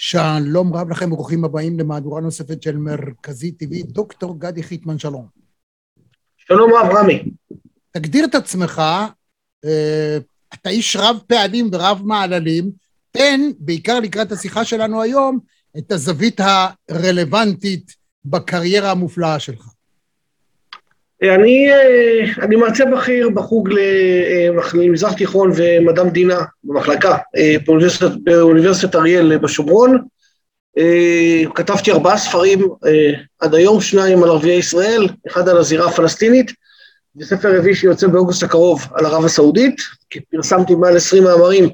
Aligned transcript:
שלום 0.00 0.76
רב 0.76 0.90
לכם 0.90 1.12
וברוכים 1.12 1.44
הבאים 1.44 1.78
למהדורה 1.78 2.20
נוספת 2.20 2.62
של 2.62 2.76
מרכזי 2.76 3.52
טבעי, 3.52 3.82
דוקטור 3.82 4.40
גדי 4.40 4.62
חיטמן, 4.62 4.98
שלום. 4.98 5.26
שלום 6.36 6.72
רב 6.74 6.96
רמי. 6.96 7.24
תגדיר 7.90 8.24
את 8.24 8.34
עצמך, 8.34 8.82
אה, 9.64 10.18
אתה 10.54 10.70
איש 10.70 10.96
רב 10.96 11.18
פעלים 11.26 11.70
ורב 11.72 12.02
מעללים, 12.04 12.70
תן, 13.10 13.40
בעיקר 13.58 14.00
לקראת 14.00 14.32
השיחה 14.32 14.64
שלנו 14.64 15.02
היום, 15.02 15.38
את 15.78 15.92
הזווית 15.92 16.40
הרלוונטית 16.88 17.94
בקריירה 18.24 18.90
המופלאה 18.90 19.38
שלך. 19.38 19.68
אני, 21.22 21.72
אה, 21.72 22.44
אני 22.44 22.56
מרצה 22.56 22.84
בכיר 22.84 23.28
בחוג 23.30 23.68
למזרח 24.74 25.12
תיכון 25.12 25.52
ומדע 25.56 26.04
מדינה 26.04 26.38
במחלקה 26.64 27.16
אה, 27.36 27.56
באוניברסיטת, 27.66 28.10
באוניברסיטת 28.22 28.94
אריאל 28.94 29.38
בשומרון. 29.38 29.98
אה, 30.78 31.42
כתבתי 31.54 31.92
ארבעה 31.92 32.18
ספרים 32.18 32.68
עד 33.40 33.54
היום, 33.54 33.80
שניים 33.80 34.22
על 34.22 34.30
ערביי 34.30 34.56
ישראל, 34.56 35.08
אחד 35.28 35.48
על 35.48 35.58
הזירה 35.58 35.86
הפלסטינית, 35.86 36.52
וספר 37.16 37.58
רביעי 37.58 37.74
שיוצא 37.74 38.06
באוגוסט 38.06 38.42
הקרוב 38.42 38.86
על 38.94 39.06
ערב 39.06 39.24
הסעודית, 39.24 39.80
כי 40.10 40.20
פרסמתי 40.20 40.74
מעל 40.74 40.96
עשרים 40.96 41.24
מאמרים 41.24 41.68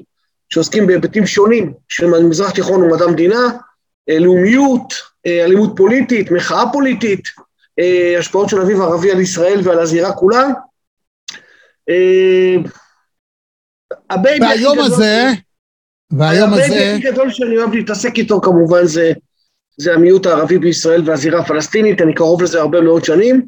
שעוסקים 0.49 0.87
בהיבטים 0.87 1.25
שונים 1.25 1.73
של 1.89 2.07
מזרח 2.07 2.51
תיכון 2.51 2.83
ומדע 2.83 3.07
מדינה, 3.07 3.49
לאומיות, 4.07 4.93
אלימות 5.27 5.73
פוליטית, 5.75 6.31
מחאה 6.31 6.63
פוליטית, 6.73 7.27
אה, 7.39 7.44
השפעות 8.19 8.49
של 8.49 8.61
אביב 8.61 8.81
ערבי 8.81 9.11
על 9.11 9.19
ישראל 9.19 9.59
ועל 9.63 9.79
הזירה 9.79 10.13
כולה. 10.13 10.43
אה, 11.89 12.55
והיום 14.41 14.79
הזה, 14.79 15.27
והיום 16.11 16.53
הזה... 16.53 16.63
ה 16.65 16.71
baby 16.71 16.93
הכי 16.93 17.11
גדול 17.11 17.29
שאני 17.29 17.57
אוהב 17.57 17.73
להתעסק 17.73 18.17
איתו 18.17 18.41
כמובן 18.41 18.85
זה, 18.85 19.11
זה 19.77 19.93
המיעוט 19.93 20.25
הערבי 20.25 20.57
בישראל 20.57 21.01
והזירה 21.05 21.39
הפלסטינית, 21.39 22.01
אני 22.01 22.13
קרוב 22.13 22.43
לזה 22.43 22.59
הרבה 22.61 22.81
מאוד 22.81 23.05
שנים, 23.05 23.45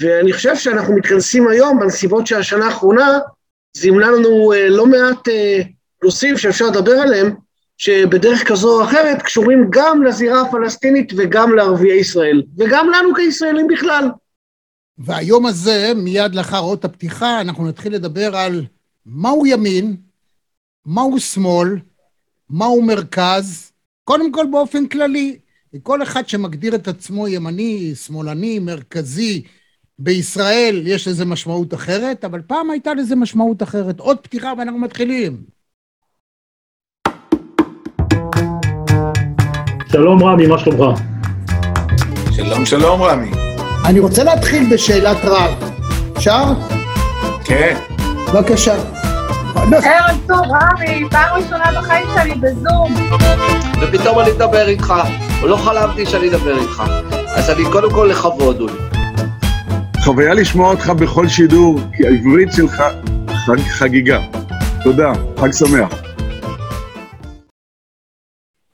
ואני 0.00 0.32
חושב 0.32 0.56
שאנחנו 0.56 0.96
מתכנסים 0.96 1.48
היום 1.48 1.80
בנסיבות 1.80 2.26
של 2.26 2.36
השנה 2.36 2.64
האחרונה, 2.64 3.18
זימנה 3.76 4.10
לנו 4.10 4.52
אה, 4.52 4.68
לא 4.68 4.86
מעט 4.86 5.28
נושאים 6.04 6.38
שאפשר 6.38 6.66
לדבר 6.66 6.92
עליהם, 6.92 7.34
שבדרך 7.78 8.48
כזו 8.48 8.80
או 8.80 8.84
אחרת 8.84 9.22
קשורים 9.22 9.66
גם 9.70 10.02
לזירה 10.02 10.40
הפלסטינית 10.40 11.12
וגם 11.16 11.54
לערביי 11.54 12.00
ישראל, 12.00 12.42
וגם 12.58 12.86
לנו 12.94 13.14
כישראלים 13.14 13.66
בכלל. 13.66 14.08
והיום 14.98 15.46
הזה, 15.46 15.92
מיד 15.96 16.34
לאחר 16.34 16.58
אות 16.58 16.84
הפתיחה, 16.84 17.40
אנחנו 17.40 17.68
נתחיל 17.68 17.94
לדבר 17.94 18.36
על 18.36 18.64
מהו 19.06 19.46
ימין, 19.46 19.96
מהו 20.86 21.20
שמאל, 21.20 21.78
מהו 22.50 22.82
מרכז, 22.82 23.72
קודם 24.04 24.32
כל 24.32 24.46
באופן 24.50 24.86
כללי. 24.86 25.38
כל 25.82 26.02
אחד 26.02 26.28
שמגדיר 26.28 26.74
את 26.74 26.88
עצמו 26.88 27.28
ימני, 27.28 27.94
שמאלני, 27.94 28.58
מרכזי, 28.58 29.42
בישראל 29.98 30.82
יש 30.86 31.08
לזה 31.08 31.24
משמעות 31.24 31.74
אחרת, 31.74 32.24
אבל 32.24 32.42
פעם 32.46 32.70
הייתה 32.70 32.94
לזה 32.94 33.16
משמעות 33.16 33.62
אחרת. 33.62 34.00
עוד 34.00 34.18
פתיחה 34.18 34.52
ואנחנו 34.58 34.78
מתחילים. 34.78 35.53
שלום 39.94 40.24
רמי, 40.24 40.46
מה 40.46 40.58
שלומך? 40.58 41.00
שלום 42.30 42.66
שלום 42.66 43.02
רמי. 43.02 43.30
אני 43.84 44.00
רוצה 44.00 44.24
להתחיל 44.24 44.74
בשאלת 44.74 45.16
רב. 45.24 45.72
אפשר? 46.16 46.44
כן. 47.44 47.76
בבקשה. 48.32 48.74
ערב 49.56 50.18
טוב, 50.26 50.40
רמי, 50.40 51.04
פעם 51.10 51.36
ראשונה 51.36 51.64
בחיים 51.80 52.06
שלי 52.14 52.34
בזום. 52.34 52.94
ופתאום 53.82 54.20
אני 54.20 54.30
אדבר 54.30 54.68
איתך, 54.68 54.94
לא 55.42 55.56
חלמתי 55.56 56.06
שאני 56.06 56.28
אדבר 56.28 56.58
איתך. 56.58 56.82
אז 57.26 57.50
אני 57.50 57.64
קודם 57.72 57.90
כל 57.90 58.08
לכבוד, 58.10 58.60
אולי. 58.60 58.74
חוויה 60.04 60.34
לשמוע 60.34 60.70
אותך 60.70 60.90
בכל 60.90 61.28
שידור, 61.28 61.80
כי 61.96 62.06
העברית 62.06 62.52
שלך 62.52 62.82
חגיגה. 63.68 64.18
תודה, 64.84 65.12
חג 65.40 65.52
שמח. 65.52 66.03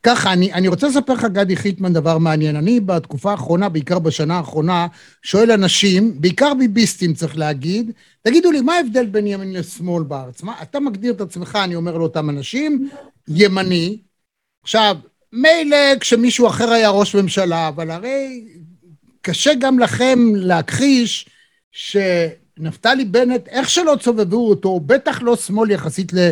ככה, 0.03 0.33
אני, 0.33 0.53
אני 0.53 0.69
רוצה 0.69 0.89
לספר 0.89 1.13
לך, 1.13 1.25
גדי 1.25 1.57
חיטמן, 1.57 1.93
דבר 1.93 2.19
מעניין. 2.19 2.57
אני 2.57 2.81
בתקופה 2.81 3.31
האחרונה, 3.31 3.69
בעיקר 3.69 3.99
בשנה 3.99 4.37
האחרונה, 4.37 4.87
שואל 5.23 5.53
אנשים, 5.53 6.21
בעיקר 6.21 6.55
ביביסטים 6.55 7.15
צריך 7.15 7.39
להגיד, 7.39 7.93
תגידו 8.23 8.53
לי, 8.53 8.61
מה 8.61 8.75
ההבדל 8.75 9.07
בין 9.07 9.27
ימין 9.27 9.53
לשמאל 9.53 10.03
בארץ? 10.03 10.43
מה, 10.43 10.63
אתה 10.63 10.81
מגדיר 10.81 11.13
את 11.13 11.21
עצמך, 11.21 11.59
אני 11.65 11.75
אומר 11.75 11.97
לאותם 11.97 12.31
אנשים, 12.31 12.89
ימני. 13.29 13.99
עכשיו, 14.63 14.97
מילא 15.33 15.97
כשמישהו 16.01 16.47
אחר 16.47 16.71
היה 16.71 16.91
ראש 16.91 17.15
ממשלה, 17.15 17.69
אבל 17.69 17.91
הרי 17.91 18.45
קשה 19.23 19.55
גם 19.55 19.79
לכם 19.79 20.19
להכחיש 20.35 21.29
שנפתלי 21.73 23.05
בנט, 23.05 23.49
איך 23.49 23.71
שלא 23.71 23.97
תסובבו 23.99 24.49
אותו, 24.49 24.81
בטח 24.81 25.23
לא 25.23 25.37
שמאל 25.37 25.71
יחסית 25.71 26.13
ל... 26.13 26.31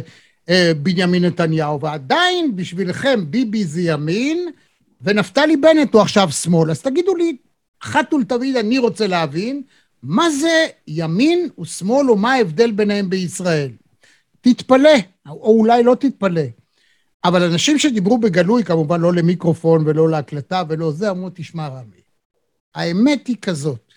בנימין 0.82 1.24
נתניהו, 1.24 1.80
ועדיין 1.80 2.56
בשבילכם 2.56 3.30
ביבי 3.30 3.64
זה 3.64 3.80
ימין, 3.82 4.48
ונפתלי 5.00 5.56
בנט 5.56 5.94
הוא 5.94 6.02
עכשיו 6.02 6.32
שמאל. 6.32 6.70
אז 6.70 6.82
תגידו 6.82 7.16
לי, 7.16 7.36
אחת 7.82 8.14
ולתמיד 8.14 8.56
אני 8.56 8.78
רוצה 8.78 9.06
להבין, 9.06 9.62
מה 10.02 10.30
זה 10.30 10.66
ימין 10.86 11.48
ושמאל, 11.60 12.10
ומה 12.10 12.32
ההבדל 12.32 12.70
ביניהם 12.70 13.10
בישראל? 13.10 13.70
תתפלא, 14.40 14.98
או 15.28 15.58
אולי 15.58 15.82
לא 15.82 15.94
תתפלא. 16.00 16.42
אבל 17.24 17.42
אנשים 17.42 17.78
שדיברו 17.78 18.18
בגלוי, 18.18 18.64
כמובן 18.64 19.00
לא 19.00 19.12
למיקרופון 19.12 19.82
ולא 19.86 20.10
להקלטה 20.10 20.62
ולא 20.68 20.92
זה, 20.92 21.10
אמרו, 21.10 21.30
תשמע 21.34 21.68
רמי, 21.68 22.02
האמת 22.74 23.26
היא 23.26 23.36
כזאת, 23.42 23.92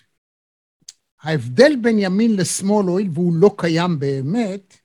ההבדל 1.22 1.76
בין 1.82 1.98
ימין 1.98 2.36
לשמאל, 2.36 2.86
הואיל 2.86 3.08
והוא 3.12 3.34
לא 3.34 3.54
קיים 3.58 3.98
באמת, 3.98 4.76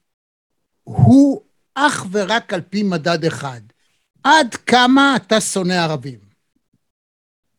הוא 0.84 1.42
אך 1.80 2.06
ורק 2.12 2.54
על 2.54 2.62
פי 2.62 2.84
מדד 2.84 3.26
אחד. 3.26 3.62
עד 4.24 4.56
כמה 4.56 5.16
אתה 5.16 5.42
שונא 5.42 5.74
ערבים? 5.74 6.20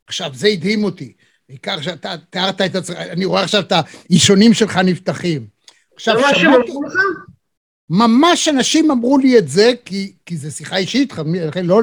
עכשיו, 0.06 0.30
זה 0.34 0.48
הדהים 0.48 0.84
אותי. 0.84 1.12
בעיקר 1.48 1.82
שאתה 1.82 2.14
תיארת 2.30 2.60
את 2.60 2.74
עצמך, 2.74 2.96
אני 2.96 3.24
רואה 3.24 3.42
עכשיו 3.42 3.60
את 3.60 3.72
האישונים 3.72 4.54
שלך 4.54 4.76
נפתחים. 4.76 5.46
עכשיו, 5.94 6.14
שמעתי... 6.34 6.72
ממש 7.90 8.48
אנשים 8.48 8.90
אמרו 8.90 9.18
לי 9.18 9.38
את 9.38 9.48
זה, 9.48 9.72
כי, 9.84 10.12
כי 10.26 10.36
זו 10.36 10.50
שיחה 10.56 10.76
אישית, 10.76 11.12
לכן 11.46 11.66
לא... 11.66 11.80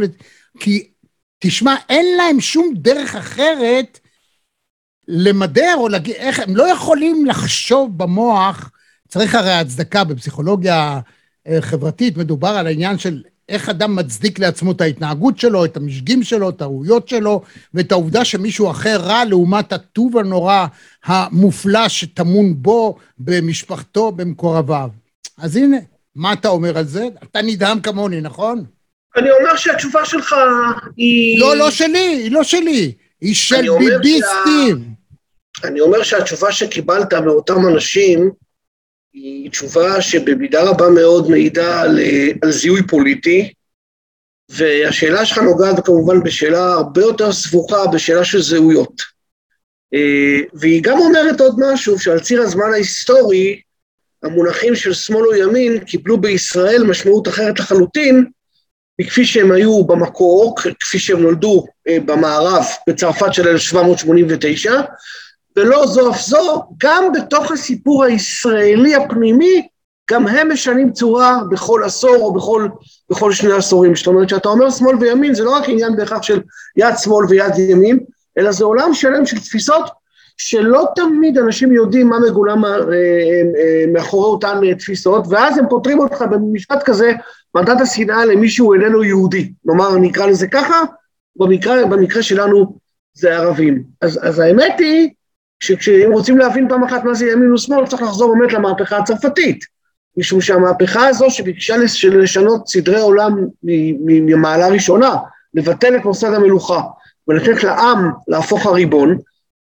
כי, 0.60 0.92
תשמע, 1.40 1.76
אין 1.90 2.18
להם 2.18 2.42
שום 2.42 2.74
דרך 2.76 3.16
אחרת 3.16 4.00
למדר 5.08 5.74
או 5.78 5.88
להגיד, 5.88 6.16
איך, 6.16 6.40
הם 6.40 6.56
לא 6.56 6.64
יכולים 6.72 7.26
לחשוב 7.26 7.98
במוח, 7.98 8.72
צריך 9.08 9.36
הרי 9.36 9.54
הצדקה 9.54 10.04
בפסיכולוגיה 10.04 11.00
חברתית, 11.60 12.18
מדובר 12.18 12.48
על 12.48 12.68
העניין 12.68 12.98
של 12.98 13.22
איך 13.50 13.70
אדם 13.70 13.96
מצדיק 13.96 14.40
לעצמו 14.40 14.72
את 14.72 14.82
ההתנהגות 14.82 15.40
שלו, 15.40 15.66
את 15.66 15.78
המשגים 15.78 16.24
שלו, 16.24 16.50
את 16.50 16.62
הראויות 16.62 17.08
שלו, 17.08 17.42
ואת 17.74 17.92
העובדה 17.92 18.26
שמישהו 18.26 18.72
אחר 18.72 18.98
רע 19.02 19.26
לעומת 19.26 19.74
הטוב 19.74 20.18
הנורא 20.18 20.66
המופלא 21.06 21.90
שטמון 21.90 22.54
בו, 22.56 22.98
במשפחתו, 23.18 24.12
במקורביו. 24.12 24.90
אז 25.38 25.56
הנה, 25.56 25.78
מה 26.16 26.34
אתה 26.34 26.48
אומר 26.48 26.78
על 26.78 26.86
זה? 26.86 27.08
אתה 27.24 27.42
נדהם 27.42 27.80
כמוני, 27.80 28.22
נכון? 28.22 28.64
אני 29.18 29.32
אומר 29.32 29.56
שהתשובה 29.56 30.06
שלך 30.06 30.36
היא... 30.98 31.40
לא, 31.40 31.58
לא 31.58 31.72
שלי, 31.72 32.20
היא 32.24 32.32
לא 32.32 32.44
שלי, 32.44 32.92
היא 33.22 33.36
של 33.36 33.66
ביביסטים. 33.80 34.86
שה... 35.58 35.68
אני 35.68 35.80
אומר 35.82 36.04
שהתשובה 36.04 36.52
שקיבלת 36.52 37.14
מאותם 37.14 37.68
אנשים, 37.68 38.32
היא 39.16 39.50
תשובה 39.50 40.02
שבמידה 40.02 40.64
רבה 40.64 40.90
מאוד 40.90 41.30
מעידה 41.30 41.82
על, 41.82 42.00
על 42.42 42.52
זיהוי 42.52 42.88
פוליטי, 42.88 43.54
והשאלה 44.50 45.26
שלך 45.26 45.38
נוגעת 45.38 45.86
כמובן 45.86 46.24
בשאלה 46.24 46.74
הרבה 46.74 47.02
יותר 47.02 47.32
סבוכה, 47.32 47.88
בשאלה 47.88 48.26
של 48.26 48.42
זהויות. 48.42 49.02
אה, 49.94 50.40
והיא 50.54 50.84
גם 50.84 51.00
אומרת 51.00 51.42
עוד 51.42 51.56
משהו, 51.58 52.00
שעל 52.00 52.20
ציר 52.20 52.42
הזמן 52.42 52.74
ההיסטורי, 52.74 53.62
המונחים 54.24 54.76
של 54.76 54.94
שמאל 54.94 55.26
או 55.26 55.36
ימין 55.36 55.80
קיבלו 55.80 56.18
בישראל 56.18 56.84
משמעות 56.84 57.28
אחרת 57.28 57.60
לחלוטין, 57.60 58.26
מכפי 59.02 59.26
שהם 59.26 59.52
היו 59.52 59.84
במקור, 59.84 60.56
כפי 60.80 61.00
שהם 61.00 61.22
נולדו 61.22 61.66
אה, 61.88 61.98
במערב 62.00 62.66
בצרפת 62.90 63.34
של 63.34 63.48
1789, 63.48 64.82
ולא 65.58 65.88
זו 65.88 66.12
אף 66.12 66.22
זו, 66.22 66.64
גם 66.84 67.12
בתוך 67.14 67.52
הסיפור 67.52 68.04
הישראלי 68.04 68.96
הפנימי, 68.96 69.68
גם 70.12 70.28
הם 70.28 70.52
משנים 70.52 70.92
צורה 70.92 71.38
בכל 71.52 71.82
עשור 71.86 72.16
או 72.16 72.34
בכל, 72.34 72.68
בכל 73.10 73.32
שני 73.32 73.52
עשורים. 73.52 73.96
זאת 73.96 74.08
אומרת, 74.08 74.28
כשאתה 74.28 74.50
אומר 74.50 74.70
שמאל 74.70 74.96
וימין, 74.96 75.34
זה 75.34 75.44
לא 75.44 75.52
רק 75.52 75.70
עניין 75.70 75.96
בהכרח 75.96 76.24
של 76.24 76.42
יד 76.78 76.96
שמאל 76.98 77.26
ויד 77.30 77.60
ימין, 77.60 78.00
אלא 78.38 78.52
זה 78.52 78.66
עולם 78.66 78.94
שלם 78.94 79.26
של 79.26 79.40
תפיסות 79.40 79.90
שלא 80.38 80.86
תמיד 80.96 81.38
אנשים 81.38 81.72
יודעים 81.72 82.10
מה 82.10 82.20
מגולם 82.20 82.66
אה, 82.66 82.72
אה, 82.72 82.78
אה, 83.58 83.86
מאחורי 83.94 84.28
אותן 84.32 84.76
תפיסות, 84.80 85.26
ואז 85.30 85.58
הם 85.58 85.66
פותרים 85.70 86.00
אותך 86.00 86.22
במשפט 86.22 86.84
כזה, 86.84 87.12
מדד 87.56 87.82
השנאה 87.82 88.26
למי 88.26 88.50
שהוא 88.50 88.76
איננו 88.76 89.04
יהודי. 89.04 89.52
נאמר, 89.66 89.98
נקרא 89.98 90.26
לזה 90.26 90.48
ככה, 90.48 90.82
במקרה, 91.36 91.86
במקרה 91.86 92.24
שלנו 92.24 92.78
זה 93.14 93.38
ערבים. 93.38 93.84
אז, 94.02 94.20
אז 94.22 94.40
האמת 94.40 94.76
היא, 94.80 95.10
שכשהם 95.60 96.12
רוצים 96.12 96.38
להבין 96.38 96.70
פעם 96.70 96.84
אחת 96.84 97.04
מה 97.04 97.14
זה 97.14 97.26
ימין 97.32 97.54
ושמאל, 97.54 97.88
צריך 97.88 98.02
לחזור 98.02 98.36
באמת 98.36 98.54
למהפכה 98.54 98.98
הצרפתית. 98.98 99.60
משום 100.18 100.42
שהמהפכה 100.42 101.08
הזו 101.08 101.30
שביקשה 101.30 101.78
לש- 101.78 102.06
לשנות 102.06 102.68
סדרי 102.68 103.02
עולם 103.02 103.48
ממעלה 103.64 104.68
ראשונה, 104.68 105.16
לבטל 105.54 105.96
את 105.96 106.06
מוסד 106.06 106.34
המלוכה 106.34 106.82
ולתת 107.28 107.64
לעם 107.64 108.12
להפוך 108.28 108.66
הריבון, 108.66 109.18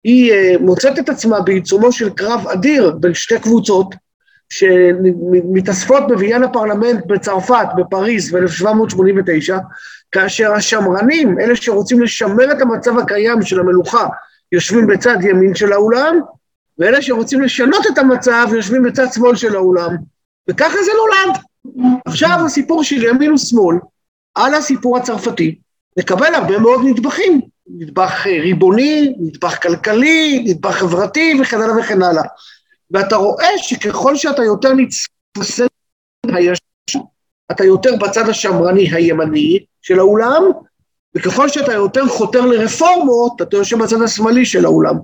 היא 0.04 0.34
אה, 0.34 0.54
מוצאת 0.60 1.00
את 1.00 1.10
עצמה 1.10 1.42
בעיצומו 1.42 1.92
של 1.92 2.10
קרב 2.10 2.48
אדיר 2.48 2.92
בין 3.00 3.14
שתי 3.14 3.40
קבוצות 3.40 3.96
שמתאספות 4.50 6.08
בבניין 6.08 6.44
הפרלמנט 6.44 7.06
בצרפת, 7.06 7.68
בפריז, 7.78 8.36
ב-1789, 8.36 9.54
כאשר 10.12 10.54
השמרנים, 10.54 11.40
אלה 11.40 11.56
שרוצים 11.56 12.02
לשמר 12.02 12.52
את 12.52 12.62
המצב 12.62 12.98
הקיים 13.00 13.42
של 13.42 13.60
המלוכה, 13.60 14.08
יושבים 14.52 14.88
בצד 14.88 15.18
ימין 15.22 15.56
של 15.56 15.74
האולם, 15.74 16.20
ואלה 16.78 17.02
שרוצים 17.02 17.42
לשנות 17.42 17.88
את 17.94 17.98
המצב 17.98 18.48
יושבים 18.56 18.84
בצד 18.84 19.06
שמאל 19.14 19.36
של 19.36 19.56
האולם. 19.56 19.96
וככה 20.50 20.78
זה 20.86 20.92
נולד. 20.98 21.40
עכשיו 22.06 22.40
הסיפור 22.46 22.84
של 22.84 23.04
ימין 23.04 23.32
ושמאל, 23.34 23.78
על 24.36 24.54
הסיפור 24.54 24.98
הצרפתי, 24.98 25.56
מקבל 26.00 26.36
הרבה 26.36 26.60
מאוד 26.60 26.82
נדבכים. 26.86 27.42
נדבך 27.68 28.26
ריבוני, 28.26 29.14
נדבך 29.20 29.62
כלכלי, 29.64 30.44
נדבך 30.46 30.72
חברתי 30.72 31.34
וכן 31.42 31.62
הלאה 31.62 31.80
וכן 31.80 32.02
הלאה. 32.02 32.24
ואתה 32.92 33.16
רואה 33.16 33.48
שככל 33.58 34.16
שאתה 34.16 34.44
יותר 34.44 34.74
נתפסל 34.74 35.68
הישר, 36.28 37.00
אתה 37.52 37.66
יותר 37.66 37.90
בצד 38.00 38.30
השמרני 38.30 38.90
הימני 38.92 39.60
של 39.82 40.00
האולם, 40.00 40.44
וככל 41.16 41.50
שאתה 41.50 41.74
יותר 41.74 42.08
חותר 42.08 42.46
לרפורמות, 42.46 43.42
אתה 43.42 43.58
יושב 43.58 43.84
בצד 43.84 44.02
השמאלי 44.02 44.46
של 44.46 44.66
האולם. 44.66 44.96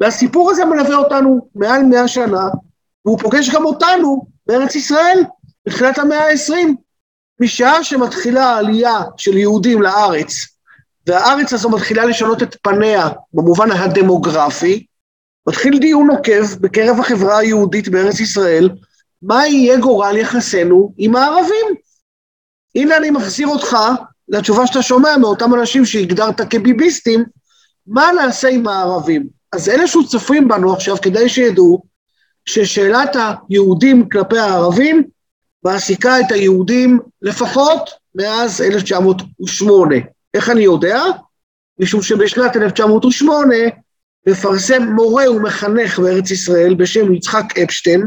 והסיפור 0.00 0.50
הזה 0.50 0.64
מלווה 0.64 0.96
אותנו 0.96 1.48
מעל 1.54 1.82
מאה 1.82 2.08
שנה, 2.08 2.48
והוא 3.04 3.18
פוגש 3.18 3.50
גם 3.50 3.64
אותנו 3.64 4.26
בארץ 4.46 4.74
ישראל 4.74 5.24
בתחילת 5.66 5.98
המאה 5.98 6.30
ה-20. 6.30 6.74
משעה 7.40 7.84
שמתחילה 7.84 8.44
העלייה 8.44 9.00
של 9.16 9.36
יהודים 9.36 9.82
לארץ, 9.82 10.32
והארץ 11.06 11.52
הזו 11.52 11.70
מתחילה 11.70 12.04
לשנות 12.04 12.42
את 12.42 12.56
פניה 12.62 13.08
במובן 13.34 13.70
הדמוגרפי, 13.70 14.86
מתחיל 15.48 15.78
דיון 15.78 16.06
נוקב 16.06 16.54
בקרב 16.60 17.00
החברה 17.00 17.38
היהודית 17.38 17.88
בארץ 17.88 18.20
ישראל, 18.20 18.70
מה 19.22 19.46
יהיה 19.46 19.78
גורל 19.78 20.16
יחסינו 20.16 20.92
עם 20.98 21.16
הערבים. 21.16 21.66
הנה 22.74 22.96
אני 22.96 23.10
מחזיר 23.10 23.48
אותך 23.48 23.76
לתשובה 24.28 24.66
שאתה 24.66 24.82
שומע 24.82 25.16
מאותם 25.16 25.54
אנשים 25.54 25.84
שהגדרת 25.84 26.40
כביביסטים, 26.50 27.24
מה 27.86 28.10
נעשה 28.12 28.48
עם 28.48 28.68
הערבים? 28.68 29.26
אז 29.52 29.68
אלה 29.68 29.86
שצופים 29.86 30.48
בנו 30.48 30.72
עכשיו, 30.72 30.96
כדאי 31.02 31.28
שידעו 31.28 31.82
ששאלת 32.46 33.16
היהודים 33.48 34.08
כלפי 34.08 34.38
הערבים 34.38 35.02
מעסיקה 35.64 36.20
את 36.20 36.32
היהודים 36.32 37.00
לפחות 37.22 37.90
מאז 38.14 38.60
1908. 38.60 39.94
איך 40.34 40.50
אני 40.50 40.62
יודע? 40.62 41.02
משום 41.78 42.02
שבשנת 42.02 42.56
1908 42.56 43.54
מפרסם 44.26 44.82
מורה 44.82 45.30
ומחנך 45.30 45.98
בארץ 45.98 46.30
ישראל 46.30 46.74
בשם 46.74 47.14
יצחק 47.14 47.58
אפשטיין, 47.58 48.06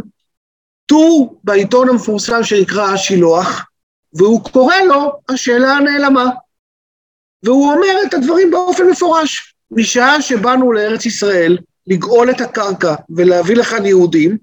טור 0.85 1.39
בעיתון 1.43 1.89
המפורסם 1.89 2.43
שנקרא 2.43 2.93
השילוח, 2.93 3.65
והוא 4.13 4.43
קורא 4.43 4.75
לו 4.75 5.11
השאלה 5.29 5.71
הנעלמה. 5.71 6.29
והוא 7.43 7.73
אומר 7.73 8.07
את 8.07 8.13
הדברים 8.13 8.51
באופן 8.51 8.89
מפורש. 8.89 9.55
משעה 9.71 10.21
שבאנו 10.21 10.71
לארץ 10.71 11.05
ישראל 11.05 11.57
לגאול 11.87 12.31
את 12.31 12.41
הקרקע 12.41 12.95
ולהביא 13.09 13.55
לכאן 13.55 13.85
יהודים, 13.85 14.37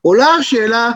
עולה 0.00 0.26
השאלה 0.26 0.92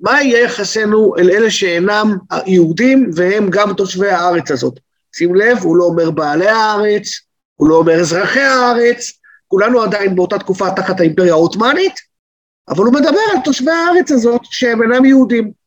מה 0.00 0.22
יהיה 0.22 0.44
יחסנו 0.44 1.14
אל 1.18 1.30
אלה 1.30 1.50
שאינם 1.50 2.16
יהודים 2.46 3.10
והם 3.14 3.50
גם 3.50 3.74
תושבי 3.74 4.10
הארץ 4.10 4.50
הזאת. 4.50 4.80
שים 5.16 5.34
לב, 5.34 5.58
הוא 5.62 5.76
לא 5.76 5.84
אומר 5.84 6.10
בעלי 6.10 6.48
הארץ, 6.48 7.08
הוא 7.56 7.68
לא 7.68 7.74
אומר 7.74 8.00
אזרחי 8.00 8.40
הארץ, 8.40 9.12
כולנו 9.48 9.82
עדיין 9.82 10.14
באותה 10.14 10.38
תקופה 10.38 10.70
תחת 10.70 11.00
האימפריה 11.00 11.32
העות'מאנית, 11.32 11.94
אבל 12.68 12.84
הוא 12.84 12.94
מדבר 12.94 13.20
על 13.32 13.38
תושבי 13.44 13.70
הארץ 13.70 14.12
הזאת 14.12 14.40
שהם 14.44 14.82
אינם 14.82 15.04
יהודים. 15.04 15.63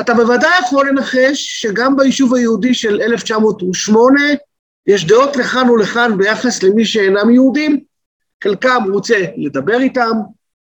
אתה 0.00 0.14
בוודאי 0.14 0.50
יכול 0.60 0.88
לנחש 0.88 1.60
שגם 1.60 1.96
ביישוב 1.96 2.34
היהודי 2.34 2.74
של 2.74 3.00
1908 3.00 4.20
יש 4.86 5.06
דעות 5.06 5.36
לכאן 5.36 5.70
ולכאן 5.70 6.18
ביחס 6.18 6.62
למי 6.62 6.84
שאינם 6.84 7.30
יהודים, 7.30 7.80
חלקם 8.44 8.82
רוצה 8.92 9.24
לדבר 9.36 9.80
איתם, 9.80 10.12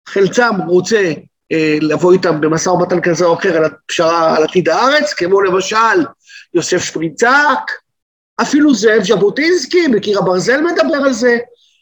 חלקם 0.08 0.56
רוצה 0.68 1.14
אה, 1.52 1.78
לבוא 1.82 2.14
איתם 2.14 2.42
במשא 2.42 2.70
ומתן 2.70 3.02
כזה 3.02 3.26
או 3.26 3.34
אחר 3.34 3.58
על 3.58 3.66
הפשרה 3.66 4.38
על 4.38 4.44
עתיד 4.44 4.70
הארץ, 4.70 5.14
כמו 5.14 5.42
למשל 5.42 6.06
יוסף 6.54 6.84
שפריצק, 6.84 7.72
אפילו 8.42 8.74
זאב 8.74 9.04
ז'בוטינסקי, 9.04 9.88
בקיר 9.88 10.20
הברזל 10.20 10.62
מדבר 10.62 10.98
על 11.06 11.14
זה, 11.14 11.38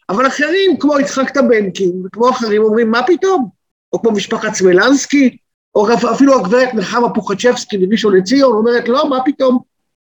אבל 0.10 0.28
אחרים, 0.28 0.78
כמו 0.80 1.00
יצחק 1.00 1.30
טבנקין, 1.30 2.04
וכמו 2.06 2.30
אחרים 2.30 2.63
אומרים, 2.63 2.92
מה 2.92 3.04
פתאום? 3.07 3.50
או 3.94 4.01
כמו 4.01 4.12
משפחת 4.12 4.54
סמלנסקי, 4.54 5.38
או 5.75 5.88
אפילו 6.14 6.40
הגברת 6.40 6.74
נחמה 6.74 7.10
פוחצ'בסקי 7.10 7.78
מראשון 7.78 8.18
לציון, 8.18 8.54
אומרת, 8.54 8.88
לא, 8.88 9.10
מה 9.10 9.20
פתאום? 9.25 9.60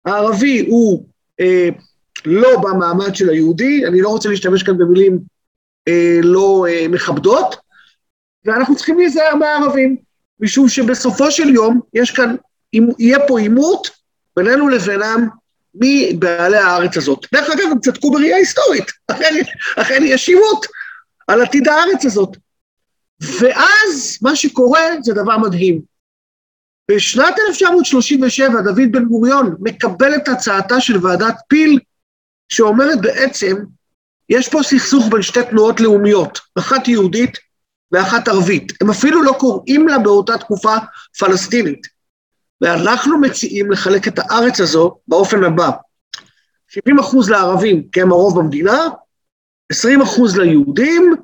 הערבי 0.05 0.65
הוא 0.69 1.05
אה, 1.39 1.69
לא 2.25 2.59
במעמד 2.61 3.15
של 3.15 3.29
היהודי, 3.29 3.85
אני 3.87 4.01
לא 4.01 4.09
רוצה 4.09 4.29
להשתמש 4.29 4.63
כאן 4.63 4.77
במילים 4.77 5.19
אה, 5.87 6.19
לא 6.23 6.65
אה, 6.69 6.87
מכבדות, 6.87 7.55
ואנחנו 8.45 8.75
צריכים 8.75 8.99
להיזהר 8.99 9.35
מהערבים, 9.35 9.95
משום 10.39 10.69
שבסופו 10.69 11.31
של 11.31 11.49
יום 11.49 11.81
יש 11.93 12.11
כאן, 12.11 12.35
יהיה 12.99 13.27
פה 13.27 13.39
עימות 13.39 13.89
בינינו 14.37 14.69
לבינם 14.69 15.27
מבעלי 15.75 16.57
הארץ 16.57 16.97
הזאת. 16.97 17.25
דרך 17.33 17.49
אגב, 17.49 17.67
הם 17.71 17.79
צדקו 17.79 18.11
בראייה 18.11 18.37
היסטורית, 18.37 18.85
אכן 19.77 20.01
יש 20.03 20.29
עימות 20.29 20.65
על 21.27 21.41
עתיד 21.41 21.67
הארץ 21.67 22.05
הזאת. 22.05 22.37
ואז 23.21 24.17
מה 24.21 24.35
שקורה 24.35 24.81
זה 25.01 25.13
דבר 25.13 25.37
מדהים. 25.37 25.81
בשנת 26.91 27.35
1937 27.47 28.61
דוד 28.61 28.91
בן 28.91 29.05
גוריון 29.05 29.55
מקבל 29.59 30.15
את 30.15 30.27
הצעתה 30.27 30.81
של 30.81 31.05
ועדת 31.05 31.35
פיל, 31.47 31.79
שאומרת 32.49 33.01
בעצם, 33.01 33.55
יש 34.29 34.49
פה 34.49 34.63
סכסוך 34.63 35.05
בין 35.11 35.21
שתי 35.21 35.39
תנועות 35.49 35.79
לאומיות, 35.79 36.39
אחת 36.55 36.87
יהודית 36.87 37.37
ואחת 37.91 38.27
ערבית. 38.27 38.73
הם 38.81 38.89
אפילו 38.89 39.23
לא 39.23 39.35
קוראים 39.39 39.87
לה 39.87 39.99
באותה 39.99 40.37
תקופה 40.37 40.75
פלסטינית. 41.19 41.87
ואנחנו 42.61 43.21
מציעים 43.21 43.71
לחלק 43.71 44.07
את 44.07 44.19
הארץ 44.19 44.59
הזו 44.59 44.97
באופן 45.07 45.43
הבא: 45.43 45.69
70 46.67 46.99
אחוז 46.99 47.29
לערבים, 47.29 47.89
כי 47.91 48.01
הם 48.01 48.11
הרוב 48.11 48.39
במדינה, 48.39 48.87
20 49.71 50.01
אחוז 50.01 50.37
ליהודים, 50.37 51.15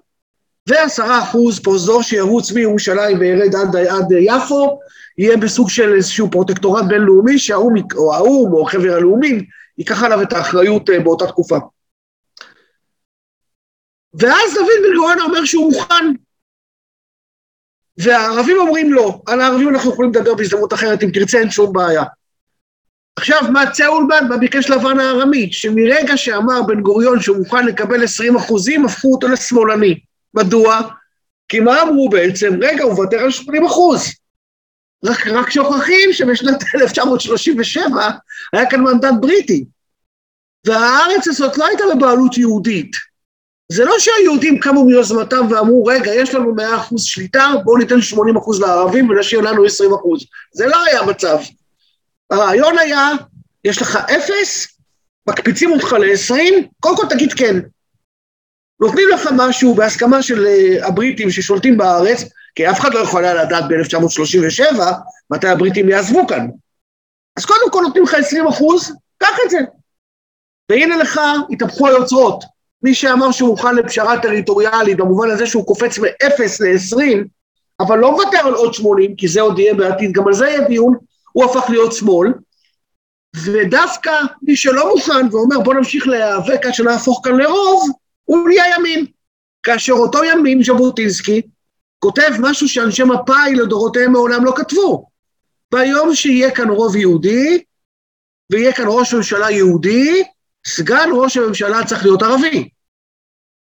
ו-10 0.69 1.03
אחוז 1.23 1.59
פרוזדור 1.59 2.03
שירוץ 2.03 2.51
מירושלים 2.51 3.19
וירד 3.19 3.55
עד, 3.55 3.75
עד 3.75 4.11
יפו, 4.19 4.79
יהיה 5.17 5.37
בסוג 5.37 5.69
של 5.69 5.93
איזשהו 5.93 6.31
פרוטקטורט 6.31 6.85
בינלאומי 6.87 7.39
שהאו"ם, 7.39 7.73
או 7.95 8.13
האו"ם, 8.13 8.53
או 8.53 8.65
חבר 8.65 8.93
הלאומים, 8.93 9.43
ייקח 9.77 10.03
עליו 10.03 10.21
את 10.21 10.33
האחריות 10.33 10.89
באותה 11.03 11.27
תקופה. 11.27 11.57
ואז 14.13 14.53
דוד 14.53 14.67
בן 14.83 14.95
גוריון 14.97 15.19
אומר 15.19 15.45
שהוא 15.45 15.73
מוכן. 15.73 16.05
והערבים 17.97 18.57
אומרים 18.57 18.93
לא, 18.93 19.21
על 19.27 19.41
הערבים 19.41 19.69
אנחנו 19.69 19.91
יכולים 19.91 20.11
לדבר 20.11 20.35
בהזדמנות 20.35 20.73
אחרת, 20.73 21.03
אם 21.03 21.09
תרצה 21.13 21.39
אין 21.39 21.49
שום 21.49 21.73
בעיה. 21.73 22.03
עכשיו, 23.15 23.41
מה 23.53 23.71
צאולבן, 23.71 24.27
מה 24.29 24.37
ביקש 24.37 24.69
לבן 24.69 24.99
הארמי, 24.99 25.51
שמרגע 25.51 26.17
שאמר 26.17 26.61
בן 26.67 26.81
גוריון 26.81 27.21
שהוא 27.21 27.37
מוכן 27.37 27.65
לקבל 27.65 28.03
20 28.03 28.35
אחוזים, 28.35 28.85
הפכו 28.85 29.13
אותו 29.13 29.27
לשמאלני. 29.27 29.99
מדוע? 30.35 30.81
כי 31.49 31.59
מה 31.59 31.81
אמרו 31.81 32.09
בעצם? 32.09 32.53
רגע, 32.61 32.83
הוא 32.83 32.93
מוותר 32.93 33.17
על 33.17 33.31
80 33.31 33.65
אחוז. 33.65 34.13
רק, 35.05 35.27
רק 35.27 35.49
שוכחים 35.49 36.13
שבשנת 36.13 36.63
1937 36.75 38.09
היה 38.53 38.69
כאן 38.69 38.81
מנדט 38.81 39.13
בריטי, 39.19 39.65
והארץ 40.65 41.27
הזאת 41.27 41.57
לא 41.57 41.65
הייתה 41.67 41.83
בבעלות 41.95 42.37
יהודית. 42.37 42.91
זה 43.71 43.85
לא 43.85 43.95
שהיהודים 43.99 44.59
קמו 44.59 44.85
מיוזמתם 44.85 45.51
ואמרו, 45.51 45.85
רגע, 45.85 46.13
יש 46.13 46.33
לנו 46.33 46.55
100 46.55 46.75
אחוז 46.75 47.03
שליטה, 47.03 47.51
בואו 47.63 47.77
ניתן 47.77 48.01
80 48.01 48.37
אחוז 48.37 48.61
לערבים 48.61 49.09
ונשאיר 49.09 49.41
לנו 49.41 49.65
20 49.65 49.93
אחוז. 49.93 50.25
זה 50.53 50.67
לא 50.67 50.83
היה 50.85 51.03
מצב. 51.03 51.37
הרעיון 52.29 52.77
היה, 52.77 53.09
יש 53.65 53.81
לך 53.81 53.95
אפס, 53.95 54.67
מקפיצים 55.29 55.71
אותך 55.71 55.93
ל-20, 55.93 56.35
קודם 56.79 56.97
כל 56.97 57.05
תגיד 57.09 57.33
כן. 57.33 57.59
נותנים 58.79 59.09
לך 59.13 59.29
משהו 59.37 59.73
בהסכמה 59.73 60.21
של 60.21 60.45
אה, 60.47 60.87
הבריטים 60.87 61.31
ששולטים 61.31 61.77
בארץ, 61.77 62.23
כי 62.55 62.69
אף 62.69 62.79
אחד 62.79 62.93
לא 62.93 62.99
יכול 62.99 63.25
היה 63.25 63.33
לדעת 63.33 63.63
ב-1937 63.69 64.81
מתי 65.29 65.47
הבריטים 65.47 65.89
יעזבו 65.89 66.27
כאן. 66.27 66.47
אז 67.37 67.45
קודם 67.45 67.71
כל 67.71 67.81
נותנים 67.81 68.03
לך 68.03 68.13
20 68.13 68.47
אחוז, 68.47 68.93
קח 69.17 69.37
את 69.45 69.49
זה. 69.49 69.57
והנה 70.69 70.97
לך, 70.97 71.21
התהפכו 71.51 71.87
היוצרות. 71.87 72.43
מי 72.83 72.93
שאמר 72.93 73.31
שהוא 73.31 73.49
מוכן 73.49 73.75
לפשרה 73.75 74.21
טריטוריאלית, 74.21 74.97
במובן 74.97 75.29
הזה 75.29 75.47
שהוא 75.47 75.65
קופץ 75.65 75.99
מ-0 75.99 76.41
ל-20, 76.59 77.27
אבל 77.79 77.97
לא 77.99 78.11
מוותר 78.11 78.37
על 78.37 78.53
עוד 78.53 78.73
80, 78.73 79.15
כי 79.15 79.27
זה 79.27 79.41
עוד 79.41 79.59
יהיה 79.59 79.73
בעתיד, 79.73 80.11
גם 80.11 80.27
על 80.27 80.33
זה 80.33 80.47
יהיה 80.47 80.67
דיון, 80.67 80.95
הוא 81.31 81.45
הפך 81.45 81.69
להיות 81.69 81.93
שמאל, 81.93 82.33
ודווקא 83.45 84.11
מי 84.41 84.55
שלא 84.55 84.95
מוכן 84.95 85.27
ואומר 85.31 85.59
בוא 85.59 85.73
נמשיך 85.73 86.07
להיאבק 86.07 86.65
עד 86.65 86.73
שנהפוך 86.73 87.21
כאן 87.23 87.37
לרוב, 87.37 87.89
הוא 88.25 88.47
נהיה 88.47 88.63
ימין. 88.77 89.05
כאשר 89.63 89.93
אותו 89.93 90.23
ימין, 90.23 90.63
ז'בוטינסקי, 90.63 91.41
כותב 91.99 92.29
משהו 92.39 92.69
שאנשי 92.69 93.03
מפא"י 93.03 93.55
לדורותיהם 93.55 94.11
מעולם 94.11 94.45
לא 94.45 94.53
כתבו. 94.57 95.09
ביום 95.71 96.15
שיהיה 96.15 96.51
כאן 96.51 96.69
רוב 96.69 96.95
יהודי, 96.95 97.63
ויהיה 98.51 98.73
כאן 98.73 98.85
ראש 98.87 99.13
ממשלה 99.13 99.51
יהודי, 99.51 100.23
סגן 100.67 101.09
ראש 101.13 101.37
הממשלה 101.37 101.85
צריך 101.85 102.03
להיות 102.03 102.23
ערבי. 102.23 102.69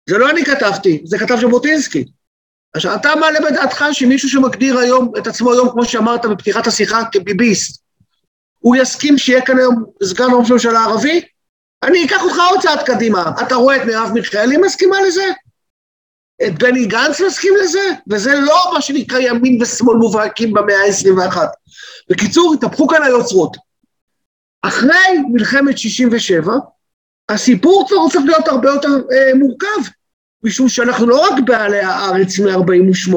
זה 0.09 0.17
לא 0.17 0.29
אני 0.29 0.45
כתבתי, 0.45 1.01
זה 1.05 1.19
כתב 1.19 1.35
ז'בוטינסקי. 1.41 2.05
עכשיו, 2.73 2.95
אתה 2.95 3.15
מעלה 3.15 3.39
בדעתך 3.41 3.85
שמישהו 3.91 4.29
שמגדיר 4.29 4.77
היום 4.77 5.11
את 5.17 5.27
עצמו 5.27 5.51
היום, 5.51 5.69
כמו 5.69 5.85
שאמרת 5.85 6.25
בפתיחת 6.25 6.67
השיחה, 6.67 7.01
כביביסט, 7.11 7.83
הוא 8.59 8.75
יסכים 8.75 9.17
שיהיה 9.17 9.45
כאן 9.45 9.57
היום 9.57 9.85
סגן 10.03 10.27
ראש 10.33 10.51
ממשלה 10.51 10.83
ערבי? 10.83 11.21
אני 11.83 12.05
אקח 12.05 12.23
אותך 12.23 12.37
עוד 12.49 12.61
צעד 12.61 12.83
קדימה. 12.85 13.31
אתה 13.41 13.55
רואה 13.55 13.75
את 13.75 13.81
מרב 13.85 14.11
מיכאלי 14.13 14.57
מסכימה 14.57 15.01
לזה? 15.01 15.23
את 16.47 16.59
בני 16.59 16.85
גנץ 16.85 17.21
מסכים 17.21 17.53
לזה? 17.63 17.89
וזה 18.07 18.39
לא 18.39 18.71
מה 18.73 18.81
שנקרא 18.81 19.19
ימין 19.19 19.61
ושמאל 19.61 19.97
מובהקים 19.97 20.53
במאה 20.53 20.75
ה-21. 20.75 21.37
בקיצור, 22.09 22.53
התהפכו 22.53 22.87
כאן 22.87 23.03
היוצרות. 23.03 23.57
אחרי 24.61 25.17
מלחמת 25.31 25.77
67, 25.77 26.53
הסיפור 27.29 27.85
כבר 27.87 27.97
הופך 27.97 28.19
להיות 28.25 28.47
הרבה 28.47 28.69
יותר 28.69 28.89
אה, 28.89 29.35
מורכב, 29.35 29.89
משום 30.43 30.69
שאנחנו 30.69 31.07
לא 31.07 31.21
רק 31.21 31.39
בעלי 31.45 31.79
הארץ 31.79 32.39
מ-48, 32.39 33.15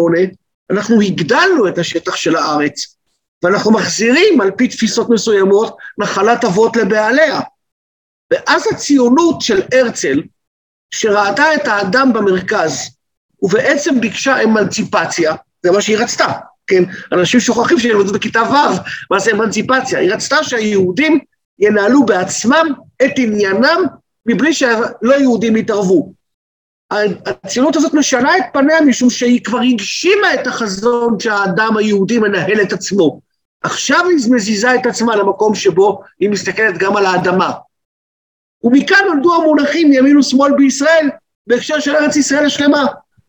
אנחנו 0.71 1.01
הגדלנו 1.01 1.69
את 1.69 1.79
השטח 1.79 2.17
של 2.17 2.37
הארץ, 2.37 2.97
ואנחנו 3.43 3.73
מחזירים, 3.73 4.41
על 4.41 4.51
פי 4.51 4.69
תפיסות 4.69 5.11
מסוימות, 5.11 5.77
נחלת 5.99 6.45
אבות 6.45 6.77
לבעליה. 6.77 7.41
ואז 8.33 8.67
הציונות 8.73 9.41
של 9.41 9.63
הרצל, 9.73 10.23
שראתה 10.91 11.55
את 11.55 11.69
האדם 11.69 12.13
במרכז, 12.13 12.97
ובעצם 13.43 14.01
ביקשה 14.01 14.43
אמנציפציה, 14.43 15.35
זה 15.63 15.71
מה 15.71 15.81
שהיא 15.81 15.99
רצתה, 15.99 16.27
כן? 16.67 16.83
אנשים 17.13 17.41
שוכחים 17.41 17.79
שילמדו 17.79 18.13
בכיתה 18.13 18.43
ו', 18.43 18.81
מה 19.11 19.19
זה 19.19 19.31
אמנציפציה. 19.31 19.99
היא 19.99 20.13
רצתה 20.13 20.45
שהיהודים 20.45 21.19
ינהלו 21.59 22.07
בעצמם 22.07 22.67
את 23.05 23.11
עניינם 23.17 23.83
מבלי 24.27 24.55
שלא 24.55 25.15
יהודים 25.21 25.57
יתערבו. 25.57 26.13
הציונות 27.27 27.77
הזאת 27.77 27.95
משנה 27.95 28.37
את 28.37 28.43
פניה 28.53 28.81
משום 28.81 29.11
שהיא 29.11 29.45
כבר 29.45 29.61
הגשימה 29.61 30.35
את 30.35 30.47
החזון 30.47 31.21
שהאדם 31.21 31.77
היהודי 31.77 32.19
מנהל 32.19 32.61
את 32.63 32.73
עצמו. 32.73 33.21
עכשיו 33.63 34.07
היא 34.09 34.33
מזיזה 34.33 34.75
את 34.75 34.87
עצמה 34.87 35.17
למקום 35.17 35.55
שבו 35.55 36.03
היא 36.21 36.31
מסתכלת 36.31 36.79
גם 36.79 36.97
על 36.97 37.07
האדמה. 37.07 37.53
ומכאן 38.63 39.05
נולדו 39.07 39.35
המונחים 39.35 39.93
ימין 39.93 40.17
ושמאל 40.17 40.53
בישראל 40.57 41.09
בהקשר 41.47 41.81
של 41.81 41.97
ארץ 41.97 42.17
ישראל 42.17 42.47
השלמה. 42.47 42.85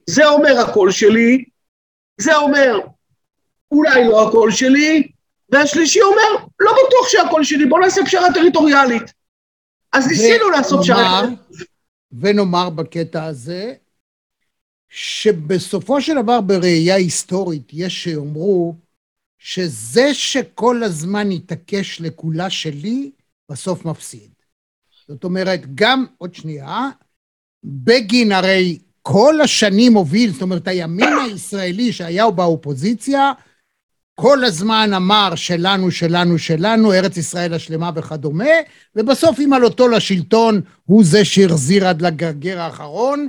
זה 0.09 0.27
אומר 0.27 0.59
הקול 0.59 0.91
שלי, 0.91 1.43
זה 2.21 2.35
אומר 2.35 2.79
אולי 3.71 4.07
לא 4.07 4.27
הקול 4.27 4.51
שלי, 4.51 5.07
והשלישי 5.49 6.01
אומר, 6.01 6.45
לא 6.59 6.71
בטוח 6.71 7.07
שהקול 7.07 7.43
שלי, 7.43 7.65
בוא 7.65 7.79
נעשה 7.79 8.01
פשרה 8.05 8.33
טריטוריאלית. 8.33 9.13
אז 9.93 10.07
ניסינו 10.07 10.49
לעשות 10.49 10.79
פשרה... 10.83 11.21
ונאמר 12.11 12.69
בקטע 12.69 13.23
הזה, 13.23 13.73
שבסופו 14.89 16.01
של 16.01 16.21
דבר 16.21 16.41
בראייה 16.41 16.95
היסטורית 16.95 17.69
יש 17.73 18.03
שיאמרו 18.03 18.75
שזה 19.37 20.13
שכל 20.13 20.83
הזמן 20.83 21.31
יתעקש 21.31 22.01
לכולה 22.01 22.49
שלי, 22.49 23.11
בסוף 23.51 23.85
מפסיד. 23.85 24.36
זאת 25.07 25.23
אומרת, 25.23 25.75
גם, 25.75 26.05
עוד 26.17 26.35
שנייה, 26.35 26.89
בגין 27.63 28.31
הרי 28.31 28.79
כל 29.01 29.41
השנים 29.41 29.93
הוביל, 29.93 30.31
זאת 30.31 30.41
אומרת, 30.41 30.67
הימין 30.67 31.13
הישראלי 31.25 31.93
שהיה 31.93 32.31
באופוזיציה, 32.31 33.31
כל 34.15 34.43
הזמן 34.43 34.93
אמר 34.93 35.35
שלנו, 35.35 35.91
שלנו, 35.91 36.39
שלנו, 36.39 36.93
ארץ 36.93 37.17
ישראל 37.17 37.53
השלמה 37.53 37.91
וכדומה, 37.95 38.49
ובסוף 38.95 39.37
עם 39.39 39.53
עלותו 39.53 39.87
לשלטון 39.87 40.61
הוא 40.85 41.03
זה 41.05 41.25
שהחזיר 41.25 41.87
עד 41.87 42.01
לגרגר 42.01 42.59
האחרון, 42.59 43.27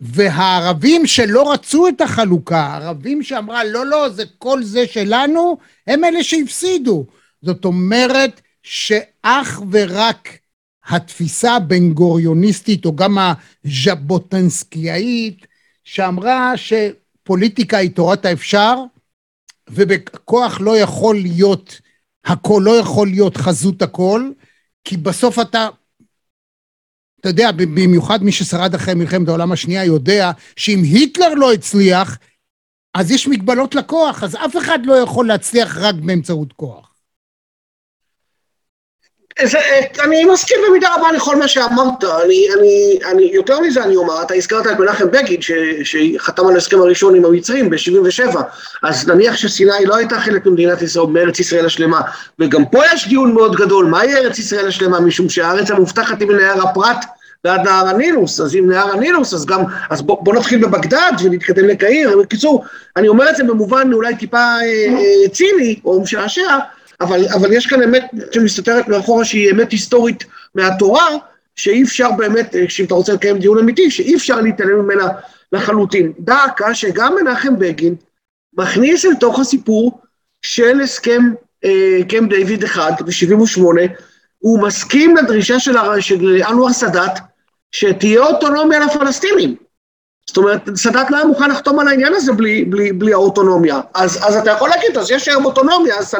והערבים 0.00 1.06
שלא 1.06 1.52
רצו 1.52 1.88
את 1.88 2.00
החלוקה, 2.00 2.60
הערבים 2.60 3.22
שאמרה 3.22 3.64
לא, 3.64 3.86
לא, 3.86 4.08
זה 4.08 4.24
כל 4.38 4.62
זה 4.62 4.86
שלנו, 4.86 5.56
הם 5.86 6.04
אלה 6.04 6.24
שהפסידו. 6.24 7.06
זאת 7.42 7.64
אומרת 7.64 8.40
שאך 8.62 9.62
ורק 9.70 10.28
התפיסה 10.88 11.56
הבן 11.56 11.92
גוריוניסטית, 11.92 12.84
או 12.84 12.96
גם 12.96 13.18
הז'בוטנסקיאית, 13.64 15.46
שאמרה 15.84 16.52
שפוליטיקה 16.56 17.76
היא 17.76 17.90
תורת 17.90 18.24
האפשר, 18.24 18.74
ובכוח 19.70 20.60
לא 20.60 20.78
יכול 20.78 21.16
להיות 21.16 21.80
הכל, 22.24 22.62
לא 22.64 22.78
יכול 22.78 23.08
להיות 23.08 23.36
חזות 23.36 23.82
הכל, 23.82 24.30
כי 24.84 24.96
בסוף 24.96 25.38
אתה, 25.38 25.68
אתה 27.20 27.28
יודע, 27.28 27.52
במיוחד 27.52 28.22
מי 28.22 28.32
ששרד 28.32 28.74
אחרי 28.74 28.94
מלחמת 28.94 29.28
העולם 29.28 29.52
השנייה 29.52 29.84
יודע 29.84 30.30
שאם 30.56 30.82
היטלר 30.82 31.34
לא 31.34 31.52
הצליח, 31.52 32.18
אז 32.94 33.10
יש 33.10 33.28
מגבלות 33.28 33.74
לכוח, 33.74 34.22
אז 34.22 34.34
אף 34.34 34.56
אחד 34.56 34.78
לא 34.84 34.94
יכול 34.94 35.28
להצליח 35.28 35.76
רק 35.76 35.94
באמצעות 35.94 36.52
כוח. 36.52 36.85
זה, 39.44 39.58
אני 40.04 40.24
מסכים 40.24 40.58
במידה 40.68 40.88
רבה 40.96 41.12
לכל 41.12 41.36
מה 41.36 41.48
שאמרת, 41.48 42.04
אני, 42.24 42.46
אני, 42.58 42.98
אני, 43.12 43.30
יותר 43.32 43.60
מזה 43.60 43.84
אני 43.84 43.96
אומר, 43.96 44.22
אתה 44.22 44.34
הזכרת 44.34 44.66
את 44.66 44.78
מנחם 44.78 45.10
בגין 45.10 45.42
ש, 45.42 45.52
שחתם 45.82 46.46
על 46.46 46.54
ההסכם 46.54 46.80
הראשון 46.80 47.14
עם 47.14 47.24
המצרים 47.24 47.70
ב-77, 47.70 48.36
אז 48.82 49.08
נניח 49.08 49.36
שסיני 49.36 49.86
לא 49.86 49.96
הייתה 49.96 50.20
חלק 50.20 50.46
ממדינת 50.46 50.82
ישראל, 50.82 51.06
מארץ 51.06 51.40
ישראל 51.40 51.66
השלמה, 51.66 52.00
וגם 52.38 52.64
פה 52.64 52.82
יש 52.94 53.08
דיון 53.08 53.34
מאוד 53.34 53.56
גדול, 53.56 53.86
מהי 53.86 54.14
ארץ 54.14 54.38
ישראל 54.38 54.68
השלמה, 54.68 55.00
משום 55.00 55.28
שהארץ 55.28 55.70
המובטחת 55.70 56.20
היא 56.20 56.28
מנהר 56.28 56.68
הפרת 56.68 56.96
ועד 57.44 57.60
נהר 57.60 57.88
הנילוס, 57.88 58.40
אז 58.40 58.56
אם 58.56 58.70
נהר 58.70 58.92
הנילוס, 58.92 59.34
אז 59.34 59.46
גם, 59.46 59.62
אז 59.90 60.02
בוא, 60.02 60.24
בוא 60.24 60.34
נתחיל 60.34 60.66
בבגדד 60.66 61.12
ונתקדם 61.24 61.64
לקהיר, 61.64 62.18
בקיצור, 62.18 62.64
אני 62.96 63.08
אומר 63.08 63.30
את 63.30 63.36
זה 63.36 63.44
במובן 63.44 63.92
אולי 63.92 64.16
טיפה 64.16 64.36
אה, 64.36 64.62
אה, 64.62 65.28
ציני 65.32 65.80
או 65.84 66.00
משעשע, 66.00 66.58
אבל, 67.00 67.20
אבל 67.34 67.52
יש 67.52 67.66
כאן 67.66 67.82
אמת 67.82 68.04
שמסתתרת 68.32 68.88
מאחורה 68.88 69.24
שהיא 69.24 69.50
אמת 69.50 69.72
היסטורית 69.72 70.24
מהתורה, 70.54 71.06
שאי 71.56 71.82
אפשר 71.82 72.10
באמת, 72.10 72.54
שאם 72.68 72.84
אתה 72.84 72.94
רוצה 72.94 73.12
לקיים 73.12 73.38
דיון 73.38 73.58
אמיתי, 73.58 73.90
שאי 73.90 74.14
אפשר 74.14 74.40
להתעלם 74.40 74.78
ממנה 74.78 75.08
לחלוטין. 75.52 76.12
דא 76.18 76.36
שגם 76.72 77.14
מנחם 77.20 77.58
בגין 77.58 77.94
מכניס 78.58 79.04
אל 79.04 79.14
תוך 79.14 79.40
הסיפור 79.40 80.00
של 80.42 80.80
הסכם 80.80 81.22
אה, 81.64 81.98
קמפ 82.08 82.30
דיוויד 82.30 82.64
אחד 82.64 82.92
ב-78, 83.00 83.60
הוא 84.38 84.62
מסכים 84.62 85.16
לדרישה 85.16 85.60
של, 85.60 85.74
של 86.00 86.42
אנואר 86.48 86.72
סאדאת 86.72 87.12
שתהיה 87.72 88.20
אוטונומיה 88.20 88.80
לפלסטינים. 88.80 89.56
זאת 90.26 90.36
אומרת, 90.36 90.60
סאדאת 90.76 91.10
לא 91.10 91.16
היה 91.16 91.26
מוכן 91.26 91.50
לחתום 91.50 91.78
על 91.78 91.88
העניין 91.88 92.14
הזה 92.14 92.32
בלי, 92.32 92.64
בלי, 92.64 92.92
בלי 92.92 93.12
האוטונומיה. 93.12 93.80
אז, 93.94 94.38
אתה 94.42 94.50
יכול 94.50 94.68
להגיד, 94.68 94.98
אז 94.98 95.10
יש 95.10 95.28
היום 95.28 95.44
אוטונומיה, 95.44 95.98
אז 95.98 96.14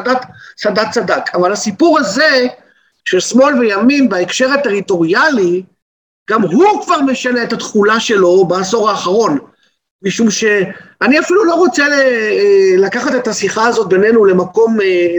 סאדאת 0.57 0.91
צדק. 0.91 1.35
אבל 1.35 1.51
הסיפור 1.51 1.99
הזה, 1.99 2.47
של 3.05 3.19
שמאל 3.19 3.59
וימין 3.59 4.09
בהקשר 4.09 4.51
הטריטוריאלי, 4.51 5.63
גם 6.29 6.41
הוא 6.41 6.85
כבר 6.85 7.01
משנה 7.01 7.43
את 7.43 7.53
התכולה 7.53 7.99
שלו 7.99 8.45
בעשור 8.45 8.89
האחרון. 8.89 9.37
משום 10.03 10.31
שאני 10.31 11.19
אפילו 11.19 11.45
לא 11.45 11.55
רוצה 11.55 11.85
לקחת 12.77 13.15
את 13.15 13.27
השיחה 13.27 13.67
הזאת 13.67 13.89
בינינו 13.89 14.25
למקום, 14.25 14.81
אה, 14.81 15.15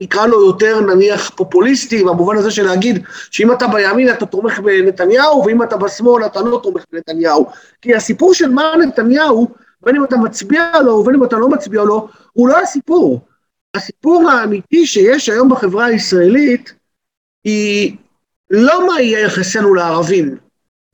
נקרא 0.00 0.26
לו 0.26 0.46
יותר 0.46 0.80
נניח 0.80 1.30
פופוליסטי, 1.30 2.04
במובן 2.04 2.36
הזה 2.36 2.50
של 2.50 2.64
להגיד 2.64 3.02
שאם 3.30 3.52
אתה 3.52 3.66
בימין 3.66 4.10
אתה 4.10 4.26
תומך 4.26 4.58
בנתניהו, 4.58 5.44
ואם 5.46 5.62
אתה 5.62 5.76
בשמאל 5.76 6.26
אתה 6.26 6.40
לא 6.42 6.60
תומך 6.62 6.84
בנתניהו. 6.92 7.46
כי 7.82 7.94
הסיפור 7.94 8.34
של 8.34 8.50
מה 8.50 8.72
נתניהו, 8.86 9.48
בין 9.82 9.96
אם 9.96 10.04
אתה 10.04 10.16
מצביע 10.16 10.70
לו 10.84 10.92
ובין 10.92 11.14
אם 11.14 11.24
אתה 11.24 11.36
לא 11.36 11.48
מצביע 11.48 11.82
לו, 11.82 12.08
הוא 12.32 12.48
לא 12.48 12.60
הסיפור. 12.60 13.20
הסיפור 13.74 14.30
האמיתי 14.30 14.86
שיש 14.86 15.28
היום 15.28 15.48
בחברה 15.48 15.84
הישראלית, 15.84 16.74
היא 17.44 17.96
לא 18.50 18.86
מה 18.86 19.00
יהיה 19.00 19.20
יחסנו 19.20 19.74
לערבים, 19.74 20.36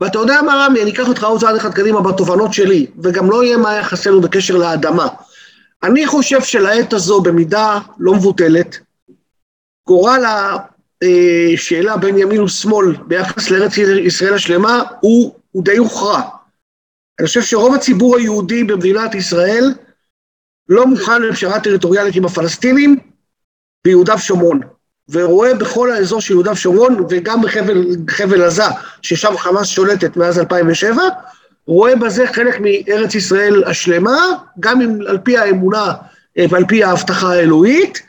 ואתה 0.02 0.18
יודע 0.18 0.42
מה, 0.42 0.66
רמי, 0.66 0.82
אני 0.82 0.92
אקח 0.92 1.08
אותך 1.08 1.24
עוד 1.24 1.40
צעד 1.40 1.56
אחד 1.56 1.74
קדימה 1.74 2.00
בתובנות 2.00 2.52
שלי, 2.52 2.86
וגם 3.02 3.30
לא 3.30 3.44
יהיה 3.44 3.56
מה 3.56 3.74
יחסנו 3.74 4.20
בקשר 4.20 4.56
לאדמה. 4.56 5.08
אני 5.82 6.06
חושב 6.06 6.42
שלעת 6.42 6.92
הזו, 6.92 7.20
במידה 7.20 7.78
לא 7.98 8.14
מבוטלת, 8.14 8.78
גורל 9.86 10.24
השאלה 11.54 11.96
בין 11.96 12.18
ימין 12.18 12.40
ושמאל 12.40 12.96
ביחס 13.06 13.50
לארץ 13.50 13.78
ישראל 13.78 14.34
השלמה 14.34 14.82
הוא, 15.00 15.34
הוא 15.50 15.64
די 15.64 15.76
הוכרע. 15.76 16.22
אני 17.18 17.26
חושב 17.26 17.42
שרוב 17.42 17.74
הציבור 17.74 18.16
היהודי 18.16 18.64
במדינת 18.64 19.14
ישראל 19.14 19.74
לא 20.68 20.86
מוכן 20.86 21.22
לפשרה 21.22 21.60
טריטוריאלית 21.60 22.16
עם 22.16 22.24
הפלסטינים 22.24 22.98
ביהודה 23.84 24.14
ושומרון, 24.14 24.60
ורואה 25.08 25.54
בכל 25.54 25.90
האזור 25.90 26.20
של 26.20 26.32
יהודה 26.32 26.52
ושומרון, 26.52 27.06
וגם 27.10 27.42
בחבל 28.04 28.42
עזה, 28.44 28.62
ששם 29.02 29.36
חמאס 29.36 29.66
שולטת 29.66 30.16
מאז 30.16 30.38
2007, 30.38 31.02
רואה 31.66 31.96
בזה 31.96 32.26
חלק 32.26 32.60
מארץ 32.60 33.14
ישראל 33.14 33.64
השלמה, 33.66 34.18
גם 34.60 34.80
אם 34.80 34.98
על 35.08 35.18
פי 35.18 35.38
האמונה 35.38 35.92
ועל 36.50 36.64
פי 36.68 36.84
ההבטחה 36.84 37.34
האלוהית, 37.34 38.02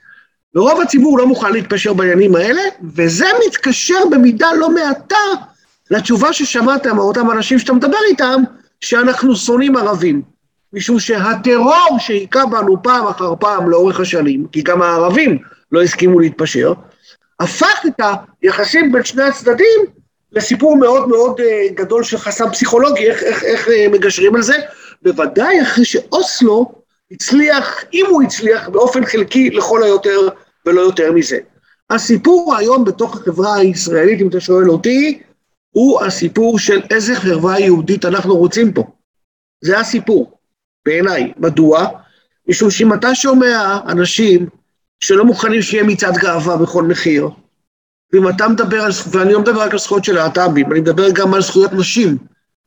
ורוב 0.56 0.82
הציבור 0.82 1.18
לא 1.18 1.28
מוכן 1.28 1.54
להתפשר 1.54 1.94
בעניינים 1.94 2.36
האלה, 2.36 2.62
וזה 2.96 3.26
מתקשר 3.48 4.00
במידה 4.12 4.48
לא 4.60 4.70
מעטה 4.70 5.16
לתשובה 5.92 6.34
ששמעת 6.34 6.88
מאותם 6.88 7.32
אנשים 7.32 7.60
שאתה 7.60 7.74
מדבר 7.74 7.98
איתם, 8.10 8.42
שאנחנו 8.82 9.36
שונאים 9.36 9.78
ערבים. 9.78 10.22
משום 10.74 11.00
שהטרור 11.00 11.98
שהיכה 12.00 12.46
בנו 12.46 12.84
פעם 12.84 13.08
אחר 13.08 13.34
פעם 13.40 13.70
לאורך 13.70 14.00
השנים, 14.00 14.48
כי 14.52 14.62
גם 14.62 14.82
הערבים 14.82 15.38
לא 15.74 15.82
הסכימו 15.82 16.20
להתפשר, 16.20 16.74
הפך 17.40 17.86
את 17.88 18.02
היחסים 18.42 18.92
בין 18.92 19.04
שני 19.04 19.24
הצדדים 19.24 19.86
לסיפור 20.32 20.78
מאוד 20.78 21.08
מאוד 21.08 21.40
אה, 21.40 21.68
גדול 21.74 22.04
של 22.04 22.18
חסם 22.18 22.50
פסיכולוגי, 22.50 23.10
איך, 23.10 23.24
איך, 23.24 23.44
איך 23.44 23.68
אה, 23.68 23.88
מגשרים 23.92 24.36
על 24.36 24.42
זה, 24.42 24.56
בוודאי 25.02 25.62
אחרי 25.62 25.86
שאוסלו 25.86 26.72
הצליח, 27.12 27.84
אם 27.94 28.06
הוא 28.10 28.24
הצליח, 28.24 28.70
באופן 28.70 29.06
חלקי 29.06 29.50
לכל 29.50 29.84
היותר 29.84 30.20
ולא 30.66 30.82
יותר 30.82 31.12
מזה. 31.12 31.38
הסיפור 31.90 32.56
היום 32.56 32.86
בתוך 32.86 33.16
החברה 33.16 33.56
הישראלית, 33.56 34.22
אם 34.22 34.28
אתה 34.28 34.40
שואל 34.40 34.70
אותי, 34.70 35.22
הוא 35.72 36.02
הסיפור 36.02 36.60
של 36.60 36.82
איזה 36.90 37.16
חברה 37.16 37.60
יהודית 37.60 38.06
אנחנו 38.06 38.38
רוצים 38.38 38.74
פה. 38.74 38.84
זה 39.62 39.80
הסיפור, 39.80 40.38
בעיניי. 40.86 41.34
מדוע? 41.38 41.88
משום 42.48 42.72
שאם 42.72 42.94
אתה 42.94 43.16
שומע 43.16 43.80
אנשים 43.88 44.48
שלא 45.04 45.26
מוכנים 45.26 45.62
שיהיה 45.62 45.84
מצעד 45.84 46.18
גאווה 46.18 46.58
בכל 46.58 46.84
מחיר, 46.84 47.30
ואם 48.14 48.30
אתה 48.30 48.48
מדבר 48.48 48.82
על, 48.82 48.92
ואני 49.12 49.34
לא 49.34 49.40
מדבר 49.40 49.62
רק 49.62 49.72
על 49.72 49.78
זכויות 49.78 50.04
של 50.04 50.14
להט"בים, 50.14 50.72
אני 50.72 50.80
מדבר 50.80 51.10
גם 51.10 51.34
על 51.34 51.42
זכויות 51.42 51.74
נשים, 51.74 52.18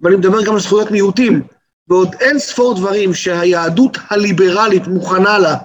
ואני 0.00 0.16
מדבר 0.16 0.43
גם 0.45 0.52
על 0.52 0.61
זכויות 0.61 0.90
מיעוטים, 0.90 1.43
ועוד 1.88 2.14
אין 2.21 2.38
ספור 2.38 2.75
דברים 2.75 3.14
שהיהדות 3.14 3.99
הליברלית 4.11 4.87
מוכנה 4.87 5.38
לה, 5.38 5.57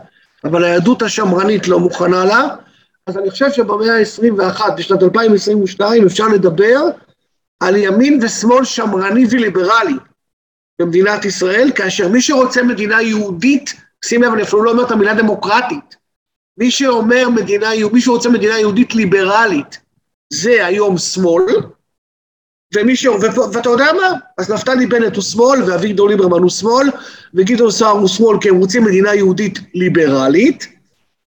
אבל 0.44 0.64
היהדות 0.64 1.02
השמרנית 1.02 1.68
לא 1.68 1.80
מוכנה 1.80 2.26
לה, 2.26 2.48
אז 3.08 3.18
אני 3.18 3.30
חושב 3.30 3.52
שבמאה 3.52 3.98
ה-21, 3.98 4.62
בשנת 4.78 5.04
2022, 5.04 6.06
אפשר 6.06 6.28
לדבר 6.28 6.80
על 7.60 7.76
ימין 7.76 8.20
ושמאל 8.22 8.64
שמרני 8.64 9.26
וליברלי 9.30 9.96
במדינת 10.80 11.26
ישראל, 11.26 11.72
כאשר 11.76 12.10
מי 12.10 12.22
שרוצה 12.22 12.64
מדינה 12.64 13.02
יהודית, 13.02 13.74
שים 14.06 14.24
לב, 14.24 14.34
אני 14.34 14.44
אפילו 14.44 14.64
לא 14.64 14.72
אומר 14.72 14.84
את 14.84 14.92
המילה 14.92 15.14
דמוקרטית, 15.14 16.01
מי 16.58 16.72
שאומר 16.72 17.30
מדינה, 17.30 17.70
מי 17.94 18.02
שרוצה 18.02 18.30
מדינה 18.30 18.60
יהודית 18.60 18.96
ליברלית, 18.96 19.80
זה 20.34 20.66
היום 20.66 20.98
שמאל, 20.98 21.44
ומי 22.76 22.96
ש... 22.96 23.06
ואתה 23.54 23.70
יודע 23.70 23.94
מה? 23.94 24.14
אז 24.38 24.52
נפתלי 24.52 24.86
בנט 24.86 25.16
הוא 25.16 25.24
שמאל, 25.24 25.64
ואביגדור 25.64 26.10
ליברמן 26.10 26.42
הוא 26.42 26.50
שמאל, 26.50 26.88
וגדעון 27.34 27.72
סער 27.72 27.92
הוא 27.92 28.08
שמאל, 28.08 28.38
כי 28.42 28.50
הם 28.50 28.56
רוצים 28.56 28.84
מדינה 28.84 29.16
יהודית 29.16 29.60
ליברלית, 29.74 30.68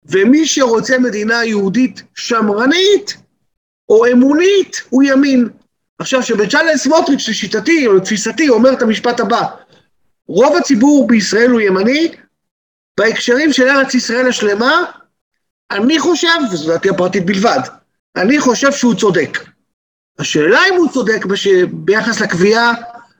ומי 0.04 0.46
שרוצה 0.46 0.99
מדינה 0.99 1.44
יהודית 1.44 2.02
שמרנית, 2.14 3.16
או 3.88 4.06
אמונית, 4.12 4.82
הוא 4.90 5.02
ימין. 5.02 5.49
עכשיו, 5.99 6.23
שבצ'אנל 6.23 6.76
סמוטריץ' 6.76 7.28
לשיטתי, 7.28 7.87
או 7.87 7.94
לתפיסתי, 7.94 8.49
אומר 8.49 8.73
את 8.73 8.82
המשפט 8.82 9.20
הבא, 9.20 9.43
רוב 10.28 10.56
הציבור 10.56 11.06
בישראל 11.06 11.50
הוא 11.50 11.60
ימני, 11.60 12.12
בהקשרים 12.99 13.52
של 13.52 13.69
ארץ 13.69 13.95
ישראל 13.95 14.28
השלמה, 14.28 14.84
אני 15.71 15.99
חושב, 15.99 16.29
וזו 16.52 16.73
דעתי 16.73 16.91
הפרטית 16.91 17.26
בלבד, 17.26 17.61
אני 18.17 18.41
חושב 18.41 18.73
שהוא 18.73 18.95
צודק. 18.95 19.39
השאלה 20.19 20.61
אם 20.71 20.75
הוא 20.76 20.89
צודק 20.93 21.25
בש... 21.25 21.49
ביחס 21.73 22.21
לקביעה, 22.21 22.73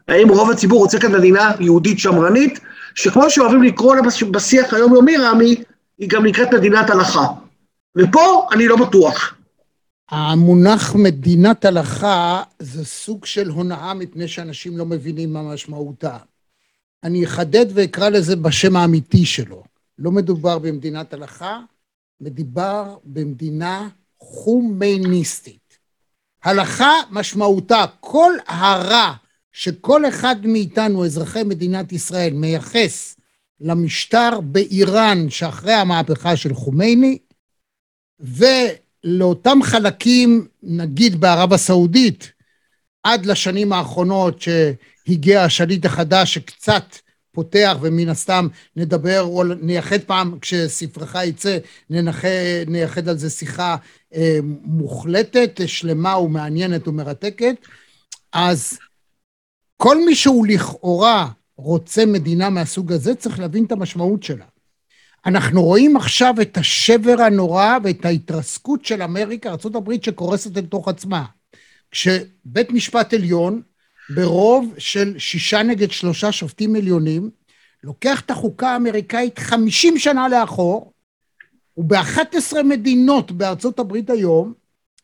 האם 0.09 0.29
רוב 0.29 0.51
הציבור 0.51 0.79
רוצה 0.79 1.01
כאן 1.01 1.13
מדינה 1.13 1.53
יהודית 1.61 1.99
שמרנית, 1.99 2.61
שכמו 2.95 3.31
שאוהבים 3.31 3.63
לקרוא 3.63 3.97
לה 3.97 4.03
בשיח 4.31 4.75
היומיומי, 4.75 5.17
רמי, 5.17 5.55
היא 5.99 6.09
גם 6.09 6.27
נקראת 6.27 6.55
מדינת 6.55 6.91
הלכה. 6.91 7.27
ופה 7.99 8.49
אני 8.53 8.69
לא 8.69 8.77
בטוח. 8.77 9.35
המונח 10.11 10.95
מדינת 10.95 11.65
הלכה 11.65 12.43
זה 12.59 12.85
סוג 12.85 13.25
של 13.25 13.49
הונאה 13.49 13.95
מפני 13.95 14.29
שאנשים 14.29 14.79
לא 14.79 14.87
מבינים 14.87 15.33
מה 15.33 15.43
משמעותה. 15.43 16.17
אני 17.05 17.25
אחדד 17.25 17.67
ואקרא 17.75 18.09
לזה 18.09 18.37
בשם 18.37 18.77
האמיתי 18.77 19.27
שלו. 19.27 19.63
לא 19.99 20.11
מדובר 20.11 20.59
במדינת 20.59 21.15
הלכה, 21.15 21.61
מדובר 22.21 22.97
במדינה 23.05 23.89
חומייניסטית. 24.21 25.79
הלכה 26.45 26.93
משמעותה 27.11 27.85
כל 28.01 28.33
הרע 28.47 29.13
שכל 29.53 30.09
אחד 30.09 30.47
מאיתנו, 30.47 31.05
אזרחי 31.05 31.43
מדינת 31.43 31.93
ישראל, 31.93 32.33
מייחס 32.33 33.17
למשטר 33.61 34.41
באיראן 34.41 35.31
שאחרי 35.31 35.73
המהפכה 35.73 36.37
של 36.37 36.55
חומייני, 36.55 37.19
ולאותם 38.21 39.59
חלקים, 39.63 40.47
נגיד 40.63 41.21
בערב 41.21 41.53
הסעודית, 41.53 42.33
עד 43.03 43.27
לשנים 43.27 43.73
האחרונות 43.73 44.43
שהגיע 44.43 45.43
השליט 45.43 45.85
החדש 45.85 46.35
שקצת 46.35 46.85
פותח, 47.37 47.77
ומן 47.81 48.09
הסתם 48.09 48.49
נדבר, 48.77 49.23
או 49.23 49.45
נייחד 49.45 50.01
פעם, 50.01 50.39
כשספרך 50.41 51.17
יצא, 51.25 51.59
נייחד 52.67 53.09
על 53.09 53.19
זה 53.19 53.31
שיחה 53.31 53.77
אה, 54.15 54.39
מוחלטת, 54.65 55.61
שלמה 55.67 56.19
ומעניינת 56.19 56.89
ומרתקת. 56.89 57.57
אז 58.33 58.79
כל 59.77 60.05
מי 60.07 60.15
שהוא 60.15 60.47
לכאורה 60.47 61.29
רוצה 61.57 62.07
מדינה 62.07 62.51
מהסוג 62.51 62.93
הזה, 62.93 63.15
צריך 63.15 63.41
להבין 63.41 63.65
את 63.65 63.73
המשמעות 63.73 64.23
שלה. 64.23 64.45
אנחנו 65.27 65.63
רואים 65.63 65.97
עכשיו 65.97 66.35
את 66.43 66.57
השבר 66.57 67.23
הנורא 67.23 67.79
ואת 67.85 68.05
ההתרסקות 68.05 68.85
של 68.85 69.03
אמריקה, 69.03 69.51
ארה"ב 69.51 69.93
שקורסת 70.03 70.57
אל 70.57 70.67
תוך 70.67 70.89
עצמה. 70.89 71.25
כשבית 71.91 72.71
משפט 72.71 73.15
עליון 73.15 73.63
ברוב 74.11 74.75
של 74.79 75.19
שישה 75.19 75.63
נגד 75.63 75.91
שלושה 75.91 76.33
שופטים 76.33 76.77
עליונים, 76.77 77.31
לוקח 77.85 78.21
את 78.21 78.31
החוקה 78.31 78.69
האמריקאית 78.71 79.39
חמישים 79.39 79.99
שנה 79.99 80.29
לאחור, 80.29 80.93
וב-11 81.77 82.63
מדינות 82.65 83.33
בארצות 83.33 83.79
הברית 83.79 84.11
היום, 84.11 84.53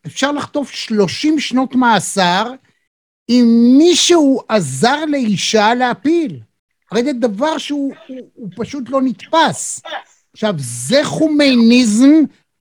אפשר 0.07 0.33
לחטוף 0.33 0.71
שלושים 0.71 1.41
שנות 1.41 1.75
מאסר 1.75 2.53
אם 3.29 3.75
מישהו 3.79 4.41
עזר 4.49 5.05
לאישה 5.05 5.75
להפיל. 5.75 6.41
הרי 6.91 7.05
זה 7.05 7.13
דבר 7.13 7.59
שהוא 7.59 7.95
הוא, 8.07 8.19
הוא 8.35 8.49
פשוט 8.57 8.89
לא 8.89 9.03
נתפס. 9.03 9.83
עכשיו, 10.33 10.55
זה 10.59 11.01
חומייניזם 11.05 12.11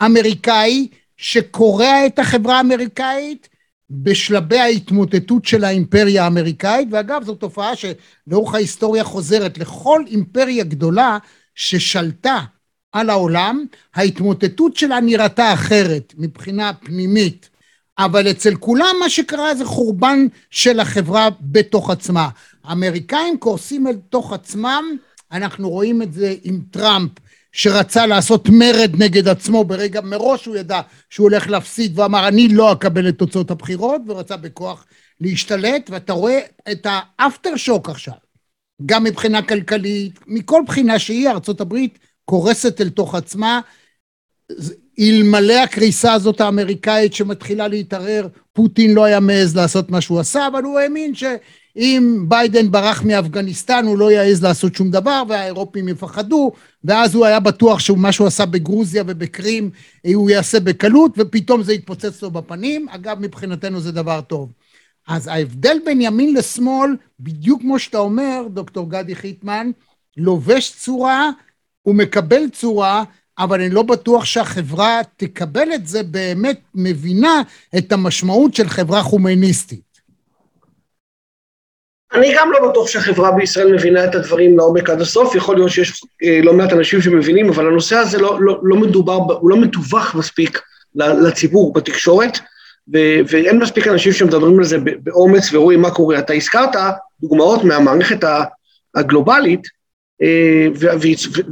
אמריקאי 0.06 0.88
שקורע 1.18 2.06
את 2.06 2.20
החברה 2.20 2.58
האמריקאית 2.58 3.50
בשלבי 3.92 4.58
ההתמוטטות 4.60 5.46
של 5.46 5.64
האימפריה 5.64 6.24
האמריקאית, 6.24 6.88
ואגב, 6.92 7.24
זו 7.24 7.36
תופעה 7.36 7.72
שלאורך 7.76 8.56
ההיסטוריה 8.56 9.04
חוזרת. 9.04 9.58
לכל 9.58 10.04
אימפריה 10.08 10.64
גדולה 10.64 11.18
ששלטה 11.56 12.40
על 12.92 13.10
העולם, 13.10 13.66
ההתמוטטות 13.96 14.76
שלה 14.76 15.00
נראתה 15.00 15.54
אחרת 15.54 16.14
מבחינה 16.18 16.74
פנימית, 16.74 17.50
אבל 17.98 18.32
אצל 18.32 18.56
כולם 18.56 18.96
מה 19.00 19.10
שקרה 19.10 19.56
זה 19.56 19.66
חורבן 19.66 20.28
של 20.50 20.80
החברה 20.80 21.30
בתוך 21.42 21.90
עצמה. 21.90 22.30
האמריקאים 22.64 23.38
קורסים 23.38 23.88
אל 23.88 23.96
תוך 24.10 24.34
עצמם, 24.34 24.84
אנחנו 25.32 25.70
רואים 25.70 26.02
את 26.02 26.14
זה 26.14 26.36
עם 26.44 26.62
טראמפ, 26.72 27.12
שרצה 27.52 28.06
לעשות 28.06 28.50
מרד 28.50 28.92
נגד 29.04 29.28
עצמו 29.28 29.64
ברגע, 29.64 30.02
מראש 30.02 30.46
הוא 30.46 30.56
ידע 30.56 30.82
שהוא 31.10 31.24
הולך 31.24 31.50
להפסיד 31.50 32.00
ואמר 32.00 32.28
אני 32.28 32.48
לא 32.48 32.72
אקבל 32.72 33.10
את 33.10 33.18
תוצאות 33.18 33.52
הבחירות 33.52 34.02
ורצה 34.08 34.38
בכוח 34.38 34.86
להשתלט 35.22 35.90
ואתה 35.90 36.14
רואה 36.14 36.40
את 36.72 36.88
האפטר 36.90 37.56
שוק 37.56 37.90
עכשיו, 37.90 38.14
גם 38.86 39.04
מבחינה 39.04 39.42
כלכלית, 39.42 40.20
מכל 40.28 40.62
בחינה 40.68 41.00
שהיא 41.00 41.30
ארצות 41.30 41.62
הברית 41.62 42.00
קורסת 42.26 42.82
אל 42.82 42.90
תוך 42.90 43.16
עצמה, 43.16 43.62
אלמלא 45.00 45.54
הקריסה 45.54 46.14
הזאת 46.14 46.42
האמריקאית 46.42 47.14
שמתחילה 47.14 47.68
להתערער, 47.68 48.28
פוטין 48.54 48.94
לא 48.94 49.04
היה 49.04 49.20
מעז 49.20 49.56
לעשות 49.56 49.90
מה 49.90 50.02
שהוא 50.02 50.20
עשה, 50.20 50.48
אבל 50.48 50.64
הוא 50.64 50.80
האמין 50.80 51.16
שאם 51.74 52.26
ביידן 52.28 52.72
ברח 52.72 53.04
מאפגניסטן 53.04 53.86
הוא 53.86 53.98
לא 53.98 54.12
יעז 54.12 54.44
לעשות 54.44 54.76
שום 54.76 54.92
דבר 54.92 55.24
והאירופים 55.30 55.88
יפחדו, 55.88 56.52
ואז 56.84 57.16
הוא 57.16 57.26
היה 57.26 57.40
בטוח 57.40 57.80
שמה 57.80 58.12
שהוא 58.12 58.28
עשה 58.28 58.46
בגרוזיה 58.46 59.04
ובקרים 59.08 59.70
הוא 60.16 60.30
יעשה 60.30 60.60
בקלות, 60.60 61.12
ופתאום 61.18 61.64
זה 61.64 61.74
יתפוצץ 61.74 62.22
לו 62.22 62.32
בפנים. 62.32 62.90
אגב, 62.90 63.20
מבחינתנו 63.20 63.80
זה 63.80 63.92
דבר 63.92 64.22
טוב. 64.22 64.52
אז 65.08 65.28
ההבדל 65.28 65.78
בין 65.86 66.02
ימין 66.02 66.34
לשמאל, 66.34 66.96
בדיוק 67.20 67.62
כמו 67.62 67.80
שאתה 67.80 67.98
אומר, 67.98 68.42
דוקטור 68.54 68.90
גדי 68.90 69.16
חיטמן, 69.16 69.72
לובש 70.18 70.76
צורה, 70.80 71.30
הוא 71.82 71.96
מקבל 71.96 72.50
צורה, 72.50 73.04
אבל 73.40 73.62
אני 73.62 73.70
לא 73.70 73.84
בטוח 73.84 74.26
שהחברה 74.26 75.02
תקבל 75.18 75.74
את 75.76 75.88
זה, 75.88 76.04
באמת 76.04 76.60
מבינה 76.76 77.42
את 77.78 77.92
המשמעות 77.92 78.56
של 78.56 78.70
חברה 78.70 79.04
חומייניסטית. 79.04 79.91
אני 82.14 82.34
גם 82.38 82.52
לא 82.52 82.70
בטוח 82.70 82.88
שהחברה 82.88 83.32
בישראל 83.32 83.74
מבינה 83.74 84.06
את 84.06 84.16
הדברים 84.16 84.58
לעומק 84.58 84.90
עד 84.90 85.02
הסוף, 85.02 85.36
יכול 85.36 85.56
להיות 85.56 85.70
שיש 85.70 86.04
אה, 86.24 86.40
לא 86.44 86.54
מעט 86.54 86.74
אנשים 86.74 87.02
שמבינים, 87.02 87.50
אבל 87.50 87.68
הנושא 87.68 87.96
הזה 87.96 88.18
לא, 88.18 88.38
לא, 88.42 88.60
לא 88.64 88.76
מדובר, 88.76 89.14
הוא 89.14 89.50
לא 89.50 89.58
מתווך 89.58 90.16
מספיק 90.16 90.62
לציבור 90.96 91.74
בתקשורת, 91.74 92.40
ואין 93.28 93.60
מספיק 93.60 93.88
אנשים 93.88 94.14
שמדברים 94.14 94.60
על 94.60 94.66
זה 94.66 94.78
באומץ 95.04 95.54
ורואים 95.54 95.82
מה 95.82 95.92
קורה. 95.92 96.20
אתה 96.20 96.34
הזכרת 96.34 96.76
דוגמאות 97.22 97.64
מהמערכת 97.64 98.26
הגלובלית, 98.96 99.68
אה, 100.22 100.68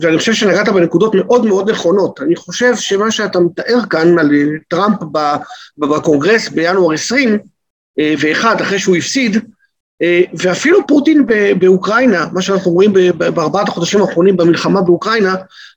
ואני 0.02 0.18
חושב 0.18 0.34
שנגעת 0.34 0.70
בנקודות 0.70 1.16
מאוד 1.16 1.46
מאוד 1.46 1.70
נכונות. 1.70 2.20
אני 2.22 2.36
חושב 2.36 2.76
שמה 2.76 3.12
שאתה 3.12 3.40
מתאר 3.40 3.80
כאן 3.90 4.20
על 4.20 4.32
טראמפ 4.68 4.98
בקונגרס 5.78 6.50
בינואר 6.50 6.94
20, 6.94 7.38
אה, 8.00 8.14
ואחד, 8.20 8.62
אחרי 8.62 8.80
שהוא 8.80 8.96
הפסיד, 8.96 9.36
אה, 9.36 9.42
ואפילו 10.34 10.88
פוטין 10.88 11.26
באוקראינה, 11.60 12.26
מה 12.34 12.42
שאנחנו 12.42 12.72
רואים 12.72 12.94
בארבעת 13.18 13.68
החודשים 13.68 14.02
האחרונים 14.02 14.38
במלחמה 14.38 14.82
באוקראינה, 14.82 15.36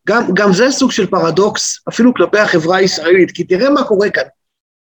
גם, 0.08 0.34
גם 0.34 0.52
זה 0.52 0.70
סוג 0.70 0.92
של 0.92 1.06
פרדוקס, 1.06 1.78
אפילו 1.88 2.14
כלפי 2.14 2.38
החברה 2.38 2.76
הישראלית, 2.76 3.30
כי 3.30 3.44
תראה 3.44 3.70
מה 3.70 3.84
קורה 3.84 4.10
כאן. 4.10 4.22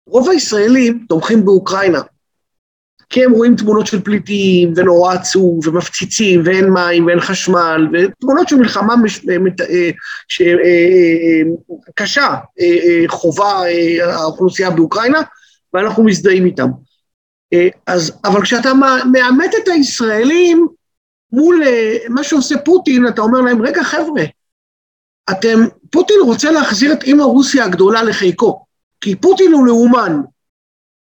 רוב 0.06 0.28
הישראלים 0.28 1.04
תומכים 1.08 1.44
באוקראינה, 1.44 2.00
כי 3.10 3.24
הם 3.24 3.32
רואים 3.32 3.56
תמונות 3.56 3.86
של 3.86 4.00
פליטים, 4.00 4.72
ונורא 4.76 5.14
עצוב, 5.14 5.68
ומפציצים, 5.68 6.42
ואין 6.44 6.70
מים, 6.70 7.06
ואין 7.06 7.20
חשמל, 7.20 7.88
ותמונות 7.92 8.48
של 8.48 8.56
מלחמה 8.56 8.96
מש, 8.96 9.26
אה, 9.28 9.90
ש, 10.28 10.40
אה, 10.40 10.46
אה, 10.48 11.42
קשה 11.94 12.34
חובה 13.08 13.60
האוכלוסייה 14.02 14.70
באוקראינה, 14.70 15.20
ואנחנו 15.74 16.04
מזדהים 16.04 16.46
איתם. 16.46 16.68
אז, 17.87 18.12
אבל 18.24 18.42
כשאתה 18.42 18.72
מאמת 19.12 19.50
את 19.62 19.68
הישראלים 19.68 20.68
מול 21.32 21.62
מה 22.08 22.24
שעושה 22.24 22.58
פוטין, 22.58 23.08
אתה 23.08 23.22
אומר 23.22 23.40
להם, 23.40 23.62
רגע 23.62 23.82
חבר'ה, 23.82 24.24
אתם, 25.30 25.58
פוטין 25.90 26.16
רוצה 26.24 26.50
להחזיר 26.50 26.92
את 26.92 27.02
אימא 27.02 27.22
רוסיה 27.22 27.64
הגדולה 27.64 28.02
לחיקו, 28.02 28.64
כי 29.00 29.16
פוטין 29.16 29.52
הוא 29.52 29.66
לאומן, 29.66 30.20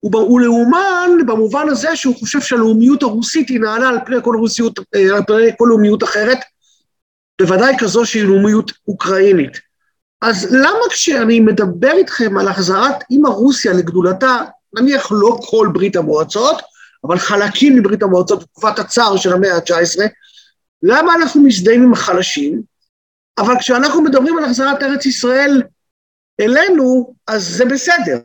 הוא, 0.00 0.20
הוא 0.20 0.40
לאומן 0.40 1.10
במובן 1.26 1.68
הזה 1.68 1.96
שהוא 1.96 2.16
חושב 2.16 2.40
שהלאומיות 2.40 3.02
הרוסית 3.02 3.48
היא 3.48 3.60
נעלה 3.60 3.88
על 3.88 3.98
פני 4.06 4.16
כל, 4.22 4.36
רוסיות, 4.36 4.78
אה, 4.94 5.16
על 5.16 5.22
פני 5.26 5.50
כל 5.58 5.66
לאומיות 5.68 6.02
אחרת, 6.02 6.38
בוודאי 7.40 7.74
כזו 7.78 8.06
שהיא 8.06 8.24
לאומיות 8.24 8.72
אוקראינית. 8.88 9.60
אז 10.22 10.54
למה 10.54 10.88
כשאני 10.90 11.40
מדבר 11.40 11.92
איתכם 11.92 12.38
על 12.38 12.48
החזרת 12.48 12.94
אימא 13.10 13.28
רוסיה 13.28 13.72
לגדולתה, 13.72 14.44
נניח 14.74 15.08
לא 15.10 15.38
כל 15.50 15.68
ברית 15.72 15.96
המועצות, 15.96 16.62
אבל 17.04 17.18
חלקים 17.18 17.76
מברית 17.76 18.02
המועצות 18.02 18.42
בתקופת 18.42 18.78
הצער 18.78 19.16
של 19.16 19.32
המאה 19.32 19.54
ה-19, 19.54 20.00
למה 20.82 21.14
אנחנו 21.14 21.42
מזדהים 21.42 21.82
עם 21.82 21.92
החלשים, 21.92 22.62
אבל 23.38 23.54
כשאנחנו 23.58 24.02
מדברים 24.02 24.38
על 24.38 24.44
החזרת 24.44 24.82
ארץ 24.82 25.06
ישראל 25.06 25.62
אלינו, 26.40 27.14
אז 27.26 27.48
זה 27.48 27.64
בסדר. 27.64 28.18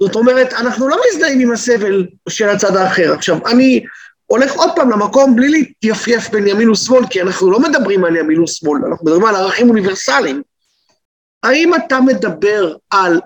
זאת 0.00 0.16
אומרת, 0.16 0.52
אנחנו 0.52 0.88
לא 0.88 0.96
מזדהים 1.10 1.40
עם 1.40 1.52
הסבל 1.52 2.06
של 2.28 2.48
הצד 2.48 2.76
האחר. 2.76 3.12
עכשיו, 3.12 3.46
אני 3.46 3.84
הולך 4.26 4.52
עוד 4.52 4.70
פעם 4.76 4.90
למקום 4.90 5.36
בלי 5.36 5.48
להתייפייף 5.48 6.28
בין 6.30 6.46
ימין 6.46 6.70
ושמאל, 6.70 7.06
כי 7.10 7.22
אנחנו 7.22 7.50
לא 7.50 7.60
מדברים 7.60 8.04
על 8.04 8.16
ימין 8.16 8.40
ושמאל, 8.40 8.84
אנחנו 8.84 9.06
מדברים 9.06 9.24
על 9.24 9.34
ערכים 9.34 9.68
אוניברסליים. 9.68 10.42
האם 11.42 11.74
אתה 11.74 12.00
מדבר 12.00 12.76
על, 12.90 13.20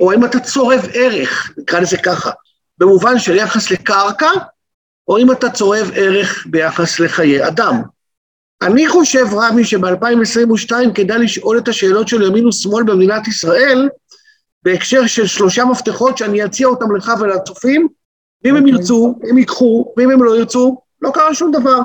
או 0.00 0.12
האם 0.12 0.24
אתה 0.24 0.40
צורב 0.40 0.86
ערך, 0.94 1.50
נקרא 1.58 1.80
לזה 1.80 1.96
ככה, 1.96 2.30
במובן 2.78 3.18
של 3.18 3.36
יחס 3.36 3.70
לקרקע, 3.70 4.30
או 5.08 5.18
אם 5.18 5.32
אתה 5.32 5.50
צורב 5.50 5.90
ערך 5.94 6.46
ביחס 6.50 7.00
לחיי 7.00 7.46
אדם. 7.46 7.82
אני 8.62 8.88
חושב, 8.88 9.26
רמי, 9.32 9.64
שב-2022 9.64 10.72
כדאי 10.94 11.18
לשאול 11.18 11.58
את 11.58 11.68
השאלות 11.68 12.08
של 12.08 12.22
ימין 12.22 12.46
ושמאל 12.46 12.84
במדינת 12.84 13.28
ישראל, 13.28 13.88
בהקשר 14.62 15.06
של 15.06 15.26
שלושה 15.26 15.64
מפתחות 15.64 16.18
שאני 16.18 16.44
אציע 16.44 16.66
אותם 16.66 16.96
לך 16.96 17.12
ולצופים, 17.20 17.88
ואם 18.44 18.56
הם 18.56 18.62
אוקיי. 18.62 18.78
ירצו, 18.78 19.18
הם 19.30 19.38
ייקחו, 19.38 19.94
ואם 19.96 20.10
הם 20.10 20.22
לא 20.22 20.36
ירצו, 20.36 20.80
לא 21.02 21.10
קרה 21.14 21.34
שום 21.34 21.52
דבר. 21.52 21.78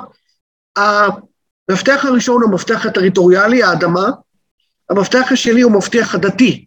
המפתח 0.76 2.04
הראשון 2.04 2.42
הוא 2.42 2.50
המפתח 2.50 2.86
הטריטוריאלי, 2.86 3.62
האדמה, 3.62 4.10
המפתח 4.90 5.28
השני 5.32 5.62
הוא 5.62 5.72
המפתח 5.72 6.14
הדתי, 6.14 6.64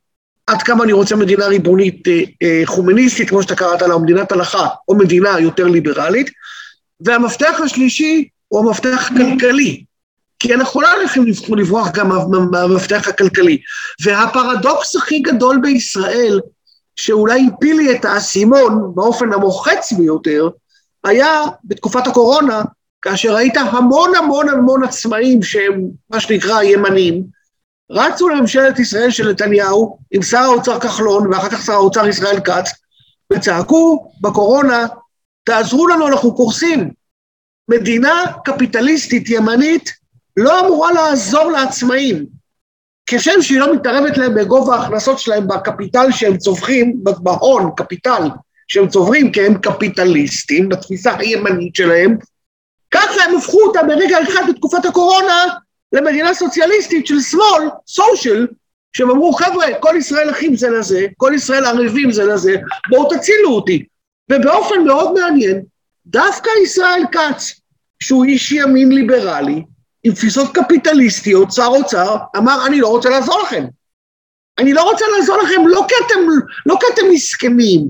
עד 0.47 0.61
כמה 0.61 0.83
אני 0.83 0.93
רוצה 0.93 1.15
מדינה 1.15 1.45
ריבונית 1.45 2.07
אה, 2.07 2.21
אה, 2.43 2.61
חומניסטית, 2.65 3.29
כמו 3.29 3.43
שאתה 3.43 3.55
קראת 3.55 3.81
לה, 3.81 3.93
או 3.93 3.99
מדינת 3.99 4.31
הלכה, 4.31 4.67
או 4.87 4.95
מדינה 4.95 5.39
יותר 5.39 5.67
ליברלית, 5.67 6.29
והמפתח 7.01 7.59
השלישי 7.65 8.27
הוא 8.47 8.59
המפתח 8.59 9.11
הכלכלי, 9.11 9.83
כי 10.39 10.53
אנחנו 10.53 10.81
לא 10.81 10.87
הולכים 10.95 11.25
לברוח 11.57 11.91
גם 11.91 12.11
מהמפתח 12.51 13.07
הכלכלי. 13.07 13.57
והפרדוקס 14.03 14.95
הכי 14.95 15.19
גדול 15.19 15.59
בישראל, 15.61 16.39
שאולי 16.95 17.47
הפיל 17.53 17.77
לי 17.77 17.95
את 17.95 18.05
האסימון 18.05 18.91
באופן 18.95 19.33
המוחץ 19.33 19.91
ביותר, 19.91 20.49
היה 21.03 21.41
בתקופת 21.63 22.07
הקורונה, 22.07 22.61
כאשר 23.01 23.35
ראית 23.35 23.57
המון 23.57 24.15
המון 24.15 24.49
המון 24.49 24.83
עצמאים 24.83 25.43
שהם 25.43 25.81
מה 26.09 26.19
שנקרא 26.19 26.61
ימנים, 26.61 27.23
רצו 27.91 28.29
לממשלת 28.29 28.79
ישראל 28.79 29.11
של 29.11 29.29
נתניהו 29.29 29.97
עם 30.11 30.21
שר 30.21 30.37
האוצר 30.37 30.79
כחלון 30.79 31.33
ואחר 31.33 31.49
כך 31.49 31.65
שר 31.65 31.73
האוצר 31.73 32.07
ישראל 32.07 32.39
כץ, 32.39 32.71
וצעקו 33.33 34.11
בקורונה, 34.21 34.87
תעזרו 35.43 35.87
לנו, 35.87 36.07
אנחנו 36.07 36.35
קורסים. 36.35 36.91
מדינה 37.69 38.23
קפיטליסטית 38.45 39.29
ימנית 39.29 39.91
לא 40.37 40.59
אמורה 40.59 40.91
לעזור 40.91 41.51
לעצמאים. 41.51 42.25
כשם 43.05 43.41
שהיא 43.41 43.59
לא 43.59 43.73
מתערבת 43.75 44.17
להם 44.17 44.35
בגובה 44.35 44.75
ההכנסות 44.75 45.19
שלהם 45.19 45.47
בקפיטל 45.47 46.11
שהם 46.11 46.37
צווחים, 46.37 46.99
בהון, 47.03 47.71
קפיטל, 47.77 48.29
שהם 48.67 48.87
צוברים 48.87 49.31
כי 49.31 49.45
הם 49.45 49.57
קפיטליסטים, 49.57 50.69
בתפיסה 50.69 51.17
הימנית 51.17 51.75
שלהם, 51.75 52.17
ככה 52.91 53.23
הם 53.27 53.37
הפכו 53.37 53.61
אותה 53.61 53.83
ברגע 53.83 54.17
אחד 54.23 54.41
בתקופת 54.49 54.85
הקורונה 54.85 55.43
למדינה 55.97 56.33
סוציאליסטית 56.33 57.07
של 57.07 57.19
שמאל, 57.21 57.69
סושיאל, 57.87 58.47
שהם 58.93 59.09
אמרו, 59.09 59.33
חבר'ה, 59.33 59.65
כל 59.79 59.95
ישראל 59.97 60.29
אחים 60.29 60.55
זה 60.55 60.69
לזה, 60.69 61.05
כל 61.17 61.31
ישראל 61.35 61.65
ערבים 61.65 62.11
זה 62.11 62.23
לזה, 62.23 62.55
בואו 62.89 63.17
תצילו 63.17 63.49
אותי. 63.49 63.85
ובאופן 64.31 64.83
מאוד 64.85 65.13
מעניין, 65.13 65.61
דווקא 66.05 66.49
ישראל 66.63 67.01
כץ, 67.11 67.61
שהוא 67.99 68.25
איש 68.25 68.51
ימין 68.51 68.91
ליברלי, 68.91 69.63
עם 70.03 70.13
תפיסות 70.13 70.57
קפיטליסטיות, 70.57 71.51
שר 71.51 71.67
אוצר, 71.67 72.17
אמר, 72.37 72.65
אני 72.67 72.79
לא 72.79 72.87
רוצה 72.87 73.09
לעזור 73.09 73.41
לכם. 73.43 73.65
אני 74.59 74.73
לא 74.73 74.83
רוצה 74.91 75.05
לעזור 75.17 75.37
לכם 75.37 75.67
לא 75.67 75.85
כי 75.87 75.95
אתם, 76.05 76.19
לא 76.65 76.77
כי 76.79 76.85
אתם 76.93 77.01
מסכמים, 77.11 77.87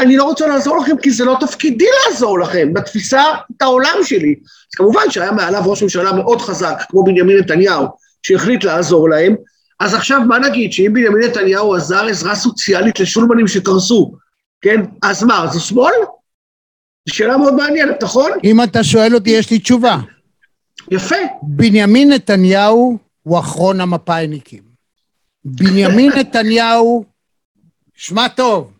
אני 0.00 0.16
לא 0.16 0.24
רוצה 0.24 0.46
לעזור 0.46 0.78
לכם 0.78 0.96
כי 1.02 1.10
זה 1.10 1.24
לא 1.24 1.36
תפקידי 1.40 1.84
לעזור 2.06 2.40
לכם, 2.40 2.72
בתפיסת 2.72 3.18
העולם 3.60 3.96
שלי. 4.04 4.34
אז 4.42 4.74
כמובן 4.76 5.10
שהיה 5.10 5.32
מעליו 5.32 5.62
ראש 5.66 5.82
ממשלה 5.82 6.12
מאוד 6.12 6.40
חזק, 6.40 6.82
כמו 6.88 7.04
בנימין 7.04 7.38
נתניהו, 7.38 7.86
שהחליט 8.22 8.64
לעזור 8.64 9.08
להם, 9.08 9.34
אז 9.80 9.94
עכשיו 9.94 10.20
מה 10.28 10.38
נגיד, 10.38 10.72
שאם 10.72 10.92
בנימין 10.92 11.30
נתניהו 11.30 11.74
עזר 11.74 12.06
עזרה 12.06 12.34
סוציאלית 12.34 13.00
לשולמנים 13.00 13.48
שקרסו, 13.48 14.12
כן, 14.60 14.80
אז 15.02 15.24
מה, 15.24 15.44
אז 15.44 15.54
הוא 15.54 15.62
שמאל? 15.62 15.92
זו 17.08 17.14
שאלה 17.14 17.36
מאוד 17.36 17.54
מעניינת, 17.54 18.02
נכון? 18.02 18.30
אם 18.44 18.62
אתה 18.62 18.84
שואל 18.84 19.14
אותי, 19.14 19.30
יש 19.30 19.50
לי 19.50 19.58
תשובה. 19.58 19.96
יפה. 20.90 21.16
בנימין 21.42 22.12
נתניהו 22.12 22.98
הוא 23.22 23.38
אחרון 23.38 23.80
המפא"יניקים. 23.80 24.62
בנימין 25.44 26.12
נתניהו, 26.18 27.04
שמע 27.94 28.28
טוב, 28.28 28.72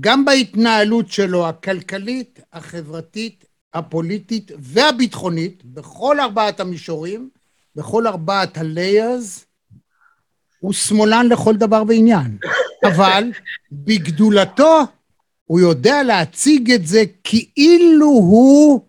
גם 0.00 0.24
בהתנהלות 0.24 1.12
שלו 1.12 1.48
הכלכלית, 1.48 2.40
החברתית, 2.52 3.44
הפוליטית 3.74 4.50
והביטחונית, 4.58 5.64
בכל 5.64 6.20
ארבעת 6.20 6.60
המישורים, 6.60 7.30
בכל 7.76 8.06
ארבעת 8.06 8.58
ה-layers, 8.58 9.44
הוא 10.60 10.72
שמאלן 10.72 11.28
לכל 11.28 11.56
דבר 11.56 11.82
ועניין. 11.88 12.38
אבל 12.88 13.30
בגדולתו 13.72 14.80
הוא 15.44 15.60
יודע 15.60 16.02
להציג 16.02 16.70
את 16.70 16.86
זה 16.86 17.02
כאילו 17.24 18.06
הוא 18.06 18.80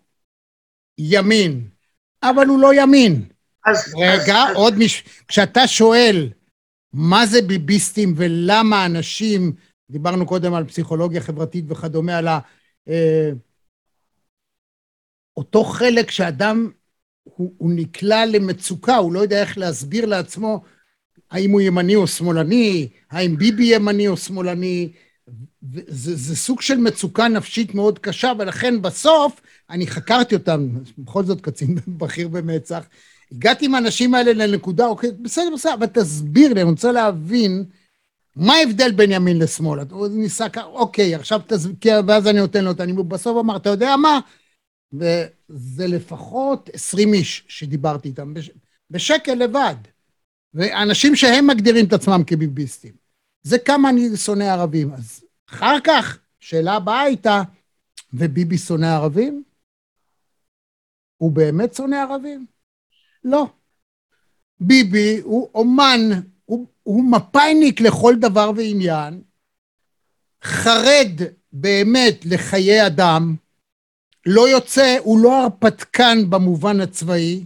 ימין, 0.98 1.68
אבל 2.22 2.46
הוא 2.46 2.60
לא 2.60 2.74
ימין. 2.74 3.24
אז... 3.66 3.94
רגע, 3.98 4.36
אז, 4.36 4.56
עוד 4.56 4.74
מש... 4.78 5.04
כשאתה 5.28 5.66
שואל 5.66 6.28
מה 6.92 7.26
זה 7.26 7.42
ביביסטים 7.42 8.14
ולמה 8.16 8.86
אנשים, 8.86 9.52
דיברנו 9.90 10.26
קודם 10.26 10.54
על 10.54 10.64
פסיכולוגיה 10.64 11.20
חברתית 11.20 11.64
וכדומה, 11.68 12.18
על 12.18 12.28
ה... 12.28 12.38
אה, 12.88 13.30
אותו 15.36 15.64
חלק 15.64 16.10
שאדם, 16.10 16.70
הוא, 17.24 17.54
הוא 17.58 17.70
נקלע 17.74 18.26
למצוקה, 18.26 18.96
הוא 18.96 19.12
לא 19.12 19.20
יודע 19.20 19.40
איך 19.40 19.58
להסביר 19.58 20.06
לעצמו 20.06 20.62
האם 21.30 21.50
הוא 21.50 21.60
ימני 21.60 21.96
או 21.96 22.06
שמאלני, 22.06 22.88
האם 23.10 23.36
ביבי 23.36 23.64
ימני 23.64 24.08
או 24.08 24.16
שמאלני, 24.16 24.92
זה, 25.88 26.16
זה 26.16 26.36
סוג 26.36 26.60
של 26.60 26.76
מצוקה 26.76 27.28
נפשית 27.28 27.74
מאוד 27.74 27.98
קשה, 27.98 28.32
ולכן 28.38 28.82
בסוף, 28.82 29.40
אני 29.70 29.86
חקרתי 29.86 30.34
אותם, 30.34 30.68
בכל 30.98 31.24
זאת 31.24 31.40
קצין 31.40 31.78
בכיר 31.98 32.28
במצ"ח, 32.28 32.84
הגעתי 33.32 33.64
עם 33.64 33.74
האנשים 33.74 34.14
האלה 34.14 34.32
לנקודה, 34.32 34.86
אוקיי, 34.86 35.10
בסדר, 35.22 35.50
בסדר, 35.54 35.74
אבל 35.74 35.86
תסביר 35.86 36.52
לי, 36.52 36.62
אני 36.62 36.70
רוצה 36.70 36.92
להבין 36.92 37.64
מה 38.36 38.54
ההבדל 38.54 38.92
בין 38.92 39.12
ימין 39.12 39.38
לשמאל. 39.38 39.80
הוא 39.90 40.08
ניסה 40.08 40.48
ככה, 40.48 40.64
אוקיי, 40.64 41.14
עכשיו 41.14 41.40
תסביר, 41.46 42.00
ואז 42.08 42.26
אני 42.26 42.38
נותן 42.38 42.64
לו 42.64 42.70
את 42.70 42.80
הנימוק. 42.80 43.06
בסוף 43.06 43.36
אמר, 43.40 43.56
אתה 43.56 43.68
יודע 43.68 43.96
מה? 43.96 44.20
וזה 44.92 45.86
לפחות 45.86 46.70
20 46.72 47.14
איש 47.14 47.44
שדיברתי 47.48 48.08
איתם, 48.08 48.34
בש... 48.34 48.50
בשקל 48.90 49.34
לבד. 49.34 49.74
ואנשים 50.54 51.16
שהם 51.16 51.46
מגדירים 51.46 51.86
את 51.86 51.92
עצמם 51.92 52.22
כביביסטים. 52.26 52.94
זה 53.42 53.58
כמה 53.58 53.90
אני 53.90 54.16
שונא 54.16 54.44
ערבים. 54.44 54.92
אז 54.92 55.24
אחר 55.50 55.76
כך, 55.84 56.18
שאלה 56.40 56.72
הבאה 56.72 57.00
הייתה, 57.00 57.42
וביבי 58.12 58.58
שונא 58.58 58.86
ערבים? 58.86 59.44
הוא 61.16 61.32
באמת 61.32 61.74
שונא 61.74 61.96
ערבים? 61.96 62.46
לא. 63.24 63.46
ביבי 64.60 65.20
הוא 65.20 65.50
אומן, 65.54 66.00
הוא, 66.84 67.04
מפאיניק 67.04 67.80
לכל 67.80 68.14
דבר 68.16 68.50
ועניין, 68.56 69.22
חרד 70.42 71.20
באמת 71.52 72.24
לחיי 72.24 72.86
אדם, 72.86 73.34
לא 74.26 74.48
יוצא, 74.48 74.96
הוא 75.00 75.18
לא 75.18 75.42
הרפתקן 75.42 76.30
במובן 76.30 76.80
הצבאי, 76.80 77.44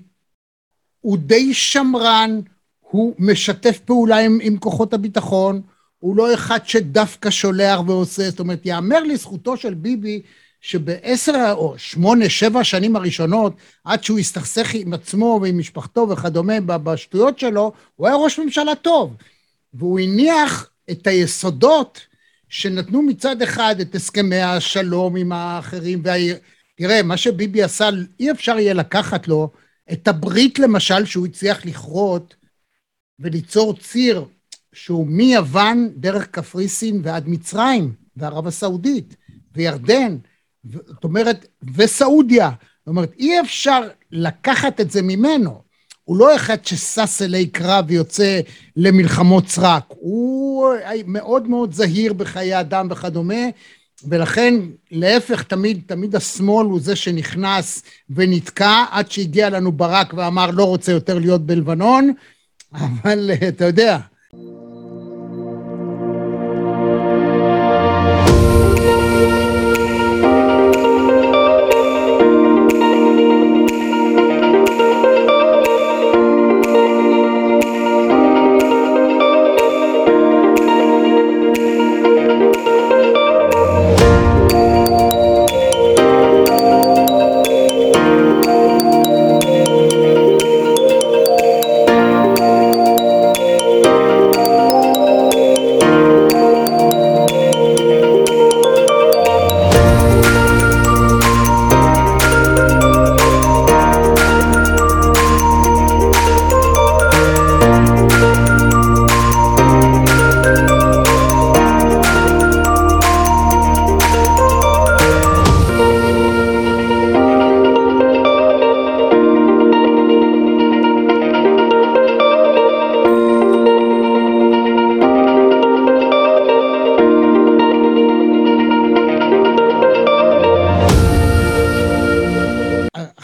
הוא 1.00 1.18
די 1.18 1.54
שמרן, 1.54 2.40
הוא 2.80 3.14
משתף 3.18 3.78
פעולה 3.78 4.18
עם, 4.18 4.38
עם 4.42 4.58
כוחות 4.58 4.94
הביטחון, 4.94 5.62
הוא 5.98 6.16
לא 6.16 6.34
אחד 6.34 6.58
שדווקא 6.64 7.30
שולח 7.30 7.80
ועושה, 7.86 8.30
זאת 8.30 8.40
אומרת, 8.40 8.60
יאמר 8.64 9.02
לזכותו 9.02 9.56
של 9.56 9.74
ביבי 9.74 10.22
שבעשר 10.60 11.52
או 11.52 11.74
שמונה, 11.78 12.28
שבע 12.28 12.64
שנים 12.64 12.96
הראשונות, 12.96 13.52
עד 13.84 14.04
שהוא 14.04 14.18
הסתכסך 14.18 14.74
עם 14.74 14.92
עצמו 14.92 15.38
ועם 15.42 15.58
משפחתו 15.58 16.08
וכדומה 16.08 16.60
בשטויות 16.60 17.38
שלו, 17.38 17.72
הוא 17.96 18.06
היה 18.06 18.16
ראש 18.16 18.38
ממשלה 18.38 18.74
טוב. 18.74 19.16
והוא 19.74 20.00
הניח 20.00 20.70
את 20.90 21.06
היסודות 21.06 22.00
שנתנו 22.48 23.02
מצד 23.02 23.42
אחד 23.42 23.80
את 23.80 23.94
הסכמי 23.94 24.40
השלום 24.40 25.16
עם 25.16 25.32
האחרים. 25.32 26.00
וה... 26.04 26.14
תראה, 26.76 27.02
מה 27.02 27.16
שביבי 27.16 27.62
עשה, 27.62 27.88
אי 28.20 28.30
אפשר 28.30 28.58
יהיה 28.58 28.74
לקחת 28.74 29.28
לו 29.28 29.50
את 29.92 30.08
הברית 30.08 30.58
למשל 30.58 31.04
שהוא 31.04 31.26
הצליח 31.26 31.66
לכרות 31.66 32.34
וליצור 33.18 33.78
ציר 33.78 34.24
שהוא 34.72 35.06
מיוון 35.06 35.88
דרך 35.96 36.26
קפריסין 36.26 37.00
ועד 37.04 37.28
מצרים 37.28 37.92
וערב 38.16 38.46
הסעודית 38.46 39.16
וירדן 39.54 40.16
זאת 40.64 41.04
אומרת, 41.04 41.46
וסעודיה. 41.74 42.50
זאת 42.78 42.86
אומרת, 42.86 43.12
אי 43.18 43.40
אפשר 43.40 43.80
לקחת 44.12 44.80
את 44.80 44.90
זה 44.90 45.02
ממנו. 45.02 45.62
הוא 46.04 46.16
לא 46.16 46.36
אחד 46.36 46.64
ששש 46.64 47.22
אלי 47.22 47.46
קרב 47.46 47.84
ויוצא 47.88 48.40
למלחמות 48.76 49.48
סרק. 49.48 49.84
הוא 49.88 50.66
מאוד 51.06 51.48
מאוד 51.48 51.72
זהיר 51.72 52.12
בחיי 52.12 52.60
אדם 52.60 52.88
וכדומה, 52.90 53.44
ולכן 54.08 54.54
להפך, 54.90 55.42
תמיד, 55.42 55.80
תמיד 55.86 56.16
השמאל 56.16 56.66
הוא 56.66 56.80
זה 56.80 56.96
שנכנס 56.96 57.82
ונתקע, 58.10 58.84
עד 58.90 59.10
שהגיע 59.10 59.50
לנו 59.50 59.72
ברק 59.72 60.14
ואמר 60.14 60.50
לא 60.50 60.64
רוצה 60.64 60.92
יותר 60.92 61.18
להיות 61.18 61.46
בלבנון, 61.46 62.12
אבל 62.72 63.30
אתה 63.48 63.64
יודע, 63.64 63.98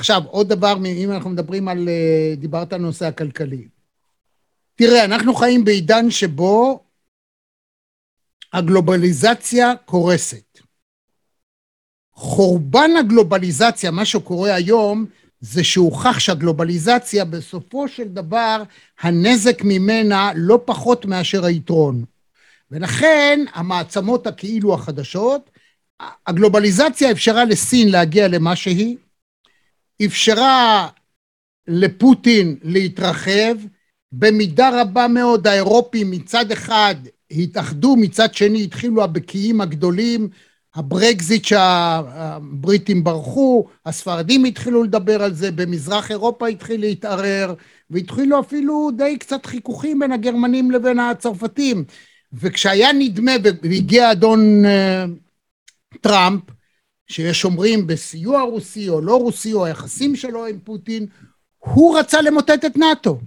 עכשיו, 0.05 0.23
עוד 0.27 0.49
דבר, 0.49 0.77
אם 0.87 1.11
אנחנו 1.11 1.31
מדברים 1.31 1.69
על, 1.69 1.89
אה, 1.89 2.35
דיברת 2.37 2.73
על 2.73 2.81
הנושא 2.81 3.07
הכלכלי. 3.07 3.69
תראה, 4.75 5.05
אנחנו 5.05 5.35
חיים 5.35 5.65
בעידן 5.65 6.11
שבו 6.11 6.85
הגלובליזציה 8.53 9.73
קורסת. 9.85 10.59
חורבן 12.13 12.91
הגלובליזציה, 13.01 13.91
מה 13.91 14.05
שקורה 14.05 14.55
היום, 14.55 15.07
זה 15.41 15.65
שהוכח 15.65 16.19
שהגלובליזציה 16.19 17.25
בסופו 17.25 17.89
של 17.89 18.09
דבר 18.09 18.63
הנזק 19.01 19.63
ממנה 19.65 20.31
לא 20.37 20.61
פחות 20.65 21.07
מאשר 21.07 21.45
היתרון. 21.45 22.05
ולכן 22.71 23.41
המעצמות 23.55 24.27
הכאילו 24.27 24.75
החדשות, 24.75 25.51
הגלובליזציה 26.27 27.11
אפשרה 27.11 27.45
לסין 27.45 27.89
להגיע 27.89 28.29
למה 28.29 28.57
שהיא, 28.57 28.97
אפשרה 30.03 30.89
לפוטין 31.69 32.57
להתרחב, 32.63 33.57
במידה 34.13 34.81
רבה 34.83 35.09
מאוד 35.09 35.47
האירופים 35.47 36.11
מצד 36.11 36.53
אחד 36.53 36.95
התאחדו, 37.31 37.97
מצד 37.97 38.35
שני 38.35 38.65
התחילו 38.65 39.05
הבקיעים 39.05 39.61
הגדולים, 39.61 40.29
הברקזיט 40.75 41.45
שהבריטים 41.45 43.05
ברחו, 43.05 43.69
הספרדים 43.87 44.45
התחילו 44.45 44.83
לדבר 44.83 45.23
על 45.23 45.35
זה, 45.35 45.51
במזרח 45.51 46.11
אירופה 46.11 46.49
התחיל 46.49 46.81
להתערער, 46.81 47.55
והתחילו 47.91 48.41
אפילו 48.41 48.91
די 48.97 49.17
קצת 49.19 49.47
חיכוכים 49.47 49.99
בין 49.99 50.13
הגרמנים 50.13 50.71
לבין 50.71 50.99
הצרפתים. 50.99 51.85
וכשהיה 52.33 52.93
נדמה, 52.93 53.33
והגיע 53.63 54.13
אדון 54.13 54.65
uh, 54.65 55.99
טראמפ, 56.01 56.43
שיש 57.07 57.45
אומרים 57.45 57.87
בסיוע 57.87 58.43
רוסי 58.43 58.89
או 58.89 59.01
לא 59.01 59.17
רוסי 59.17 59.53
או 59.53 59.65
היחסים 59.65 60.17
שלו 60.17 60.47
עם 60.47 60.59
פוטין, 60.65 61.07
הוא 61.59 61.99
רצה 61.99 62.21
למוטט 62.21 62.65
את 62.65 62.77
נאט"ו. 62.77 63.19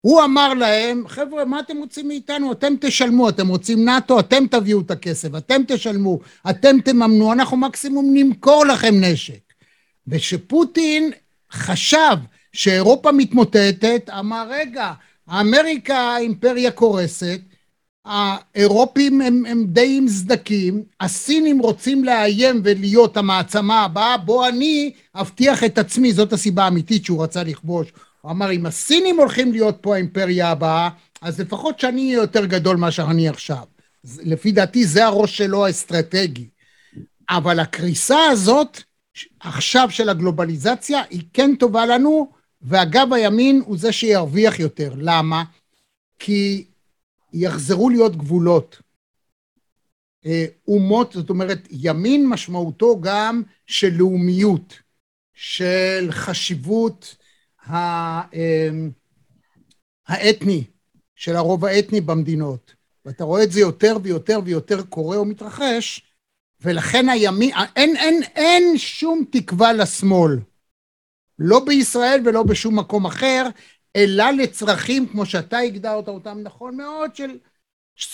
הוא 0.00 0.24
אמר 0.24 0.54
להם, 0.54 1.08
חבר'ה, 1.08 1.44
מה 1.44 1.60
אתם 1.60 1.76
רוצים 1.76 2.08
מאיתנו? 2.08 2.52
אתם 2.52 2.74
תשלמו, 2.80 3.28
אתם 3.28 3.48
רוצים 3.48 3.84
נאט"ו, 3.84 4.20
אתם 4.20 4.46
תביאו 4.50 4.80
את 4.80 4.90
הכסף, 4.90 5.28
אתם 5.36 5.62
תשלמו, 5.68 6.18
אתם 6.50 6.80
תממנו, 6.80 7.32
אנחנו 7.32 7.56
מקסימום 7.56 8.10
נמכור 8.14 8.66
לכם 8.66 8.94
נשק. 9.00 9.52
ושפוטין 10.06 11.10
חשב 11.52 12.16
שאירופה 12.52 13.12
מתמוטטת, 13.12 14.10
אמר, 14.18 14.46
רגע, 14.50 14.92
האמריקה 15.26 16.16
אימפריה 16.16 16.70
קורסת, 16.70 17.40
האירופים 18.04 19.20
הם, 19.20 19.46
הם 19.46 19.64
די 19.66 19.94
עם 19.98 20.08
סדקים, 20.08 20.84
הסינים 21.00 21.58
רוצים 21.58 22.04
לאיים 22.04 22.60
ולהיות 22.64 23.16
המעצמה 23.16 23.84
הבאה, 23.84 24.16
בוא 24.16 24.48
אני 24.48 24.92
אבטיח 25.14 25.64
את 25.64 25.78
עצמי, 25.78 26.12
זאת 26.12 26.32
הסיבה 26.32 26.64
האמיתית 26.64 27.04
שהוא 27.04 27.22
רצה 27.22 27.42
לכבוש. 27.42 27.92
הוא 28.20 28.30
אמר, 28.30 28.52
אם 28.52 28.66
הסינים 28.66 29.18
הולכים 29.18 29.52
להיות 29.52 29.76
פה 29.80 29.94
האימפריה 29.94 30.50
הבאה, 30.50 30.88
אז 31.22 31.40
לפחות 31.40 31.80
שאני 31.80 32.02
אהיה 32.02 32.14
יותר 32.14 32.46
גדול 32.46 32.76
ממה 32.76 32.90
שאני 32.90 33.28
עכשיו. 33.28 33.64
לפי 34.22 34.52
דעתי 34.52 34.84
זה 34.84 35.06
הראש 35.06 35.36
שלו 35.36 35.66
האסטרטגי. 35.66 36.46
אבל 37.30 37.60
הקריסה 37.60 38.24
הזאת, 38.30 38.82
עכשיו 39.40 39.90
של 39.90 40.08
הגלובליזציה, 40.08 41.02
היא 41.10 41.22
כן 41.32 41.54
טובה 41.54 41.86
לנו, 41.86 42.30
ואגב 42.62 43.12
הימין 43.12 43.62
הוא 43.66 43.78
זה 43.78 43.92
שירוויח 43.92 44.60
יותר. 44.60 44.92
למה? 44.96 45.44
כי 46.18 46.64
יחזרו 47.32 47.90
להיות 47.90 48.16
גבולות. 48.16 48.82
אה, 50.26 50.46
אומות, 50.68 51.12
זאת 51.12 51.30
אומרת, 51.30 51.58
ימין 51.70 52.28
משמעותו 52.28 53.00
גם 53.00 53.42
של 53.66 53.90
לאומיות, 53.92 54.78
של 55.34 56.08
חשיבות 56.10 57.16
אה, 57.70 58.22
האתני, 60.06 60.64
של 61.14 61.36
הרוב 61.36 61.64
האתני 61.64 62.00
במדינות. 62.00 62.74
ואתה 63.04 63.24
רואה 63.24 63.42
את 63.42 63.52
זה 63.52 63.60
יותר 63.60 63.96
ויותר 64.02 64.40
ויותר 64.44 64.82
קורה 64.82 65.16
או 65.16 65.24
מתרחש, 65.24 66.02
ולכן 66.60 67.08
הימין, 67.08 67.50
אין, 67.76 67.96
אין, 67.96 68.22
אין 68.22 68.78
שום 68.78 69.24
תקווה 69.30 69.72
לשמאל. 69.72 70.38
לא 71.38 71.64
בישראל 71.64 72.22
ולא 72.24 72.42
בשום 72.42 72.78
מקום 72.78 73.06
אחר, 73.06 73.48
אלא 73.96 74.30
לצרכים, 74.30 75.08
כמו 75.08 75.26
שאתה 75.26 75.58
הגדרת 75.58 76.08
אותם 76.08 76.38
נכון 76.42 76.76
מאוד, 76.76 77.16
של 77.16 77.30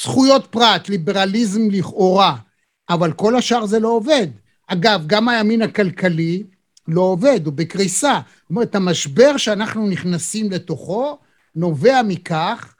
זכויות 0.01 0.47
פרט, 0.51 0.88
ליברליזם 0.88 1.71
לכאורה, 1.71 2.37
אבל 2.91 3.12
כל 3.12 3.37
השאר 3.37 3.67
זה 3.67 3.79
לא 3.79 3.88
עובד. 3.88 4.27
אגב, 4.67 5.03
גם 5.07 5.29
הימין 5.29 5.62
הכלכלי 5.62 6.45
לא 6.88 7.01
עובד, 7.01 7.41
הוא 7.45 7.55
בקריסה. 7.55 8.21
זאת 8.41 8.51
אומרת, 8.51 8.75
המשבר 8.75 9.37
שאנחנו 9.37 9.88
נכנסים 9.88 10.51
לתוכו 10.51 11.19
נובע 11.55 12.03
מכך 12.03 12.75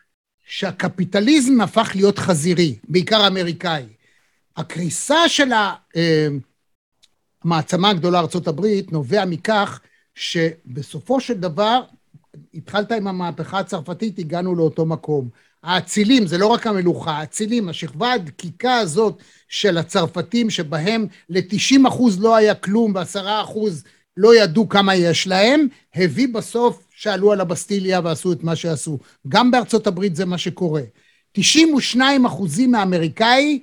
שהקפיטליזם 0.46 1.61
הפך 1.61 1.92
להיות 1.94 2.18
חזירי, 2.18 2.78
בעיקר 2.88 3.26
אמריקאי. 3.26 3.87
הקריסה 4.56 5.28
של 5.28 5.50
המעצמה 7.44 7.90
הגדולה 7.90 8.18
ארה"ב 8.18 8.66
נובע 8.90 9.24
מכך 9.24 9.80
שבסופו 10.14 11.20
של 11.20 11.34
דבר 11.34 11.82
התחלת 12.54 12.92
עם 12.92 13.06
המהפכה 13.06 13.58
הצרפתית, 13.58 14.18
הגענו 14.18 14.54
לאותו 14.54 14.86
מקום. 14.86 15.28
האצילים, 15.62 16.26
זה 16.26 16.38
לא 16.38 16.46
רק 16.46 16.66
המלוכה, 16.66 17.10
האצילים, 17.10 17.68
השכבה 17.68 18.12
הדקיקה 18.12 18.76
הזאת 18.76 19.22
של 19.48 19.78
הצרפתים, 19.78 20.50
שבהם 20.50 21.06
ל-90 21.28 21.88
אחוז 21.88 22.20
לא 22.20 22.36
היה 22.36 22.54
כלום 22.54 22.92
ו-10 22.94 23.42
אחוז 23.42 23.84
לא 24.16 24.36
ידעו 24.36 24.68
כמה 24.68 24.94
יש 24.94 25.26
להם, 25.26 25.66
הביא 25.94 26.28
בסוף 26.34 26.86
שעלו 26.90 27.32
על 27.32 27.40
הבסטיליה 27.40 28.00
ועשו 28.04 28.32
את 28.32 28.42
מה 28.42 28.56
שעשו. 28.56 28.98
גם 29.28 29.50
בארצות 29.50 29.86
הברית 29.86 30.16
זה 30.16 30.24
מה 30.24 30.38
שקורה. 30.38 30.82
92 31.32 32.26
אחוזים 32.26 32.70
מהאמריקאי 32.70 33.60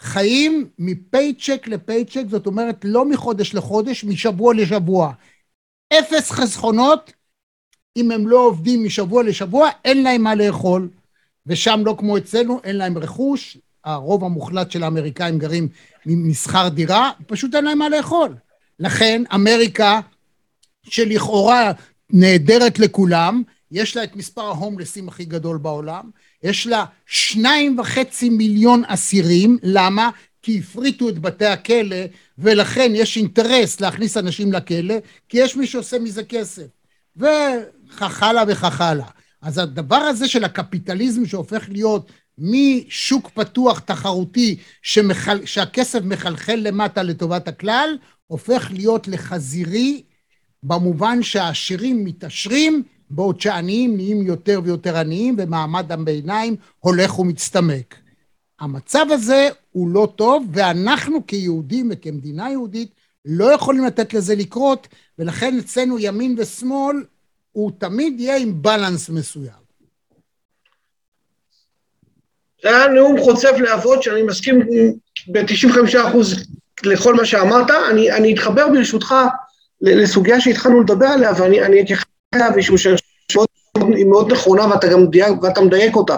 חיים 0.00 0.68
מפייצ'ק 0.78 1.66
לפייצ'ק, 1.66 2.22
זאת 2.30 2.46
אומרת 2.46 2.84
לא 2.84 3.04
מחודש 3.04 3.54
לחודש, 3.54 4.04
משבוע 4.04 4.54
לשבוע. 4.54 5.12
אפס 5.92 6.30
חסכונות, 6.30 7.12
אם 7.96 8.10
הם 8.10 8.26
לא 8.26 8.46
עובדים 8.46 8.84
משבוע 8.84 9.22
לשבוע, 9.22 9.70
אין 9.84 10.02
להם 10.02 10.22
מה 10.22 10.34
לאכול. 10.34 10.88
ושם 11.46 11.82
לא 11.84 11.94
כמו 11.98 12.18
אצלנו, 12.18 12.60
אין 12.64 12.76
להם 12.76 12.98
רכוש, 12.98 13.58
הרוב 13.84 14.24
המוחלט 14.24 14.70
של 14.70 14.82
האמריקאים 14.82 15.38
גרים 15.38 15.68
משכר 16.06 16.68
דירה, 16.68 17.10
פשוט 17.26 17.54
אין 17.54 17.64
להם 17.64 17.78
מה 17.78 17.88
לאכול. 17.88 18.34
לכן 18.78 19.22
אמריקה, 19.34 20.00
שלכאורה 20.82 21.72
נהדרת 22.10 22.78
לכולם, 22.78 23.42
יש 23.70 23.96
לה 23.96 24.04
את 24.04 24.16
מספר 24.16 24.42
ההומלסים 24.42 25.08
הכי 25.08 25.24
גדול 25.24 25.58
בעולם, 25.58 26.10
יש 26.42 26.66
לה 26.66 26.84
שניים 27.06 27.78
וחצי 27.78 28.30
מיליון 28.30 28.82
אסירים, 28.86 29.58
למה? 29.62 30.10
כי 30.42 30.58
הפריטו 30.58 31.08
את 31.08 31.18
בתי 31.18 31.46
הכלא, 31.46 31.96
ולכן 32.38 32.92
יש 32.94 33.16
אינטרס 33.16 33.80
להכניס 33.80 34.16
אנשים 34.16 34.52
לכלא, 34.52 34.94
כי 35.28 35.38
יש 35.38 35.56
מי 35.56 35.66
שעושה 35.66 35.98
מזה 35.98 36.24
כסף. 36.24 36.66
וכך 37.16 38.22
הלאה 38.22 38.44
וכך 38.48 38.80
הלאה. 38.80 39.06
אז 39.42 39.58
הדבר 39.58 39.96
הזה 39.96 40.28
של 40.28 40.44
הקפיטליזם 40.44 41.26
שהופך 41.26 41.68
להיות 41.68 42.12
משוק 42.38 43.30
פתוח 43.34 43.78
תחרותי 43.78 44.56
שמחל... 44.82 45.46
שהכסף 45.46 46.00
מחלחל 46.04 46.54
למטה 46.62 47.02
לטובת 47.02 47.48
הכלל, 47.48 47.96
הופך 48.26 48.70
להיות 48.72 49.08
לחזירי 49.08 50.02
במובן 50.62 51.22
שהעשירים 51.22 52.04
מתעשרים 52.04 52.82
בעוד 53.10 53.40
שעניים 53.40 53.96
נהיים 53.96 54.22
יותר 54.22 54.60
ויותר 54.64 54.96
עניים 54.96 55.36
ומעמד 55.38 55.92
הביניים 55.92 56.56
הולך 56.78 57.18
ומצטמק. 57.18 57.94
המצב 58.60 59.06
הזה 59.10 59.48
הוא 59.72 59.88
לא 59.88 60.12
טוב 60.16 60.46
ואנחנו 60.52 61.26
כיהודים 61.26 61.88
וכמדינה 61.92 62.50
יהודית 62.50 62.94
לא 63.24 63.52
יכולים 63.52 63.84
לתת 63.84 64.14
לזה 64.14 64.34
לקרות 64.34 64.88
ולכן 65.22 65.58
אצלנו 65.58 65.98
ימין 65.98 66.34
ושמאל 66.38 67.04
הוא 67.52 67.72
תמיד 67.78 68.20
יהיה 68.20 68.36
עם 68.36 68.62
בלנס 68.62 69.08
מסוים. 69.08 69.62
זה 72.62 72.68
היה 72.68 72.88
נאום 72.88 73.20
חוצב 73.20 73.52
להבות 73.58 74.02
שאני 74.02 74.22
מסכים 74.22 74.60
ב-95% 75.26 75.96
לכל 76.84 77.14
מה 77.14 77.24
שאמרת. 77.24 77.70
אני, 77.90 78.12
אני 78.12 78.34
אתחבר 78.34 78.68
ברשותך 78.68 79.14
לסוגיה 79.80 80.40
שהתחלנו 80.40 80.80
לדבר 80.80 81.06
עליה 81.06 81.32
ואני 81.38 81.82
אתייחס 81.82 82.04
אליה 82.34 82.50
משום 82.56 82.76
שהיא 82.78 84.06
מאוד 84.06 84.32
נכונה 84.32 84.66
ואתה 84.66 84.86
גם 84.88 85.06
דייק, 85.06 85.42
ואתה 85.42 85.60
מדייק 85.60 85.96
אותה. 85.96 86.16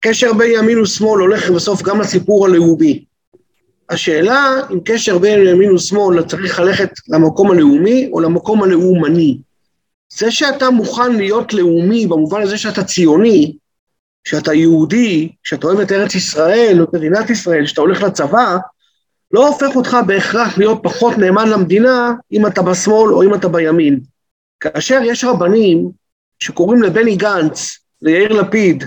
קשר 0.00 0.32
בין 0.32 0.50
ימין 0.54 0.80
ושמאל 0.80 1.20
הולך 1.20 1.50
בסוף 1.50 1.82
גם 1.82 2.00
לסיפור 2.00 2.46
הלאומי. 2.46 3.04
השאלה 3.90 4.60
אם 4.72 4.78
קשר 4.84 5.18
בין 5.18 5.46
ימין 5.46 5.70
ושמאל 5.74 6.22
צריך 6.22 6.60
ללכת 6.60 6.90
למקום 7.08 7.50
הלאומי 7.50 8.08
או 8.12 8.20
למקום 8.20 8.62
הלאומני. 8.62 9.38
זה 10.12 10.30
שאתה 10.30 10.70
מוכן 10.70 11.12
להיות 11.12 11.54
לאומי 11.54 12.06
במובן 12.06 12.42
הזה 12.42 12.58
שאתה 12.58 12.84
ציוני, 12.84 13.56
שאתה 14.24 14.54
יהודי, 14.54 15.28
שאתה 15.42 15.66
אוהב 15.66 15.80
את 15.80 15.92
ארץ 15.92 16.14
ישראל, 16.14 16.80
או 16.80 16.86
מדינת 16.92 17.30
ישראל, 17.30 17.66
שאתה 17.66 17.80
הולך 17.80 18.02
לצבא, 18.02 18.56
לא 19.32 19.48
הופך 19.48 19.76
אותך 19.76 19.96
בהכרח 20.06 20.58
להיות 20.58 20.80
פחות 20.82 21.18
נאמן 21.18 21.48
למדינה 21.48 22.12
אם 22.32 22.46
אתה 22.46 22.62
בשמאל 22.62 23.12
או 23.12 23.22
אם 23.22 23.34
אתה 23.34 23.48
בימין. 23.48 24.00
כאשר 24.60 25.00
יש 25.04 25.24
רבנים 25.24 25.90
שקוראים 26.38 26.82
לבני 26.82 27.16
גנץ, 27.16 27.78
ליאיר 28.02 28.32
לפיד 28.32 28.84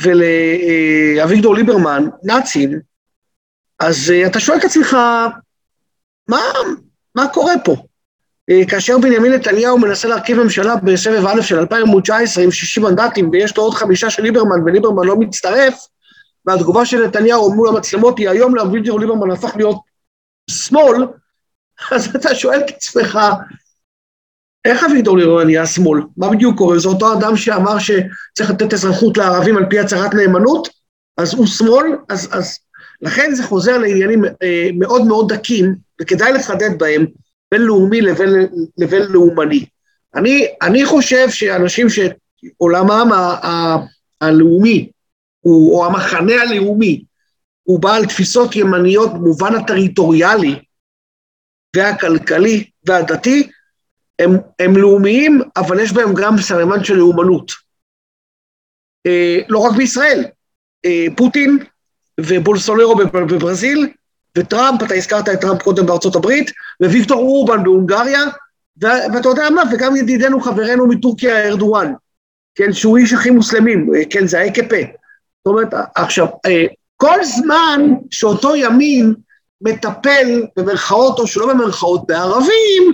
ולאביגדור 0.00 1.54
ליברמן 1.54 2.08
נאצים, 2.22 2.80
אז 3.80 4.10
אה, 4.10 4.26
אתה 4.26 4.40
שואל 4.40 4.58
את 4.58 4.64
עצמך, 4.64 4.96
מה, 6.28 6.40
מה 7.14 7.28
קורה 7.28 7.52
פה? 7.64 7.76
אה, 8.50 8.60
כאשר 8.68 8.98
בנימין 8.98 9.32
נתניהו 9.32 9.78
מנסה 9.78 10.08
להרכיב 10.08 10.42
ממשלה 10.42 10.76
בסבב 10.76 11.26
א' 11.26 11.42
של 11.42 11.58
2019 11.58 12.44
עם 12.44 12.50
60 12.50 12.82
מנדטים 12.82 13.30
ויש 13.32 13.56
לו 13.56 13.62
עוד 13.62 13.74
חמישה 13.74 14.10
של 14.10 14.22
ליברמן 14.22 14.62
וליברמן 14.64 15.04
לא 15.04 15.16
מצטרף, 15.16 15.86
והתגובה 16.46 16.86
של 16.86 17.06
נתניהו 17.06 17.54
מול 17.54 17.68
המצלמות 17.68 18.18
היא 18.18 18.28
היום 18.28 18.54
לאביגדור 18.54 19.00
ליברמן 19.00 19.30
הפך 19.30 19.56
להיות 19.56 19.80
שמאל, 20.50 21.06
אז 21.94 22.16
אתה 22.16 22.34
שואל 22.34 22.60
את 22.60 22.70
עצמך, 22.70 23.18
איך 24.64 24.84
אביגדור 24.84 25.18
ליברמן 25.18 25.44
נהיה 25.44 25.66
שמאל? 25.66 26.00
מה 26.16 26.30
בדיוק 26.30 26.58
קורה? 26.58 26.78
זה 26.78 26.88
אותו 26.88 27.12
אדם 27.12 27.36
שאמר 27.36 27.78
שצריך 27.78 28.50
לתת 28.50 28.72
אזרחות 28.72 29.16
לערבים 29.16 29.56
על 29.56 29.66
פי 29.70 29.78
הצהרת 29.78 30.14
נאמנות? 30.14 30.68
אז 31.16 31.34
הוא 31.34 31.46
שמאל? 31.46 31.86
אז, 32.08 32.28
אז 32.32 32.58
לכן 33.02 33.34
זה 33.34 33.42
חוזר 33.42 33.78
לעניינים 33.78 34.24
אה, 34.24 34.68
מאוד 34.74 35.06
מאוד 35.06 35.32
דקים, 35.32 35.74
וכדאי 36.00 36.32
לחדד 36.32 36.78
בהם, 36.78 37.06
בין 37.52 37.62
לאומי 37.62 38.00
לבין, 38.00 38.28
לבין 38.78 39.02
לאומני. 39.02 39.66
אני, 40.14 40.46
אני 40.62 40.86
חושב 40.86 41.30
שאנשים 41.30 41.86
שעולמם 41.88 43.12
ה, 43.12 43.46
ה, 43.46 43.76
הלאומי, 44.20 44.90
הוא, 45.40 45.74
או 45.78 45.86
המחנה 45.86 46.42
הלאומי, 46.42 47.04
הוא 47.62 47.80
בעל 47.80 48.06
תפיסות 48.06 48.56
ימניות 48.56 49.12
במובן 49.12 49.54
הטריטוריאלי 49.54 50.54
והכלכלי 51.76 52.70
והדתי, 52.86 53.50
הם, 54.18 54.30
הם 54.58 54.76
לאומיים, 54.76 55.40
אבל 55.56 55.80
יש 55.80 55.92
בהם 55.92 56.14
גם 56.14 56.38
סממן 56.38 56.84
של 56.84 56.94
לאומנות. 56.94 57.52
אה, 59.06 59.38
לא 59.48 59.58
רק 59.58 59.76
בישראל, 59.76 60.24
אה, 60.84 61.06
פוטין 61.16 61.58
ובולסונרו 62.28 62.96
בברזיל, 62.96 63.88
וטראמפ, 64.38 64.82
אתה 64.82 64.94
הזכרת 64.94 65.28
את 65.28 65.40
טראמפ 65.40 65.62
קודם 65.62 65.86
בארצות 65.86 66.16
הברית, 66.16 66.50
וויקטור 66.82 67.20
אורבן 67.20 67.64
בהונגריה, 67.64 68.20
ואתה 68.80 69.28
יודע 69.28 69.50
מה, 69.50 69.62
וגם 69.72 69.96
ידידנו, 69.96 70.40
חברנו 70.40 70.86
מטורקיה, 70.86 71.48
ארדואן. 71.48 71.92
כן, 72.54 72.72
שהוא 72.72 72.98
איש 72.98 73.12
הכי 73.12 73.30
מוסלמים, 73.30 73.94
אה, 73.94 74.02
כן, 74.10 74.26
זה 74.26 74.40
ה-AKP. 74.40 74.74
זאת 75.44 75.46
אומרת, 75.46 75.68
עכשיו, 75.94 76.26
אה, 76.46 76.64
כל 76.96 77.24
זמן 77.24 77.94
שאותו 78.10 78.56
ימין 78.56 79.14
מטפל 79.60 80.42
במרכאות 80.56 81.18
או 81.18 81.26
שלא 81.26 81.54
במרכאות 81.54 82.06
בערבים, 82.06 82.92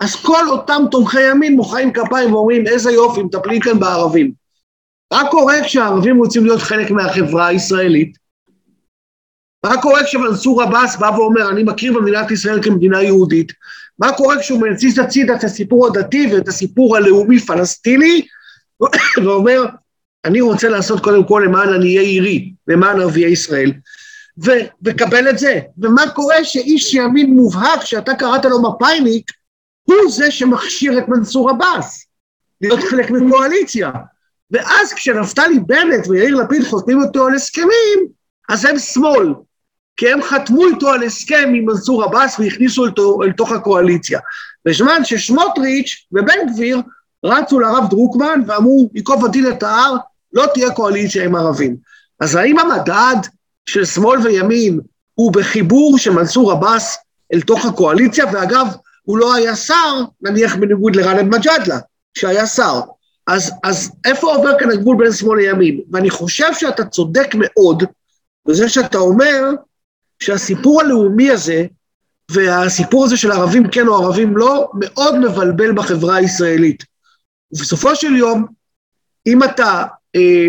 אז 0.00 0.16
כל 0.16 0.48
אותם 0.48 0.82
תומכי 0.90 1.30
ימין 1.30 1.56
מוחאים 1.56 1.92
כפיים 1.92 2.34
ואומרים 2.34 2.66
איזה 2.66 2.90
יופי, 2.92 3.22
מטפלים 3.22 3.60
כאן 3.60 3.78
בערבים. 3.80 4.32
מה 5.12 5.22
קורה 5.30 5.54
כשהערבים 5.64 6.16
רוצים 6.16 6.44
להיות 6.44 6.60
חלק 6.60 6.90
מהחברה 6.90 7.46
הישראלית? 7.46 8.19
מה 9.64 9.82
קורה 9.82 10.04
כשמנסור 10.04 10.62
עבאס 10.62 10.96
בא 10.96 11.10
ואומר, 11.16 11.50
אני 11.50 11.62
מכיר 11.62 11.92
במדינת 11.92 12.30
ישראל 12.30 12.62
כמדינה 12.62 13.02
יהודית? 13.02 13.52
מה 13.98 14.12
קורה 14.12 14.40
כשהוא 14.40 14.60
מנציץ 14.60 14.98
הצידה 14.98 15.34
את 15.34 15.44
הסיפור 15.44 15.86
הדתי 15.86 16.28
ואת 16.32 16.48
הסיפור 16.48 16.96
הלאומי-פלסטיני, 16.96 18.26
ואומר, 19.24 19.64
אני 20.24 20.40
רוצה 20.40 20.68
לעשות 20.68 21.00
קודם 21.04 21.24
כל 21.24 21.42
למען 21.46 21.74
עניי 21.74 21.98
עירי, 21.98 22.52
למען 22.68 23.00
ערביי 23.00 23.32
ישראל, 23.32 23.72
וקבל 24.82 25.30
את 25.30 25.38
זה. 25.38 25.60
ומה 25.78 26.10
קורה 26.10 26.44
שאיש 26.44 26.94
ימין 26.94 27.34
מובהק, 27.34 27.84
שאתה 27.84 28.14
קראת 28.14 28.44
לו 28.44 28.62
מפאיניק, 28.62 29.30
הוא 29.82 30.10
זה 30.10 30.30
שמכשיר 30.30 30.98
את 30.98 31.08
מנסור 31.08 31.50
עבאס, 31.50 32.06
להיות 32.60 32.80
חלק 32.90 33.10
מקואליציה. 33.10 33.90
ואז 34.50 34.92
כשנפתלי 34.92 35.58
בנט 35.58 36.06
ויאיר 36.08 36.34
לפיד 36.34 36.64
חותמים 36.64 37.02
אותו 37.02 37.26
על 37.26 37.34
הסכמים, 37.34 38.08
אז 38.48 38.64
הם 38.64 38.78
שמאל, 38.78 39.34
כי 40.00 40.12
הם 40.12 40.22
חתמו 40.22 40.66
איתו 40.66 40.88
על 40.88 41.02
הסכם 41.02 41.52
עם 41.54 41.64
מנסור 41.64 42.04
עבאס 42.04 42.38
והכניסו 42.38 42.86
אותו 42.86 43.22
אל 43.22 43.32
תוך 43.32 43.52
הקואליציה. 43.52 44.18
בזמן 44.64 45.04
ששמוטריץ' 45.04 46.06
ובן 46.12 46.38
גביר 46.52 46.80
רצו 47.24 47.60
לרב 47.60 47.84
דרוקמן 47.90 48.40
ואמרו, 48.46 48.90
ייקוב 48.94 49.24
הדין 49.24 49.48
את 49.48 49.62
ההר, 49.62 49.96
לא 50.32 50.46
תהיה 50.54 50.70
קואליציה 50.70 51.24
עם 51.24 51.36
ערבים. 51.36 51.76
אז 52.20 52.34
האם 52.34 52.58
המדד 52.58 53.16
של 53.66 53.84
שמאל 53.84 54.20
וימין 54.20 54.80
הוא 55.14 55.32
בחיבור 55.32 55.98
של 55.98 56.10
מנסור 56.10 56.52
עבאס 56.52 56.98
אל 57.34 57.40
תוך 57.40 57.66
הקואליציה, 57.66 58.24
ואגב, 58.32 58.66
הוא 59.02 59.18
לא 59.18 59.34
היה 59.34 59.56
שר, 59.56 60.04
נניח 60.22 60.56
בניגוד 60.56 60.96
לגאלב 60.96 61.26
מג'אדלה, 61.26 61.78
שהיה 62.18 62.46
שר. 62.46 62.80
אז, 63.26 63.52
אז 63.64 63.90
איפה 64.04 64.34
עובר 64.34 64.58
כאן 64.58 64.70
הגבול 64.70 64.96
בין 64.96 65.12
שמאל 65.12 65.38
לימין? 65.40 65.80
ואני 65.92 66.10
חושב 66.10 66.54
שאתה 66.54 66.84
צודק 66.84 67.28
מאוד 67.34 67.84
בזה 68.48 68.68
שאתה 68.68 68.98
אומר 68.98 69.54
שהסיפור 70.22 70.80
הלאומי 70.80 71.30
הזה, 71.30 71.66
והסיפור 72.30 73.04
הזה 73.04 73.16
של 73.16 73.32
ערבים 73.32 73.70
כן 73.70 73.88
או 73.88 73.94
ערבים 73.94 74.36
לא, 74.36 74.70
מאוד 74.74 75.18
מבלבל 75.18 75.72
בחברה 75.72 76.16
הישראלית. 76.16 76.84
ובסופו 77.52 77.96
של 77.96 78.16
יום, 78.16 78.46
אם 79.26 79.44
אתה 79.44 79.84
אה, 80.16 80.46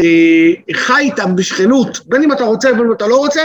אה, 0.00 0.74
חי 0.76 1.00
איתם 1.00 1.36
בשכנות, 1.36 2.06
בין 2.06 2.22
אם 2.22 2.32
אתה 2.32 2.44
רוצה 2.44 2.72
ובין 2.72 2.86
אם 2.86 2.92
אתה 2.92 3.06
לא 3.06 3.16
רוצה, 3.16 3.42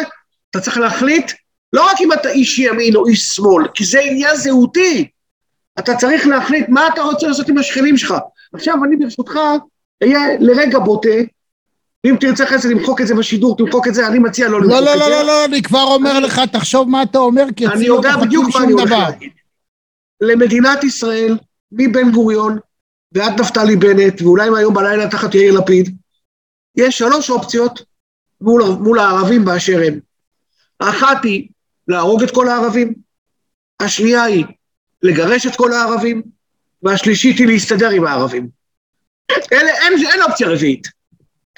אתה 0.50 0.60
צריך 0.60 0.78
להחליט 0.78 1.32
לא 1.74 1.90
רק 1.92 2.02
אם 2.02 2.14
אתה 2.14 2.30
איש 2.30 2.60
ימין 2.60 2.96
או 2.96 3.08
איש 3.08 3.28
שמאל, 3.28 3.68
כי 3.74 3.86
זה 3.86 4.00
עניין 4.00 4.36
זהותי. 4.36 5.08
אתה 5.80 5.96
צריך 5.96 6.28
להחליט 6.28 6.70
מה 6.70 6.88
אתה 6.94 7.02
רוצה 7.02 7.28
לעשות 7.28 7.50
עם 7.50 7.58
השכנים 7.58 7.98
שלך. 7.98 8.14
עכשיו 8.54 8.76
אני 8.86 8.96
ברשותך 8.96 9.40
אהיה 10.04 10.20
לרגע 10.40 10.80
בוטה, 10.80 11.10
ואם 12.04 12.16
תרצה 12.20 12.44
אחרי 12.44 12.58
זה 12.58 12.70
למחוק 12.70 13.02
את 13.02 13.08
זה 13.08 13.16
בשידור, 13.16 13.58
תמחוק 13.58 13.88
את 13.88 13.94
זה, 13.94 14.08
אני 14.08 14.20
מציע 14.20 14.50
לא 14.50 14.62
למחוק 14.62 14.72
לא, 14.72 14.94
את 14.94 15.00
לא, 15.00 15.06
זה. 15.06 15.10
לא, 15.10 15.20
לא, 15.20 15.26
לא, 15.26 15.46
אני 15.46 15.62
כבר 15.62 15.84
אומר 15.84 16.20
לך, 16.20 16.42
תחשוב 16.52 16.90
מה 16.90 17.04
אתה 17.04 17.18
אומר, 17.18 17.46
כי 17.56 17.66
אני 17.66 17.74
אצלי 17.74 17.88
לא 17.88 18.02
אני 18.24 18.52
שום 18.52 18.86
דבר. 18.86 19.10
למדינת 20.22 20.84
ישראל, 20.84 21.38
מבן 21.72 22.12
גוריון 22.12 22.60
ועד 23.12 23.42
נפתלי 23.42 23.76
בנט, 23.76 24.22
ואולי 24.22 24.50
מהיום 24.50 24.74
בלילה 24.74 25.10
תחת 25.10 25.36
יאיר 25.36 25.60
לפיד, 25.60 25.98
יש 26.76 26.98
שלוש 26.98 27.30
אופציות 27.30 27.82
מול, 28.42 28.64
מול 28.64 29.00
הערבים 29.00 29.46
באשר 29.46 29.82
הם. 29.88 30.00
האחת 30.80 31.24
היא 31.24 31.48
להרוג 31.88 32.24
את 32.24 32.32
כל 32.32 32.48
הערבים, 32.48 32.94
השנייה 33.80 34.24
היא 34.24 34.46
לגרש 35.04 35.48
את 35.48 35.56
כל 35.56 35.74
הערבים, 35.74 36.22
והשלישית 36.84 37.38
היא 37.38 37.48
להסתדר 37.48 37.90
עם 37.90 38.06
הערבים. 38.06 38.48
אלה, 39.32 39.72
אין, 39.72 39.94
אין 40.12 40.22
אופציה 40.22 40.48
רביעית. 40.48 40.99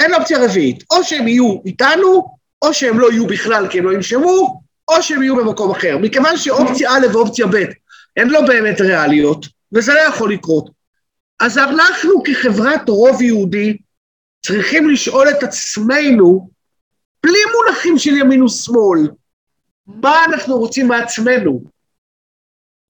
אין 0.01 0.13
אופציה 0.13 0.45
רביעית. 0.45 0.83
או 0.91 1.03
שהם 1.03 1.27
יהיו 1.27 1.61
איתנו, 1.65 2.37
או 2.61 2.73
שהם 2.73 2.99
לא 2.99 3.11
יהיו 3.11 3.27
בכלל 3.27 3.67
כי 3.69 3.79
הם 3.79 3.85
לא 3.85 3.93
ינשמו, 3.93 4.61
או 4.87 5.03
שהם 5.03 5.23
יהיו 5.23 5.35
במקום 5.35 5.71
אחר. 5.71 5.97
מכיוון 5.97 6.37
שאופציה 6.37 6.91
א' 6.91 7.07
ואופציה 7.13 7.47
ב' 7.47 7.65
הן 8.17 8.29
לא 8.29 8.41
באמת 8.41 8.81
ריאליות, 8.81 9.45
וזה 9.71 9.93
לא 9.93 9.99
יכול 9.99 10.33
לקרות. 10.33 10.69
אז 11.39 11.57
אנחנו 11.57 12.23
כחברת 12.23 12.89
רוב 12.89 13.21
יהודי 13.21 13.77
צריכים 14.45 14.89
לשאול 14.89 15.29
את 15.29 15.43
עצמנו, 15.43 16.49
בלי 17.23 17.39
מונחים 17.55 17.97
של 17.97 18.17
ימין 18.17 18.43
ושמאל, 18.43 19.09
מה 19.87 20.25
אנחנו 20.25 20.57
רוצים 20.57 20.87
מעצמנו? 20.87 21.63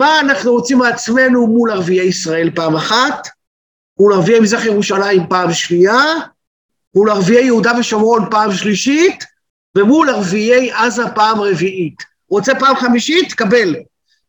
מה 0.01 0.19
אנחנו 0.19 0.51
רוצים 0.51 0.77
מעצמנו 0.77 1.47
מול 1.47 1.71
ערביי 1.71 2.01
ישראל 2.01 2.49
פעם 2.55 2.75
אחת, 2.75 3.27
מול 3.99 4.13
ערביי 4.13 4.39
מזרח 4.39 4.65
ירושלים 4.65 5.21
פעם 5.29 5.53
שנייה, 5.53 6.03
מול 6.95 7.09
ערביי 7.09 7.45
יהודה 7.45 7.71
ושומרון 7.79 8.27
פעם 8.31 8.51
שלישית, 8.53 9.23
ומול 9.77 10.09
ערביי 10.09 10.71
עזה 10.71 11.03
פעם 11.15 11.39
רביעית. 11.41 12.03
רוצה 12.29 12.59
פעם 12.59 12.75
חמישית? 12.75 13.33
קבל. 13.33 13.75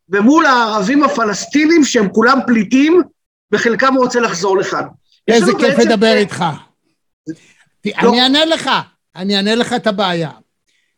ומול 0.08 0.46
הערבים 0.46 1.04
הפלסטינים 1.04 1.84
שהם 1.84 2.08
כולם 2.12 2.38
פליטים, 2.46 3.02
וחלקם 3.52 3.94
רוצה 3.94 4.20
לחזור 4.20 4.58
לכאן. 4.58 4.84
איזה 5.28 5.52
כיף 5.58 5.78
לדבר 5.78 6.14
איתך. 6.16 6.44
לא. 7.86 8.10
אני 8.10 8.22
אענה 8.22 8.44
לך, 8.44 8.70
אני 9.16 9.36
אענה 9.36 9.54
לך 9.54 9.72
את 9.72 9.86
הבעיה. 9.86 10.30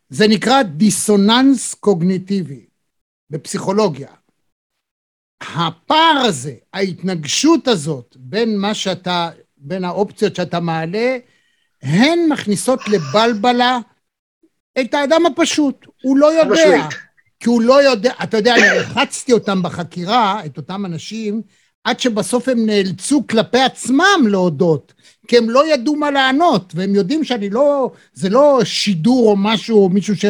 זה 0.09 0.29
נקרא 0.29 0.63
דיסוננס 0.63 1.75
קוגניטיבי 1.75 2.67
בפסיכולוגיה. 3.31 4.09
הפער 5.41 6.23
הזה, 6.25 6.55
ההתנגשות 6.73 7.69
הזאת 7.69 8.17
בין 8.19 8.59
מה 8.59 8.75
שאתה, 8.75 9.31
בין 9.57 9.85
האופציות 9.85 10.37
שאתה 10.37 10.61
מעלה, 10.61 11.17
הן 11.85 12.19
מכניסות 12.29 12.81
לבלבלה 12.89 13.79
את 14.81 14.95
האדם 14.95 15.27
הפשוט. 15.27 15.87
הוא 16.03 16.17
לא 16.17 16.33
יודע. 16.33 16.89
כי 17.41 17.49
הוא 17.49 17.63
לא 17.63 17.83
יודע, 17.83 18.13
אתה 18.23 18.37
יודע, 18.37 18.55
אני 18.55 18.81
לחצתי 18.81 19.33
אותם 19.33 19.63
בחקירה, 19.63 20.47
את 20.47 20.57
אותם 20.57 20.87
אנשים, 20.87 21.43
עד 21.85 22.01
שבסוף 22.01 22.49
הם 22.49 22.67
נאלצו 22.67 23.27
כלפי 23.31 23.61
עצמם 23.61 24.27
להודות, 24.29 24.93
כי 25.29 25.39
הם 25.39 25.51
לא 25.51 25.73
ידעו 25.73 25.97
מה 25.97 26.11
לענות, 26.11 26.73
והם 26.75 26.95
יודעים 26.95 27.25
שאני 27.25 27.51
לא, 27.51 27.93
זה 28.13 28.29
לא 28.29 28.61
שידור 28.65 29.31
או 29.31 29.37
משהו, 29.37 29.85
או 29.85 29.89
מישהו 29.89 30.17
ש... 30.17 30.25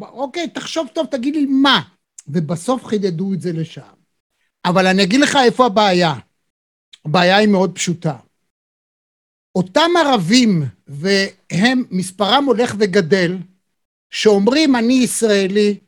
אוקיי, 0.00 0.48
תחשוב 0.48 0.88
טוב, 0.92 1.06
תגיד 1.06 1.36
לי 1.36 1.46
מה. 1.46 1.80
ובסוף 2.28 2.84
חידדו 2.86 3.32
את 3.32 3.40
זה 3.40 3.52
לשם. 3.52 3.82
אבל 4.64 4.86
אני 4.86 5.02
אגיד 5.02 5.20
לך 5.20 5.38
איפה 5.44 5.66
הבעיה. 5.66 6.14
הבעיה 7.04 7.36
היא 7.36 7.48
מאוד 7.48 7.72
פשוטה. 7.74 8.16
אותם 9.54 9.90
ערבים, 9.98 10.62
והם, 10.86 11.84
מספרם 11.90 12.44
הולך 12.44 12.74
וגדל, 12.78 13.36
שאומרים 14.10 14.76
אני 14.76 14.94
ישראלי, 14.94 15.78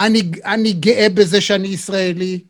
אני, 0.00 0.22
אני 0.44 0.72
גאה 0.72 1.08
בזה 1.14 1.40
שאני 1.40 1.68
ישראלי, 1.68 2.40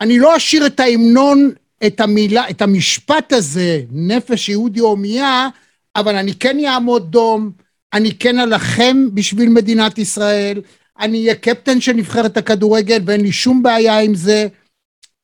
אני 0.00 0.18
לא 0.18 0.36
אשאיר 0.36 0.66
את 0.66 0.80
ההמנון, 0.80 1.50
את 1.86 2.00
המילה, 2.00 2.50
את 2.50 2.62
המשפט 2.62 3.32
הזה, 3.32 3.82
נפש 3.90 4.48
יהודי 4.48 4.80
הומייה, 4.80 5.48
אבל 5.96 6.16
אני 6.16 6.34
כן 6.34 6.64
אעמוד 6.64 7.10
דום, 7.10 7.52
אני 7.92 8.18
כן 8.18 8.38
אלחם 8.38 9.14
בשביל 9.14 9.48
מדינת 9.48 9.98
ישראל, 9.98 10.60
אני 10.98 11.20
אהיה 11.20 11.34
קפטן 11.34 11.80
של 11.80 11.92
נבחרת 11.92 12.36
הכדורגל 12.36 13.02
ואין 13.06 13.20
לי 13.20 13.32
שום 13.32 13.62
בעיה 13.62 13.98
עם 13.98 14.14
זה, 14.14 14.48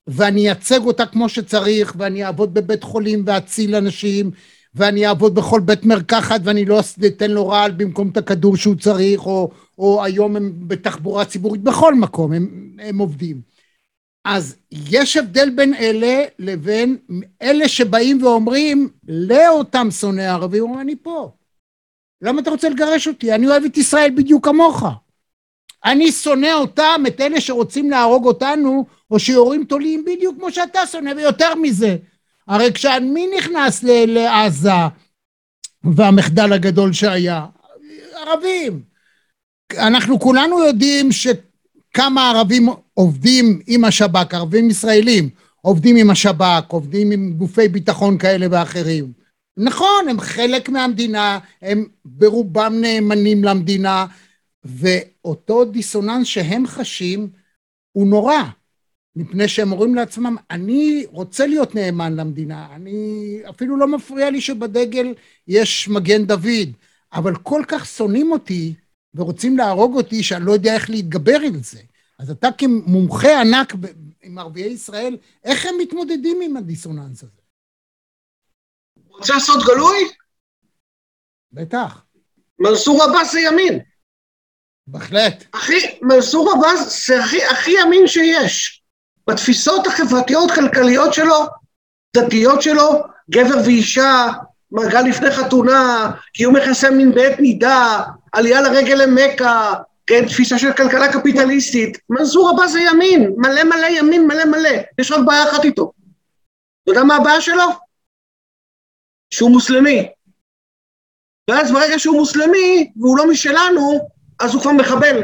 ואני 0.07 0.41
אייצג 0.41 0.81
אותה 0.85 1.07
כמו 1.07 1.29
שצריך, 1.29 1.95
ואני 1.99 2.25
אעבוד 2.25 2.55
בבית 2.55 2.83
חולים 2.83 3.23
ואציל 3.27 3.75
אנשים, 3.75 4.31
ואני 4.75 5.07
אעבוד 5.07 5.35
בכל 5.35 5.61
בית 5.61 5.85
מרקחת 5.85 6.41
ואני 6.45 6.65
לא 6.65 6.81
אתן 7.07 7.31
לו 7.31 7.49
רעל 7.49 7.71
במקום 7.71 8.09
את 8.09 8.17
הכדור 8.17 8.57
שהוא 8.57 8.75
צריך, 8.75 9.27
או, 9.27 9.51
או 9.79 10.05
היום 10.05 10.37
הם 10.37 10.53
בתחבורה 10.69 11.25
ציבורית, 11.25 11.63
בכל 11.63 11.95
מקום 11.95 12.33
הם, 12.33 12.77
הם 12.79 12.99
עובדים. 12.99 13.41
אז 14.25 14.57
יש 14.71 15.17
הבדל 15.17 15.51
בין 15.51 15.75
אלה 15.75 16.25
לבין 16.39 16.97
אלה 17.43 17.69
שבאים 17.69 18.23
ואומרים 18.23 18.89
לאותם 19.09 19.91
שונאי 19.91 20.27
ערבים, 20.27 20.63
אומרים 20.63 20.81
אני 20.81 20.97
פה. 21.03 21.31
למה 22.23 22.41
אתה 22.41 22.51
רוצה 22.51 22.69
לגרש 22.69 23.09
אותי? 23.09 23.35
אני 23.35 23.47
אוהב 23.47 23.65
את 23.65 23.77
ישראל 23.77 24.11
בדיוק 24.17 24.45
כמוך. 24.45 24.85
אני 25.85 26.13
שונא 26.13 26.53
אותם, 26.53 27.03
את 27.07 27.21
אלה 27.21 27.41
שרוצים 27.41 27.91
להרוג 27.91 28.27
אותנו, 28.27 28.87
או 29.11 29.19
שיורים 29.19 29.65
תולים 29.65 30.05
בדיוק 30.05 30.37
כמו 30.39 30.53
שאתה 30.53 30.87
שונא, 30.87 31.11
ויותר 31.17 31.55
מזה. 31.55 31.97
הרי 32.49 32.73
כשמי 32.73 33.27
נכנס 33.39 33.85
לעזה 34.07 34.71
והמחדל 35.85 36.53
הגדול 36.53 36.93
שהיה? 36.93 37.47
ערבים. 38.27 38.83
אנחנו 39.79 40.21
כולנו 40.21 40.65
יודעים 40.65 41.09
שכמה 41.13 42.31
ערבים 42.31 42.69
עובדים 42.95 43.61
עם 43.67 43.85
השב"כ, 43.85 44.35
ערבים 44.35 44.71
ישראלים, 44.71 45.29
עובדים 45.61 45.97
עם 45.97 46.11
השב"כ, 46.11 46.65
עובדים 46.69 47.11
עם 47.11 47.35
גופי 47.37 47.69
ביטחון 47.69 48.19
כאלה 48.19 48.47
ואחרים. 48.51 49.13
נכון, 49.57 50.09
הם 50.11 50.21
חלק 50.21 50.69
מהמדינה, 50.69 51.39
הם 51.63 51.85
ברובם 52.05 52.73
נאמנים 52.81 53.45
למדינה, 53.45 54.07
ואותו 54.65 55.65
דיסוננס 55.65 56.27
שהם 56.27 56.67
חשים 56.67 57.31
הוא 57.93 58.07
נורא, 58.07 58.43
מפני 59.17 59.49
שהם 59.49 59.73
אומרים 59.73 59.95
לעצמם, 59.95 60.37
אני 60.51 61.07
רוצה 61.09 61.47
להיות 61.47 61.75
נאמן 61.75 62.17
למדינה, 62.17 62.75
אני 62.75 63.39
אפילו 63.51 63.77
לא 63.77 63.89
מפריע 63.89 64.31
לי 64.31 64.41
שבדגל 64.41 65.15
יש 65.49 65.89
מגן 65.89 66.25
דוד, 66.27 66.69
אבל 67.13 67.37
כל 67.37 67.63
כך 67.69 67.87
שונאים 67.87 68.33
אותי 68.33 68.75
ורוצים 69.15 69.57
להרוג 69.57 69.97
אותי 69.97 70.23
שאני 70.23 70.45
לא 70.45 70.53
יודע 70.53 70.75
איך 70.75 70.91
להתגבר 70.91 71.41
עם 71.41 71.63
זה. 71.63 71.81
אז 72.19 72.31
אתה 72.31 72.49
כמומחה 72.59 73.41
ענק 73.41 73.73
עם 74.23 74.39
ערביי 74.39 74.67
ישראל, 74.67 75.17
איך 75.45 75.67
הם 75.67 75.75
מתמודדים 75.79 76.41
עם 76.45 76.57
הדיסוננס 76.57 77.23
הזה? 77.23 77.43
רוצה 79.09 79.35
לעשות 79.35 79.65
גלוי? 79.67 79.97
בטח. 81.53 82.05
מנסור 82.59 83.03
עבאס 83.03 83.33
זה 83.33 83.41
ימין. 83.41 83.92
בהחלט. 84.87 85.45
הכי, 85.55 85.99
מנסור 86.03 86.53
עבאס 86.53 87.07
זה 87.07 87.25
הכי, 87.25 87.45
הכי 87.45 87.71
ימין 87.81 88.07
שיש. 88.07 88.83
בתפיסות 89.31 89.87
החברתיות-כלכליות 89.87 91.15
שלו, 91.15 91.47
דתיות 92.17 92.63
שלו, 92.63 93.03
גבר 93.31 93.59
ואישה, 93.65 94.27
מעגל 94.71 95.01
לפני 95.01 95.31
חתונה, 95.31 96.11
קיום 96.35 96.57
יחסי 96.57 96.91
מין 96.91 97.15
בעת 97.15 97.41
נידה, 97.41 98.01
עלייה 98.33 98.61
לרגל 98.61 98.95
למכה, 98.95 99.75
כן, 100.07 100.27
תפיסה 100.27 100.59
של 100.59 100.73
כלכלה 100.73 101.13
קפיטליסטית. 101.13 101.99
מנסור 102.11 102.51
עבאס 102.51 102.73
זה 102.73 102.81
ימין, 102.81 103.35
מלא 103.37 103.65
מלא 103.65 103.87
ימין, 103.87 104.27
מלא 104.27 104.45
מלא. 104.45 104.71
יש 104.99 105.13
רק 105.13 105.21
בעיה 105.27 105.51
אחת 105.51 105.65
איתו. 105.65 105.93
אתה 106.83 106.91
יודע 106.91 107.05
מה 107.05 107.17
הבעיה 107.17 107.41
שלו? 107.41 107.65
שהוא 109.31 109.51
מוסלמי. 109.51 110.09
ואז 111.51 111.73
ברגע 111.73 111.99
שהוא 111.99 112.17
מוסלמי, 112.17 112.93
והוא 112.97 113.19
לא 113.19 113.31
משלנו, 113.31 114.09
אז 114.43 114.55
הוא 114.55 114.63
כבר 114.63 114.73
מחבל. 114.73 115.23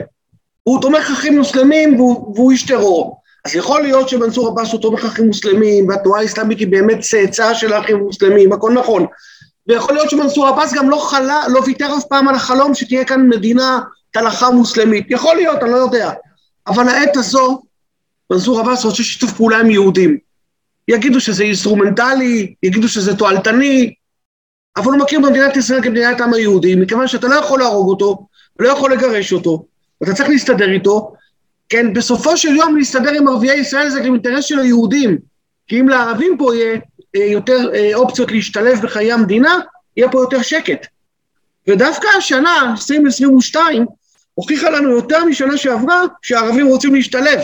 הוא 0.62 0.80
תומך 0.80 1.10
אחים 1.10 1.38
מוסלמים 1.38 1.96
והוא, 1.96 2.32
והוא 2.34 2.52
איש 2.52 2.66
טרור. 2.66 3.20
אז 3.44 3.56
יכול 3.56 3.82
להיות 3.82 4.08
שמנסור 4.08 4.48
עבאס 4.48 4.72
הוא 4.72 4.80
תומך 4.80 5.04
אחים 5.04 5.26
מוסלמים, 5.26 5.88
והתנועה 5.88 6.20
האסלאמית 6.20 6.58
היא 6.58 6.68
באמת 6.68 7.00
צאצא 7.00 7.54
של 7.54 7.72
האחים 7.72 7.96
המוסלמים, 7.96 8.52
הכל 8.52 8.72
נכון. 8.72 9.06
ויכול 9.66 9.94
להיות 9.94 10.10
שמנסור 10.10 10.46
עבאס 10.46 10.74
גם 10.74 10.90
לא 10.90 10.96
חלה, 10.96 11.48
לא 11.48 11.60
ויתר 11.66 11.96
אף 11.98 12.04
פעם 12.04 12.28
על 12.28 12.34
החלום 12.34 12.74
שתהיה 12.74 13.04
כאן 13.04 13.28
מדינת 13.28 13.80
הלכה 14.18 14.50
מוסלמית. 14.50 15.06
יכול 15.10 15.36
להיות, 15.36 15.62
אני 15.62 15.70
לא 15.70 15.76
יודע. 15.76 16.10
אבל 16.66 16.84
לעת 16.84 17.16
הזו, 17.16 17.62
מנסור 18.30 18.60
עבאס 18.60 18.84
רוצה 18.84 19.02
שיתוף 19.02 19.32
פעולה 19.32 19.58
עם 19.58 19.70
יהודים. 19.70 20.18
יגידו 20.88 21.20
שזה 21.20 21.42
אינסטרומנטלי, 21.42 22.54
יגידו 22.62 22.88
שזה 22.88 23.16
תועלתני, 23.16 23.94
אבל 24.76 24.92
הוא 24.92 25.00
מכיר 25.00 25.20
במדינת 25.20 25.56
ישראל 25.56 25.82
כמדינת 25.82 26.20
העם 26.20 26.34
היהודי, 26.34 26.74
מכיוון 26.74 27.08
שאתה 27.08 27.28
לא 27.28 27.34
יכול 27.34 27.60
להרוג 27.60 27.88
אותו, 27.88 28.26
לא 28.58 28.68
יכול 28.68 28.92
לגרש 28.92 29.32
אותו, 29.32 29.64
ואתה 30.00 30.14
צריך 30.14 30.28
להסתדר 30.28 30.70
איתו, 30.70 31.14
כן, 31.68 31.92
בסופו 31.92 32.36
של 32.36 32.56
יום 32.56 32.76
להסתדר 32.76 33.10
עם 33.10 33.28
ערביי 33.28 33.60
ישראל 33.60 33.88
זה 33.88 34.00
גם 34.00 34.14
אינטרס 34.14 34.44
של 34.44 34.58
היהודים, 34.58 35.18
כי 35.66 35.80
אם 35.80 35.88
לערבים 35.88 36.36
פה 36.38 36.54
יהיה 36.54 36.80
אה, 37.16 37.24
יותר 37.24 37.74
אה, 37.74 37.90
אופציות 37.94 38.32
להשתלב 38.32 38.80
בחיי 38.82 39.12
המדינה, 39.12 39.58
יהיה 39.96 40.08
פה 40.08 40.20
יותר 40.20 40.42
שקט. 40.42 40.86
ודווקא 41.68 42.08
השנה, 42.18 42.70
2022, 42.70 43.86
הוכיחה 44.34 44.70
לנו 44.70 44.90
יותר 44.90 45.24
משנה 45.24 45.56
שעברה 45.56 46.02
שהערבים 46.22 46.66
רוצים 46.66 46.94
להשתלב. 46.94 47.40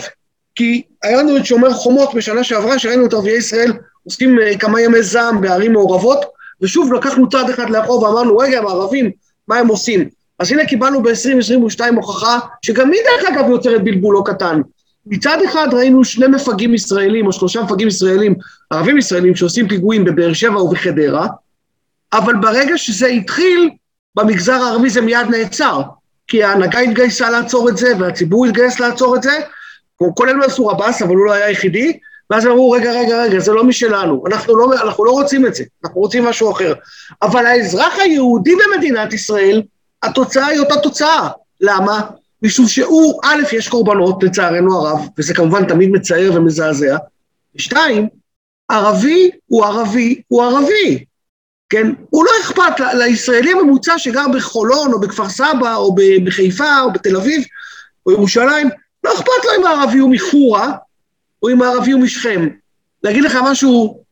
כי 0.55 0.81
היה 1.03 1.17
לנו 1.17 1.37
את 1.37 1.45
שומר 1.45 1.73
חומות 1.73 2.13
בשנה 2.13 2.43
שעברה, 2.43 2.79
שראינו 2.79 3.05
את 3.05 3.13
ערביי 3.13 3.37
ישראל 3.37 3.73
עושים 4.03 4.39
אה, 4.39 4.57
כמה 4.57 4.81
ימי 4.81 5.03
זעם 5.03 5.41
בערים 5.41 5.73
מעורבות, 5.73 6.25
ושוב 6.61 6.93
לקחנו 6.93 7.29
צעד 7.29 7.49
אחד 7.49 7.69
לאחור 7.69 8.03
ואמרנו, 8.03 8.37
רגע, 8.37 8.59
הם 8.59 8.67
ערבים, 8.67 9.11
מה 9.47 9.57
הם 9.57 9.67
עושים? 9.67 10.09
אז 10.39 10.51
הנה 10.51 10.65
קיבלנו 10.65 11.03
ב-2022 11.03 11.95
הוכחה, 11.95 12.39
שגם 12.61 12.91
היא 12.91 13.01
דרך 13.03 13.29
אגב 13.29 13.49
יוצרת 13.49 13.83
בלבול 13.83 14.15
לא 14.15 14.23
קטן. 14.25 14.61
מצד 15.05 15.37
אחד 15.49 15.67
ראינו 15.73 16.03
שני 16.03 16.27
מפגעים 16.27 16.73
ישראלים, 16.73 17.27
או 17.27 17.31
שלושה 17.31 17.61
מפגעים 17.61 17.87
ישראלים, 17.87 18.35
ערבים 18.69 18.97
ישראלים, 18.97 19.35
שעושים 19.35 19.67
פיגועים 19.67 20.05
בבאר 20.05 20.33
שבע 20.33 20.63
ובחדרה, 20.63 21.27
אבל 22.13 22.33
ברגע 22.35 22.77
שזה 22.77 23.07
התחיל, 23.07 23.69
במגזר 24.15 24.53
הערבי 24.53 24.89
זה 24.89 25.01
מיד 25.01 25.27
נעצר, 25.29 25.81
כי 26.27 26.43
ההנהגה 26.43 26.79
התגייסה 26.79 27.29
לעצור 27.29 27.69
את 27.69 27.77
זה, 27.77 27.93
והציבור 27.99 28.45
התגייס 28.45 28.79
לעצור 28.79 29.15
את 29.15 29.23
זה, 29.23 29.39
כולל 29.95 30.33
מנסור 30.33 30.71
עבאס, 30.71 31.01
אבל 31.01 31.15
הוא 31.15 31.25
לא 31.25 31.33
היה 31.33 31.45
היחידי, 31.45 31.99
ואז 32.29 32.45
אמרו, 32.45 32.71
רגע, 32.71 32.91
רגע, 32.91 33.23
רגע, 33.23 33.39
זה 33.39 33.51
לא 33.51 33.63
משלנו, 33.63 34.23
אנחנו 34.27 34.57
לא, 34.57 34.73
אנחנו 34.83 35.05
לא 35.05 35.11
רוצים 35.11 35.45
את 35.45 35.55
זה, 35.55 35.63
אנחנו 35.85 36.01
רוצים 36.01 36.25
משהו 36.25 36.51
אחר. 36.51 36.73
אבל 37.21 37.45
האזרח 37.45 37.93
היהודי 37.99 38.51
במדינת 38.55 39.13
ישראל, 39.13 39.61
התוצאה 40.05 40.45
היא 40.45 40.59
אותה 40.59 40.75
תוצאה. 40.77 41.29
למה? 41.61 42.01
משום 42.41 42.67
שהוא, 42.67 43.19
א', 43.23 43.41
יש 43.51 43.69
קורבנות, 43.69 44.23
לצערנו 44.23 44.75
הרב, 44.75 44.99
וזה 45.17 45.33
כמובן 45.33 45.65
תמיד 45.65 45.89
מצער 45.89 46.31
ומזעזע, 46.35 46.97
ושתיים, 47.55 48.07
ערבי 48.69 49.31
הוא 49.45 49.65
ערבי 49.65 50.21
הוא 50.27 50.43
ערבי, 50.43 51.05
כן? 51.69 51.91
הוא 52.09 52.25
לא 52.25 52.31
אכפת 52.41 52.79
לישראלי 52.93 53.51
הממוצע 53.51 53.97
שגר 53.97 54.25
בחולון, 54.35 54.93
או 54.93 54.99
בכפר 54.99 55.29
סבא, 55.29 55.75
או 55.75 55.95
בחיפה, 56.25 56.81
או 56.81 56.93
בתל 56.93 57.17
אביב, 57.17 57.43
או 58.05 58.11
ירושלים, 58.11 58.69
לא 59.03 59.13
אכפת 59.13 59.45
לו 59.45 59.51
אם 59.57 59.65
הערבי 59.65 59.97
הוא 59.97 60.11
מחורה, 60.11 60.71
או 61.43 61.49
אם 61.49 61.61
הערבי 61.61 61.91
הוא 61.91 62.01
משכם. 62.01 62.47
להגיד 63.03 63.23
לך 63.23 63.37
משהו 63.43 64.03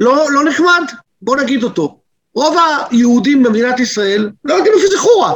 לא, 0.00 0.26
לא 0.30 0.44
נחמד? 0.44 0.82
בוא 1.22 1.36
נגיד 1.36 1.62
אותו. 1.62 1.97
רוב 2.38 2.56
היהודים 2.90 3.42
במדינת 3.42 3.80
ישראל 3.80 4.30
לא 4.44 4.54
יודעים 4.54 4.74
איפה 4.74 4.86
זה 4.86 4.98
חורה. 4.98 5.34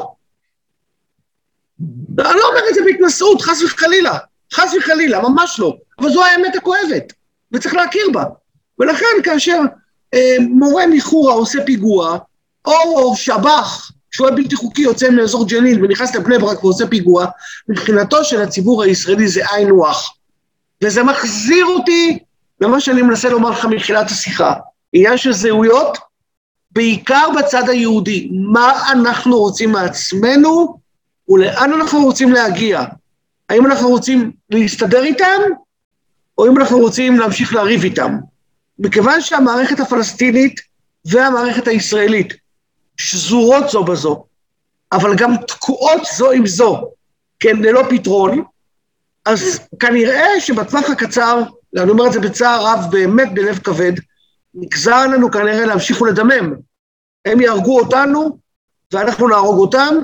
אני 2.18 2.38
לא 2.38 2.48
אומר 2.48 2.61
את 2.70 2.74
זה 2.74 2.80
בהתנשאות, 2.84 3.42
חס 3.42 3.62
וחלילה. 3.62 4.18
חס 4.53 4.74
וחלילה, 4.78 5.20
ממש 5.20 5.61
לא. 5.61 5.76
אבל 5.98 6.11
זו 6.11 6.24
האמת 6.24 6.57
הכואבת, 6.57 7.12
וצריך 7.53 7.74
להכיר 7.74 8.11
בה. 8.12 8.24
ולכן 8.78 9.07
כאשר 9.24 9.61
אה, 10.14 10.36
מורה 10.40 10.86
מחורה 10.86 11.32
עושה 11.32 11.64
פיגוע, 11.64 12.18
או 12.64 13.16
שב"ח, 13.16 13.92
שוהה 14.11 14.30
בלתי 14.30 14.57
חוקי 14.57 14.82
יוצא 14.82 15.11
מאזור 15.11 15.48
ג'נין 15.48 15.84
ונכנס 15.84 16.14
לבני 16.14 16.38
ברק 16.38 16.64
ועושה 16.64 16.86
פיגוע, 16.86 17.26
מבחינתו 17.68 18.24
של 18.24 18.42
הציבור 18.42 18.82
הישראלי 18.82 19.28
זה 19.28 19.42
היינו 19.50 19.86
הך. 19.86 20.11
וזה 20.84 21.03
מחזיר 21.03 21.66
אותי 21.66 22.18
למה 22.61 22.80
שאני 22.80 23.03
מנסה 23.03 23.28
לומר 23.28 23.50
לך 23.50 23.64
מתחילת 23.64 24.11
השיחה. 24.11 24.53
עניין 24.92 25.16
של 25.16 25.32
זהויות, 25.32 25.98
בעיקר 26.72 27.28
בצד 27.38 27.68
היהודי. 27.68 28.28
מה 28.32 28.92
אנחנו 28.92 29.38
רוצים 29.38 29.72
מעצמנו 29.72 30.78
ולאן 31.28 31.72
אנחנו 31.72 32.04
רוצים 32.04 32.32
להגיע? 32.32 32.84
האם 33.48 33.66
אנחנו 33.66 33.88
רוצים 33.88 34.32
להסתדר 34.50 35.04
איתם, 35.04 35.40
או 36.38 36.46
אם 36.46 36.58
אנחנו 36.58 36.78
רוצים 36.78 37.18
להמשיך 37.18 37.54
לריב 37.54 37.84
איתם? 37.84 38.18
מכיוון 38.78 39.20
שהמערכת 39.20 39.80
הפלסטינית 39.80 40.60
והמערכת 41.04 41.68
הישראלית 41.68 42.34
שזורות 42.96 43.70
זו 43.70 43.84
בזו, 43.84 44.24
אבל 44.92 45.14
גם 45.16 45.36
תקועות 45.36 46.02
זו 46.16 46.30
עם 46.30 46.46
זו, 46.46 46.90
כן, 47.40 47.56
ללא 47.56 47.82
פתרון, 47.90 48.42
אז 49.24 49.60
כנראה 49.80 50.40
שבטווח 50.40 50.90
הקצר, 50.90 51.42
אני 51.76 51.90
אומר 51.90 52.06
את 52.06 52.12
זה 52.12 52.20
בצער 52.20 52.66
רב, 52.66 52.86
באמת 52.90 53.34
בלב 53.34 53.58
כבד, 53.58 53.92
נגזר 54.55 55.07
לנו 55.07 55.30
כנראה 55.30 55.66
להמשיך 55.66 56.00
ולדמם. 56.00 56.55
הם 57.24 57.40
יהרגו 57.40 57.80
אותנו, 57.80 58.38
ואנחנו 58.92 59.28
נהרוג 59.28 59.59
אותם, 59.59 59.94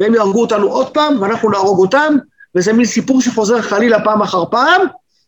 והם 0.00 0.14
יהרגו 0.14 0.40
אותנו 0.40 0.66
עוד 0.66 0.94
פעם, 0.94 1.22
ואנחנו 1.22 1.50
נהרוג 1.50 1.78
אותם, 1.78 2.16
וזה 2.54 2.72
מין 2.72 2.86
סיפור 2.86 3.20
שחוזר 3.20 3.62
חלילה 3.62 4.04
פעם 4.04 4.22
אחר 4.22 4.44
פעם, 4.50 4.80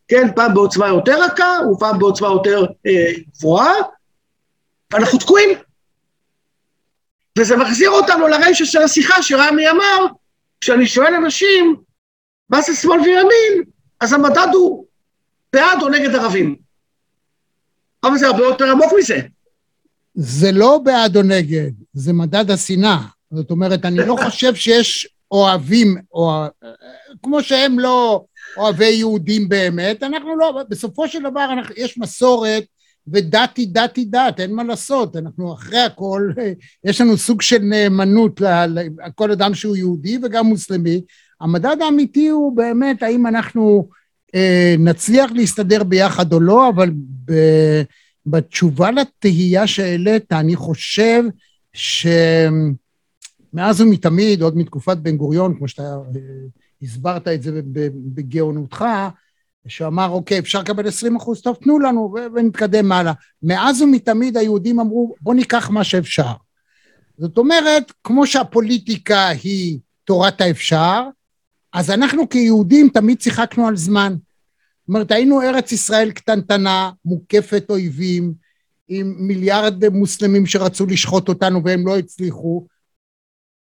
כן, 0.08 0.28
פעם 0.34 0.54
בעוצמה 0.54 0.88
יותר 0.88 1.22
רכה, 1.22 1.58
ופעם 1.72 1.98
בעוצמה 1.98 2.28
יותר 2.28 2.66
אה, 2.86 3.12
גבוהה, 3.38 3.74
ואנחנו 4.92 5.18
תקועים. 5.18 5.58
וזה 7.38 7.56
מחזיר 7.56 7.90
אותנו 7.90 8.28
לרשת 8.28 8.66
של 8.66 8.82
השיחה 8.82 9.22
שרמי 9.22 9.70
אמר, 9.70 10.06
כשאני 10.60 10.86
שואל 10.86 11.14
אנשים, 11.14 11.76
מה 12.50 12.60
זה 12.60 12.74
שמאל 12.74 13.00
וימין? 13.00 13.64
אז 14.00 14.12
המדד 14.12 14.48
הוא 14.52 14.86
בעד 15.52 15.82
או 15.82 15.88
נגד 15.88 16.14
ערבים. 16.14 16.67
אבל 18.04 18.18
זה 18.18 18.26
הרבה 18.26 18.42
יותר 18.44 18.70
עמוק 18.70 18.92
מזה. 18.98 19.18
זה 20.14 20.52
לא 20.52 20.78
בעד 20.84 21.16
או 21.16 21.22
נגד, 21.22 21.70
זה 21.92 22.12
מדד 22.12 22.50
השנאה. 22.50 22.98
זאת 23.30 23.50
אומרת, 23.50 23.84
אני 23.84 23.98
לא 23.98 24.16
חושב 24.24 24.54
שיש 24.54 25.08
אוהבים, 25.30 25.96
או, 26.12 26.44
כמו 27.22 27.42
שהם 27.42 27.78
לא 27.78 28.24
אוהבי 28.56 28.90
יהודים 28.90 29.48
באמת, 29.48 30.02
אנחנו 30.02 30.36
לא, 30.36 30.62
בסופו 30.68 31.08
של 31.08 31.22
דבר 31.22 31.52
אנחנו, 31.52 31.74
יש 31.76 31.98
מסורת 31.98 32.64
ודת 33.12 33.56
היא 33.56 33.68
דת 33.70 33.96
היא 33.96 34.06
דת, 34.10 34.40
אין 34.40 34.54
מה 34.54 34.64
לעשות, 34.64 35.16
אנחנו 35.16 35.54
אחרי 35.54 35.78
הכל, 35.78 36.30
יש 36.84 37.00
לנו 37.00 37.16
סוג 37.16 37.42
של 37.42 37.58
נאמנות 37.58 38.40
לכל 39.06 39.30
אדם 39.30 39.54
שהוא 39.54 39.76
יהודי 39.76 40.18
וגם 40.22 40.46
מוסלמי, 40.46 41.00
המדד 41.40 41.76
האמיתי 41.82 42.28
הוא 42.28 42.56
באמת 42.56 43.02
האם 43.02 43.26
אנחנו 43.26 43.88
אה, 43.92 43.97
נצליח 44.78 45.30
להסתדר 45.30 45.84
ביחד 45.84 46.32
או 46.32 46.40
לא, 46.40 46.68
אבל 46.68 46.90
ב, 47.24 47.32
בתשובה 48.26 48.90
לתהייה 48.90 49.66
שהעלית, 49.66 50.32
אני 50.32 50.56
חושב 50.56 51.22
שמאז 51.72 52.70
ומתמיד, 53.80 54.42
עוד 54.42 54.56
מתקופת 54.56 54.96
בן 54.96 55.16
גוריון, 55.16 55.58
כמו 55.58 55.68
שאתה 55.68 55.82
אה, 55.82 56.20
הסברת 56.82 57.28
את 57.28 57.42
זה 57.42 57.60
בגאונותך, 58.14 58.84
שאמר, 59.66 60.08
אוקיי, 60.08 60.38
אפשר 60.38 60.60
לקבל 60.60 60.88
20 60.88 61.16
אחוז, 61.16 61.42
טוב, 61.42 61.56
תנו 61.56 61.78
לנו 61.78 62.14
ונתקדם 62.34 62.92
הלאה. 62.92 63.12
מאז 63.42 63.82
ומתמיד 63.82 64.36
היהודים 64.36 64.80
אמרו, 64.80 65.14
בוא 65.20 65.34
ניקח 65.34 65.70
מה 65.70 65.84
שאפשר. 65.84 66.32
זאת 67.18 67.38
אומרת, 67.38 67.92
כמו 68.04 68.26
שהפוליטיקה 68.26 69.28
היא 69.28 69.78
תורת 70.04 70.40
האפשר, 70.40 71.02
אז 71.72 71.90
אנחנו 71.90 72.28
כיהודים 72.28 72.88
תמיד 72.88 73.20
שיחקנו 73.20 73.66
על 73.66 73.76
זמן. 73.76 74.14
זאת 74.16 74.88
אומרת, 74.88 75.10
היינו 75.10 75.42
ארץ 75.42 75.72
ישראל 75.72 76.10
קטנטנה, 76.10 76.90
מוקפת 77.04 77.64
אויבים, 77.70 78.34
עם 78.88 79.14
מיליארד 79.18 79.88
מוסלמים 79.88 80.46
שרצו 80.46 80.86
לשחוט 80.86 81.28
אותנו 81.28 81.64
והם 81.64 81.86
לא 81.86 81.98
הצליחו. 81.98 82.66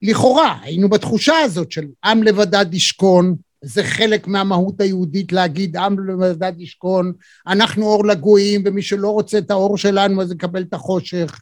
לכאורה, 0.02 0.60
היינו 0.62 0.89
בתחושה 0.89 1.38
הזאת 1.38 1.72
של 1.72 1.86
עם 2.06 2.24
לבדד 2.24 2.74
ישכון, 2.74 3.36
זה 3.62 3.84
חלק 3.84 4.28
מהמהות 4.28 4.82
היהודית 4.82 5.32
להגיד 5.32 5.78
עם 5.78 6.10
לבדד 6.10 6.54
ישכון, 6.58 7.14
אנחנו 7.48 7.86
אור 7.86 8.06
לגויים 8.06 8.62
ומי 8.66 8.82
שלא 8.82 9.10
רוצה 9.10 9.38
את 9.38 9.52
האור 9.52 9.78
שלנו 9.78 10.22
אז 10.22 10.32
יקבל 10.32 10.62
את 10.62 10.74
החושך 10.74 11.41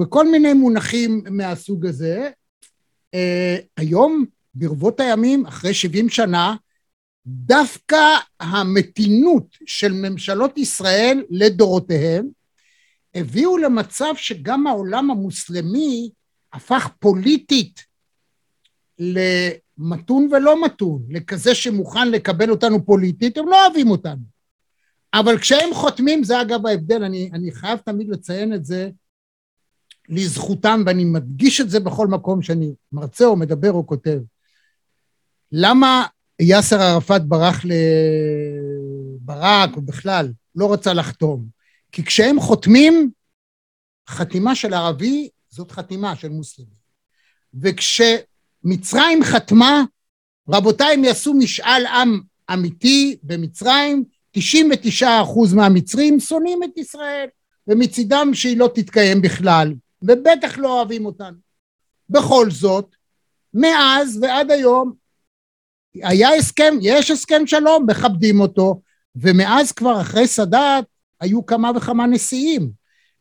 וכל 0.00 0.30
מיני 0.30 0.52
מונחים 0.52 1.22
מהסוג 1.30 1.86
הזה. 1.86 2.30
Uh, 3.16 3.18
היום 3.76 4.24
ברבות 4.54 5.00
הימים 5.00 5.46
אחרי 5.46 5.74
70 5.74 6.08
שנה 6.08 6.54
דווקא 7.26 8.16
המתינות 8.40 9.46
של 9.66 9.92
ממשלות 9.92 10.58
ישראל 10.58 11.24
לדורותיהם 11.30 12.28
הביאו 13.14 13.56
למצב 13.56 14.14
שגם 14.16 14.66
העולם 14.66 15.10
המוסלמי 15.10 16.10
הפך 16.52 16.88
פוליטית 16.98 17.84
למתון 18.98 20.28
ולא 20.32 20.64
מתון, 20.64 21.02
לכזה 21.08 21.54
שמוכן 21.54 22.10
לקבל 22.10 22.50
אותנו 22.50 22.86
פוליטית, 22.86 23.38
הם 23.38 23.48
לא 23.48 23.66
אוהבים 23.66 23.90
אותנו. 23.90 24.22
אבל 25.14 25.38
כשהם 25.38 25.74
חותמים, 25.74 26.24
זה 26.24 26.40
אגב 26.40 26.66
ההבדל, 26.66 27.04
אני, 27.04 27.30
אני 27.32 27.52
חייב 27.52 27.78
תמיד 27.78 28.08
לציין 28.08 28.54
את 28.54 28.64
זה 28.64 28.90
לזכותם, 30.08 30.82
ואני 30.86 31.04
מדגיש 31.04 31.60
את 31.60 31.70
זה 31.70 31.80
בכל 31.80 32.06
מקום 32.06 32.42
שאני 32.42 32.74
מרצה 32.92 33.26
או 33.26 33.36
מדבר 33.36 33.72
או 33.72 33.86
כותב. 33.86 34.18
למה 35.56 36.06
יאסר 36.40 36.80
ערפאת 36.80 37.24
ברח 37.24 37.62
לברק, 39.24 39.76
או 39.76 39.82
בכלל, 39.82 40.32
לא 40.54 40.72
רצה 40.72 40.92
לחתום? 40.92 41.46
כי 41.92 42.04
כשהם 42.04 42.40
חותמים, 42.40 43.10
חתימה 44.08 44.54
של 44.54 44.74
ערבי 44.74 45.28
זאת 45.50 45.70
חתימה 45.70 46.16
של 46.16 46.28
מוסלמי. 46.28 46.68
וכשמצרים 47.54 49.24
חתמה, 49.24 49.82
רבותיי, 50.48 50.94
הם 50.94 51.04
יעשו 51.04 51.34
משאל 51.34 51.86
עם 51.86 52.20
אמיתי 52.52 53.16
במצרים, 53.22 54.04
99% 54.38 54.40
מהמצרים 55.56 56.20
שונאים 56.20 56.62
את 56.62 56.78
ישראל, 56.78 57.26
ומצידם 57.68 58.30
שהיא 58.32 58.58
לא 58.58 58.70
תתקיים 58.74 59.22
בכלל, 59.22 59.74
ובטח 60.02 60.58
לא 60.58 60.78
אוהבים 60.78 61.06
אותנו. 61.06 61.36
בכל 62.10 62.50
זאת, 62.50 62.94
מאז 63.54 64.18
ועד 64.22 64.50
היום 64.50 65.03
היה 66.02 66.34
הסכם, 66.34 66.74
יש 66.80 67.10
הסכם 67.10 67.46
שלום, 67.46 67.86
מכבדים 67.90 68.40
אותו, 68.40 68.80
ומאז 69.16 69.72
כבר 69.72 70.00
אחרי 70.00 70.26
סאדאת 70.26 70.84
היו 71.20 71.46
כמה 71.46 71.70
וכמה 71.76 72.06
נשיאים, 72.06 72.70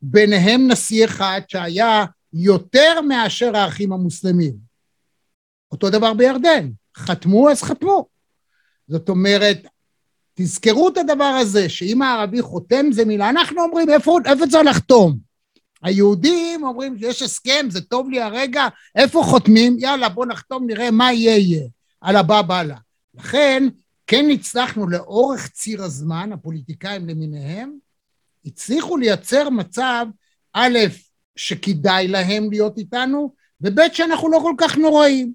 ביניהם 0.01 0.71
נשיא 0.71 1.05
אחד 1.05 1.41
שהיה 1.47 2.05
יותר 2.33 3.01
מאשר 3.01 3.57
האחים 3.57 3.93
המוסלמים. 3.93 4.53
אותו 5.71 5.89
דבר 5.89 6.13
בירדן, 6.13 6.69
חתמו 6.97 7.49
אז 7.49 7.63
חתמו. 7.63 8.07
זאת 8.87 9.09
אומרת, 9.09 9.57
תזכרו 10.33 10.89
את 10.89 10.97
הדבר 10.97 11.23
הזה, 11.23 11.69
שאם 11.69 12.01
הערבי 12.01 12.41
חותם 12.41 12.85
זה 12.91 13.05
מילה, 13.05 13.29
אנחנו 13.29 13.61
אומרים 13.61 13.89
איפה, 13.89 14.19
איפה 14.25 14.47
צריך 14.51 14.65
לחתום? 14.65 15.17
היהודים 15.83 16.63
אומרים 16.63 16.97
שיש 16.97 17.21
הסכם, 17.21 17.65
זה 17.69 17.81
טוב 17.81 18.09
לי 18.09 18.21
הרגע, 18.21 18.67
איפה 18.95 19.23
חותמים? 19.23 19.75
יאללה 19.79 20.09
בוא 20.09 20.25
נחתום 20.25 20.67
נראה 20.67 20.91
מה 20.91 21.13
יהיה 21.13 21.37
יהיה. 21.37 21.67
על 22.03 22.15
הבא 22.15 22.41
באללה. 22.41 22.77
לכן, 23.13 23.67
כן 24.07 24.25
הצלחנו 24.33 24.89
לאורך 24.89 25.47
ציר 25.47 25.83
הזמן, 25.83 26.33
הפוליטיקאים 26.33 27.07
למיניהם, 27.07 27.77
הצליחו 28.45 28.97
לייצר 28.97 29.49
מצב, 29.49 30.05
א', 30.53 30.77
שכדאי 31.35 32.07
להם 32.07 32.49
להיות 32.49 32.77
איתנו, 32.77 33.33
וב', 33.61 33.79
שאנחנו 33.93 34.29
לא 34.29 34.39
כל 34.43 34.53
כך 34.57 34.77
נוראים. 34.77 35.33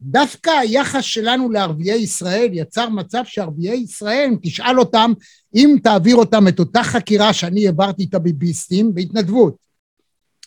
דווקא 0.00 0.50
היחס 0.50 1.04
שלנו 1.04 1.50
לערביי 1.50 1.98
ישראל 1.98 2.48
יצר 2.52 2.88
מצב 2.88 3.22
שערביי 3.24 3.76
ישראל, 3.76 4.28
אם 4.32 4.36
תשאל 4.42 4.78
אותם, 4.78 5.12
אם 5.54 5.76
תעביר 5.82 6.16
אותם 6.16 6.48
את 6.48 6.58
אותה 6.58 6.82
חקירה 6.82 7.32
שאני 7.32 7.66
העברתי 7.66 8.06
את 8.08 8.14
הביביסטים 8.14 8.94
בהתנדבות, 8.94 9.56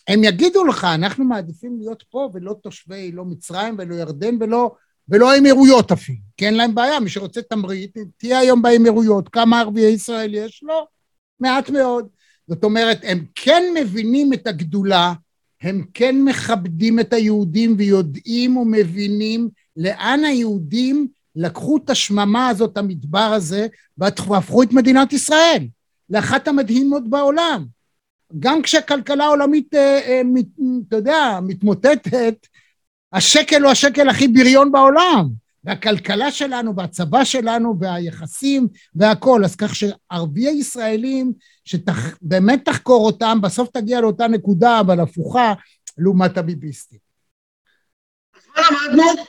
הם 0.08 0.24
יגידו 0.24 0.64
לך, 0.64 0.84
אנחנו 0.84 1.24
מעדיפים 1.24 1.78
להיות 1.78 2.04
פה 2.10 2.30
ולא 2.34 2.56
תושבי 2.62 3.12
לא 3.12 3.24
מצרים 3.24 3.76
ולא 3.78 3.94
ירדן 3.94 4.36
ולא 4.40 4.74
ולא 5.08 5.32
האמירויות 5.32 5.92
אפילו, 5.92 6.18
כי 6.36 6.46
אין 6.46 6.54
להם 6.54 6.74
בעיה, 6.74 7.00
מי 7.00 7.10
שרוצה 7.10 7.42
תמריץ, 7.42 7.90
תהיה 8.16 8.38
היום 8.38 8.62
באמירויות, 8.62 9.28
כמה 9.28 9.60
ערביי 9.60 9.92
ישראל 9.92 10.34
יש? 10.34 10.60
לא, 10.66 10.86
מעט 11.40 11.70
מאוד. 11.70 12.08
זאת 12.48 12.64
אומרת, 12.64 13.00
הם 13.02 13.24
כן 13.34 13.62
מבינים 13.80 14.32
את 14.32 14.46
הגדולה, 14.46 15.12
הם 15.62 15.84
כן 15.94 16.16
מכבדים 16.24 17.00
את 17.00 17.12
היהודים 17.12 17.74
ויודעים 17.78 18.56
ומבינים 18.56 19.48
לאן 19.76 20.24
היהודים 20.24 21.08
לקחו 21.36 21.76
את 21.76 21.90
השממה 21.90 22.48
הזאת, 22.48 22.78
המדבר 22.78 23.18
הזה, 23.18 23.66
והפכו 23.98 24.62
את 24.62 24.72
מדינת 24.72 25.12
ישראל 25.12 25.66
לאחת 26.10 26.48
המדהימות 26.48 27.08
בעולם. 27.08 27.66
גם 28.38 28.62
כשהכלכלה 28.62 29.24
העולמית, 29.24 29.74
אה, 29.74 30.00
אה, 30.06 30.20
אתה 30.88 30.96
יודע, 30.96 31.38
מתמוטטת, 31.42 32.46
השקל 33.14 33.62
הוא 33.62 33.70
השקל 33.70 34.08
הכי 34.08 34.28
בריון 34.28 34.72
בעולם, 34.72 35.28
והכלכלה 35.64 36.30
שלנו 36.32 36.76
והצבא 36.76 37.24
שלנו 37.24 37.76
והיחסים 37.80 38.68
והכל, 38.94 39.44
אז 39.44 39.56
כך 39.56 39.74
שערביי 39.74 40.50
ישראלים 40.50 41.32
שבאמת 41.64 42.60
שתח, 42.60 42.72
תחקור 42.72 43.06
אותם, 43.06 43.38
בסוף 43.42 43.68
תגיע 43.68 44.00
לאותה 44.00 44.28
נקודה, 44.28 44.80
אבל 44.80 45.00
הפוכה, 45.00 45.52
לעומת 45.98 46.38
הביביסטים. 46.38 46.98
אז 48.36 48.42
מה 48.56 48.62
למדנו? 48.88 49.24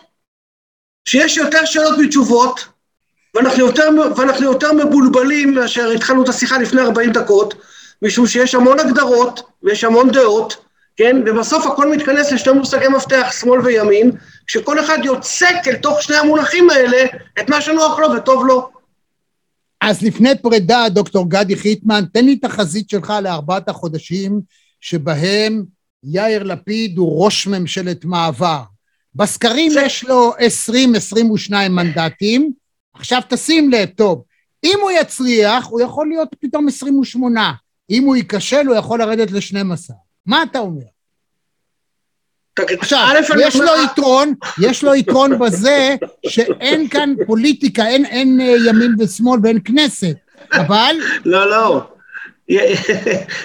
שיש 1.09 1.37
יותר 1.37 1.65
שאלות 1.65 1.99
מתשובות, 1.99 2.59
ואנחנו 3.35 3.59
יותר, 3.59 3.89
ואנחנו 4.17 4.45
יותר 4.45 4.73
מבולבלים 4.73 5.53
מאשר 5.53 5.89
התחלנו 5.89 6.23
את 6.23 6.29
השיחה 6.29 6.57
לפני 6.57 6.81
40 6.81 7.11
דקות, 7.11 7.53
משום 8.01 8.27
שיש 8.27 8.55
המון 8.55 8.79
הגדרות 8.79 9.41
ויש 9.63 9.83
המון 9.83 10.11
דעות, 10.11 10.64
כן? 10.95 11.15
ובסוף 11.25 11.65
הכל 11.65 11.91
מתכנס 11.91 12.31
לשני 12.31 12.53
מושגי 12.53 12.87
מפתח, 12.87 13.31
שמאל 13.39 13.59
וימין, 13.59 14.11
כשכל 14.47 14.79
אחד 14.79 14.97
יוצק 15.03 15.55
אל 15.67 15.75
תוך 15.75 16.01
שני 16.01 16.15
המונחים 16.15 16.69
האלה 16.69 17.03
את 17.39 17.49
מה 17.49 17.61
שנוח 17.61 17.99
לו 17.99 18.11
וטוב 18.11 18.45
לו. 18.45 18.69
אז 19.81 20.01
לפני 20.01 20.29
פרידה, 20.41 20.89
דוקטור 20.89 21.29
גדי 21.29 21.55
חיטמן, 21.55 22.03
תן 22.13 22.25
לי 22.25 22.35
תחזית 22.35 22.89
שלך 22.89 23.13
לארבעת 23.23 23.69
החודשים 23.69 24.41
שבהם 24.81 25.63
יאיר 26.03 26.43
לפיד 26.43 26.97
הוא 26.97 27.25
ראש 27.25 27.47
ממשלת 27.47 28.05
מעבר. 28.05 28.61
בסקרים 29.15 29.71
ש... 29.71 29.75
יש 29.75 30.03
לו 30.03 30.33
20-22 31.49 31.53
מנדטים, 31.69 32.51
עכשיו 32.93 33.21
תשים 33.29 33.71
לב, 33.71 33.89
טוב, 33.89 34.23
אם 34.63 34.77
הוא 34.81 34.91
יצליח, 34.91 35.67
הוא 35.67 35.81
יכול 35.81 36.07
להיות 36.07 36.35
פתאום 36.39 36.67
28, 36.67 37.53
אם 37.89 38.03
הוא 38.03 38.15
ייכשל, 38.15 38.67
הוא 38.67 38.75
יכול 38.75 38.99
לרדת 38.99 39.31
ל-12. 39.31 40.04
מה 40.25 40.43
אתה 40.43 40.59
אומר? 40.59 40.81
עכשיו, 42.59 43.07
יש 43.39 43.55
לו 43.55 43.71
יתרון, 43.83 44.33
יש 44.61 44.83
לו 44.83 44.95
יתרון 44.95 45.39
בזה 45.39 45.95
שאין 46.27 46.87
כאן 46.87 47.13
פוליטיקה, 47.27 47.87
אין, 47.87 48.05
אין 48.05 48.41
אה, 48.41 48.55
ימין 48.65 48.95
ושמאל 48.99 49.39
ואין 49.43 49.59
כנסת, 49.65 50.15
אבל... 50.53 50.95
לא, 51.25 51.49
לא. 51.49 51.87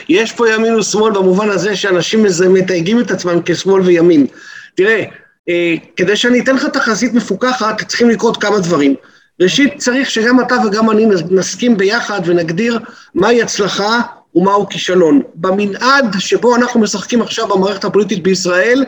יש 0.09 0.33
פה 0.33 0.51
ימין 0.51 0.75
ושמאל 0.75 1.13
במובן 1.13 1.51
הזה 1.51 1.77
שאנשים 1.77 2.27
מתייגים 2.51 3.01
את 3.01 3.11
עצמם 3.11 3.41
כשמאל 3.45 3.83
וימין. 3.83 4.27
תראה, 4.75 5.05
אה, 5.49 5.75
כדי 5.97 6.17
שאני 6.17 6.41
אתן 6.41 6.55
לך 6.55 6.65
תחזית 6.65 7.15
מפוקחת, 7.15 7.83
צריכים 7.89 8.11
לקרות 8.11 8.37
כמה 8.37 8.59
דברים. 8.59 8.95
ראשית, 9.41 9.79
צריך 9.79 10.11
שגם 10.11 10.41
אתה 10.41 10.55
וגם 10.67 10.91
אני 10.91 11.07
נסכים 11.31 11.77
ביחד 11.77 12.21
ונגדיר 12.25 12.79
מהי 13.15 13.43
הצלחה 13.43 14.01
ומהו 14.35 14.69
כישלון. 14.69 15.23
במנעד 15.35 16.17
שבו 16.19 16.57
אנחנו 16.57 16.81
משחקים 16.81 17.23
עכשיו 17.23 17.49
במערכת 17.49 17.85
הפוליטית 17.85 18.23
בישראל, 18.23 18.85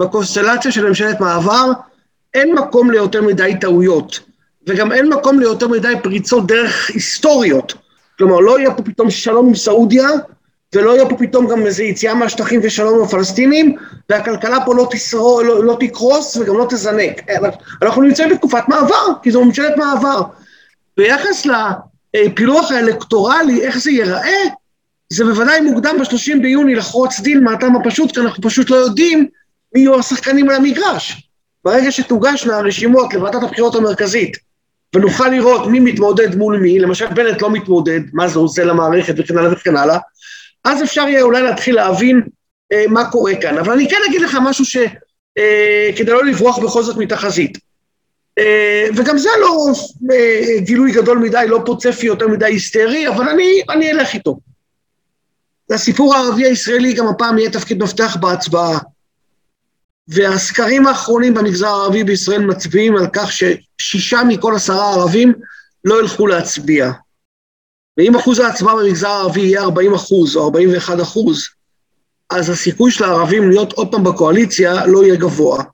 בקונסטלציה 0.00 0.72
של 0.72 0.88
ממשלת 0.88 1.20
מעבר, 1.20 1.72
אין 2.34 2.54
מקום 2.54 2.90
ליותר 2.90 3.22
מדי 3.22 3.52
טעויות. 3.60 4.20
וגם 4.66 4.92
אין 4.92 5.08
מקום 5.08 5.38
ליותר 5.38 5.68
מדי 5.68 5.94
פריצות 6.02 6.46
דרך 6.46 6.90
היסטוריות. 6.90 7.74
כלומר, 8.18 8.40
לא 8.40 8.58
יהיה 8.58 8.74
פה 8.74 8.82
פתאום 8.82 9.10
שלום 9.10 9.48
עם 9.48 9.54
סעודיה, 9.54 10.08
ולא 10.74 10.90
יהיה 10.90 11.08
פה 11.08 11.16
פתאום 11.16 11.46
גם 11.46 11.66
איזו 11.66 11.82
יציאה 11.82 12.14
מהשטחים 12.14 12.60
ושלום 12.62 12.98
עם 12.98 13.04
הפלסטינים, 13.04 13.76
והכלכלה 14.10 14.64
פה 14.64 14.74
לא, 14.74 14.88
תשרו, 14.90 15.42
לא, 15.42 15.64
לא 15.64 15.76
תקרוס 15.80 16.36
וגם 16.36 16.58
לא 16.58 16.66
תזנק. 16.70 17.20
אנחנו 17.82 18.02
נמצאים 18.02 18.30
בתקופת 18.30 18.68
מעבר, 18.68 19.06
כי 19.22 19.30
זו 19.30 19.44
ממשלת 19.44 19.76
מעבר. 19.76 20.22
ביחס 20.96 21.46
לפילוח 22.14 22.70
האלקטורלי, 22.70 23.62
איך 23.62 23.78
זה 23.78 23.90
ייראה, 23.90 24.42
זה 25.12 25.24
בוודאי 25.24 25.60
מוקדם 25.60 25.96
ב-30 25.98 26.42
ביוני 26.42 26.74
לחרוץ 26.74 27.20
דין 27.20 27.44
מהטעם 27.44 27.76
הפשוט, 27.76 28.12
כי 28.12 28.20
אנחנו 28.20 28.42
פשוט 28.42 28.70
לא 28.70 28.76
יודעים 28.76 29.28
מי 29.74 29.80
יהיו 29.80 29.98
השחקנים 29.98 30.48
על 30.48 30.56
המגרש. 30.56 31.28
ברגע 31.64 31.92
שתוגשנה 31.92 32.56
הרשימות 32.56 33.14
לוועדת 33.14 33.42
הבחירות 33.42 33.74
המרכזית, 33.74 34.36
ונוכל 34.94 35.28
לראות 35.28 35.66
מי 35.66 35.80
מתמודד 35.80 36.34
מול 36.34 36.58
מי, 36.58 36.78
למשל 36.78 37.06
בנט 37.06 37.42
לא 37.42 37.50
מתמודד, 37.50 38.00
מה 38.12 38.28
זה 38.28 38.38
עושה 38.38 38.64
למערכת 38.64 39.14
וכן 39.18 39.38
הלאה 39.38 39.52
וכן 39.52 39.76
הלאה, 39.76 39.98
אז 40.64 40.82
אפשר 40.82 41.08
יהיה 41.08 41.22
אולי 41.22 41.42
להתחיל 41.42 41.74
להבין 41.74 42.22
אה, 42.72 42.84
מה 42.88 43.10
קורה 43.10 43.32
כאן. 43.40 43.58
אבל 43.58 43.72
אני 43.72 43.88
כן 43.90 44.00
אגיד 44.08 44.20
לך 44.20 44.38
משהו 44.42 44.64
ש... 44.64 44.76
אה, 45.38 45.90
כדי 45.96 46.10
לא 46.10 46.24
לברוח 46.24 46.58
בכל 46.58 46.82
זאת 46.82 46.96
מתחזית. 46.96 47.58
אה, 48.38 48.86
וגם 48.96 49.18
זה 49.18 49.28
לא 49.40 49.66
אה, 50.12 50.60
גילוי 50.60 50.92
גדול 50.92 51.18
מדי, 51.18 51.44
לא 51.48 51.62
פוצפי 51.66 52.06
יותר 52.06 52.28
מדי 52.28 52.46
היסטרי, 52.46 53.08
אבל 53.08 53.28
אני, 53.28 53.62
אני 53.70 53.90
אלך 53.90 54.14
איתו. 54.14 54.38
לסיפור 55.70 56.14
הערבי 56.14 56.44
הישראלי 56.44 56.92
גם 56.92 57.06
הפעם 57.06 57.38
יהיה 57.38 57.50
תפקיד 57.50 57.82
מפתח 57.82 58.16
בהצבעה. 58.20 58.78
והסקרים 60.08 60.86
האחרונים 60.86 61.34
במגזר 61.34 61.68
הערבי 61.68 62.04
בישראל 62.04 62.46
מצביעים 62.46 62.96
על 62.96 63.06
כך 63.12 63.30
ששישה 63.32 64.20
מכל 64.28 64.54
עשרה 64.56 64.94
ערבים 64.94 65.32
לא 65.84 66.00
ילכו 66.00 66.26
להצביע. 66.26 66.90
ואם 67.96 68.16
אחוז 68.16 68.38
ההצבעה 68.38 68.76
במגזר 68.76 69.08
הערבי 69.08 69.40
יהיה 69.40 69.62
40 69.62 69.94
אחוז 69.94 70.36
או 70.36 70.44
41 70.44 71.00
אחוז, 71.00 71.46
אז 72.30 72.50
הסיכוי 72.50 72.90
של 72.90 73.04
הערבים 73.04 73.50
להיות 73.50 73.72
עוד 73.72 73.90
פעם 73.90 74.04
בקואליציה 74.04 74.86
לא 74.86 75.04
יהיה 75.04 75.16
גבוה. 75.16 75.64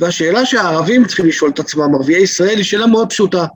והשאלה 0.00 0.46
שהערבים 0.46 1.06
צריכים 1.06 1.26
לשאול 1.26 1.50
את 1.50 1.58
עצמם, 1.58 1.94
ערביי 1.94 2.22
ישראל, 2.22 2.56
היא 2.56 2.64
שאלה 2.64 2.86
מאוד 2.86 3.10
פשוטה. 3.10 3.46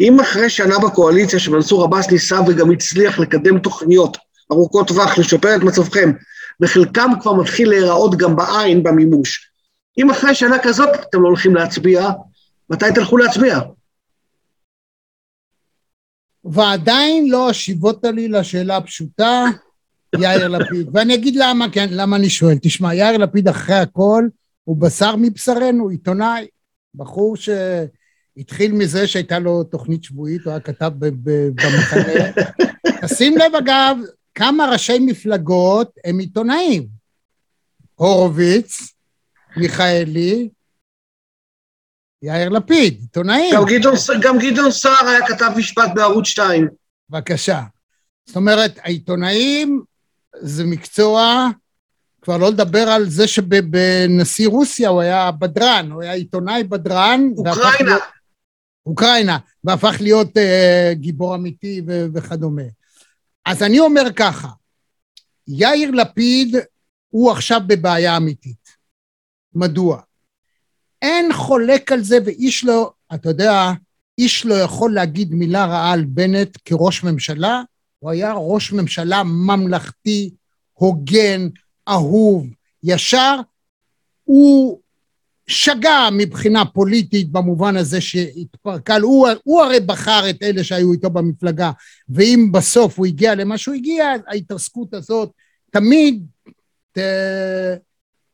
אם 0.00 0.20
אחרי 0.20 0.50
שנה 0.50 0.78
בקואליציה 0.78 1.38
שמנסור 1.38 1.84
עבאס 1.84 2.10
ניסה 2.10 2.40
וגם 2.46 2.70
הצליח 2.70 3.18
לקדם 3.18 3.58
תוכניות 3.58 4.16
ארוכות 4.52 4.88
טווח, 4.88 5.18
לשפר 5.18 5.56
את 5.56 5.62
מצבכם, 5.62 6.12
וחלקם 6.60 7.10
כבר 7.20 7.32
מתחיל 7.32 7.68
להיראות 7.68 8.16
גם 8.16 8.36
בעין 8.36 8.82
במימוש. 8.82 9.50
אם 9.98 10.10
אחרי 10.10 10.34
שנה 10.34 10.56
כזאת 10.62 10.88
אתם 11.08 11.22
לא 11.22 11.28
הולכים 11.28 11.54
להצביע, 11.54 12.10
מתי 12.70 12.84
תלכו 12.94 13.16
להצביע? 13.16 13.60
ועדיין 16.44 17.30
לא 17.30 17.50
השיבות 17.50 18.04
לי 18.04 18.28
לשאלה 18.28 18.76
הפשוטה, 18.76 19.44
יאיר 20.18 20.48
לפיד. 20.48 20.88
ואני 20.92 21.14
אגיד 21.14 21.36
למה, 21.36 21.66
כן, 21.72 21.88
למה 21.90 22.16
אני 22.16 22.30
שואל. 22.30 22.58
תשמע, 22.62 22.94
יאיר 22.94 23.16
לפיד 23.16 23.48
אחרי 23.48 23.76
הכל 23.76 24.24
הוא 24.64 24.76
בשר 24.76 25.16
מבשרנו, 25.16 25.88
עיתונאי. 25.88 26.46
בחור 26.94 27.36
שהתחיל 27.36 28.72
מזה 28.72 29.06
שהייתה 29.06 29.38
לו 29.38 29.64
תוכנית 29.64 30.04
שבועית, 30.04 30.42
הוא 30.44 30.50
היה 30.50 30.60
כתב 30.60 30.92
במחנה. 30.98 32.30
תשים 33.02 33.36
לב, 33.36 33.54
אגב, 33.58 33.96
כמה 34.36 34.66
ראשי 34.72 34.98
מפלגות 34.98 35.90
הם 36.04 36.18
עיתונאים. 36.18 36.88
הורוביץ, 37.94 38.92
מיכאלי, 39.56 40.48
יאיר 42.22 42.48
לפיד, 42.48 42.98
עיתונאים. 43.00 43.54
גם 43.54 43.64
גדעון, 43.66 43.94
גם 44.22 44.38
גדעון 44.38 44.70
סער 44.70 45.06
היה 45.08 45.26
כתב 45.26 45.50
משפט 45.56 45.90
בערוץ 45.94 46.26
2. 46.26 46.68
בבקשה. 47.10 47.62
זאת 48.26 48.36
אומרת, 48.36 48.78
העיתונאים 48.78 49.82
זה 50.40 50.64
מקצוע, 50.64 51.48
כבר 52.22 52.36
לא 52.36 52.50
לדבר 52.50 52.88
על 52.88 53.08
זה 53.08 53.28
שבנשיא 53.28 54.48
רוסיה 54.48 54.88
הוא 54.88 55.00
היה 55.00 55.30
בדרן, 55.30 55.90
הוא 55.92 56.02
היה 56.02 56.12
עיתונאי 56.12 56.64
בדרן. 56.64 57.28
אוקראינה. 57.36 57.90
להיות, 57.90 58.02
אוקראינה, 58.86 59.38
והפך 59.64 59.96
להיות 60.00 60.36
uh, 60.36 60.94
גיבור 60.94 61.34
אמיתי 61.34 61.82
ו- 61.86 62.06
וכדומה. 62.14 62.62
אז 63.46 63.62
אני 63.62 63.78
אומר 63.78 64.12
ככה, 64.16 64.48
יאיר 65.48 65.90
לפיד 65.90 66.56
הוא 67.08 67.32
עכשיו 67.32 67.60
בבעיה 67.66 68.16
אמיתית. 68.16 68.76
מדוע? 69.54 70.00
אין 71.02 71.32
חולק 71.32 71.92
על 71.92 72.02
זה 72.02 72.18
ואיש 72.24 72.64
לא, 72.64 72.92
אתה 73.14 73.28
יודע, 73.28 73.72
איש 74.18 74.46
לא 74.46 74.54
יכול 74.54 74.94
להגיד 74.94 75.34
מילה 75.34 75.66
רעה 75.66 75.92
על 75.92 76.04
בנט 76.04 76.58
כראש 76.64 77.04
ממשלה, 77.04 77.62
הוא 77.98 78.10
היה 78.10 78.32
ראש 78.36 78.72
ממשלה 78.72 79.22
ממלכתי, 79.22 80.34
הוגן, 80.72 81.48
אהוב, 81.88 82.46
ישר, 82.82 83.36
הוא 84.24 84.80
שגה 85.46 86.08
מבחינה 86.12 86.64
פוליטית 86.64 87.32
במובן 87.32 87.76
הזה 87.76 88.00
שהתפרקל, 88.00 89.00
הוא, 89.00 89.28
הוא 89.44 89.62
הרי 89.62 89.80
בחר 89.80 90.30
את 90.30 90.42
אלה 90.42 90.64
שהיו 90.64 90.92
איתו 90.92 91.10
במפלגה, 91.10 91.70
ואם 92.08 92.48
בסוף 92.52 92.98
הוא 92.98 93.06
הגיע 93.06 93.34
למה 93.34 93.58
שהוא 93.58 93.74
הגיע, 93.74 94.12
ההתעסקות 94.28 94.94
הזאת 94.94 95.30
תמיד 95.70 96.26
ת, 96.92 96.98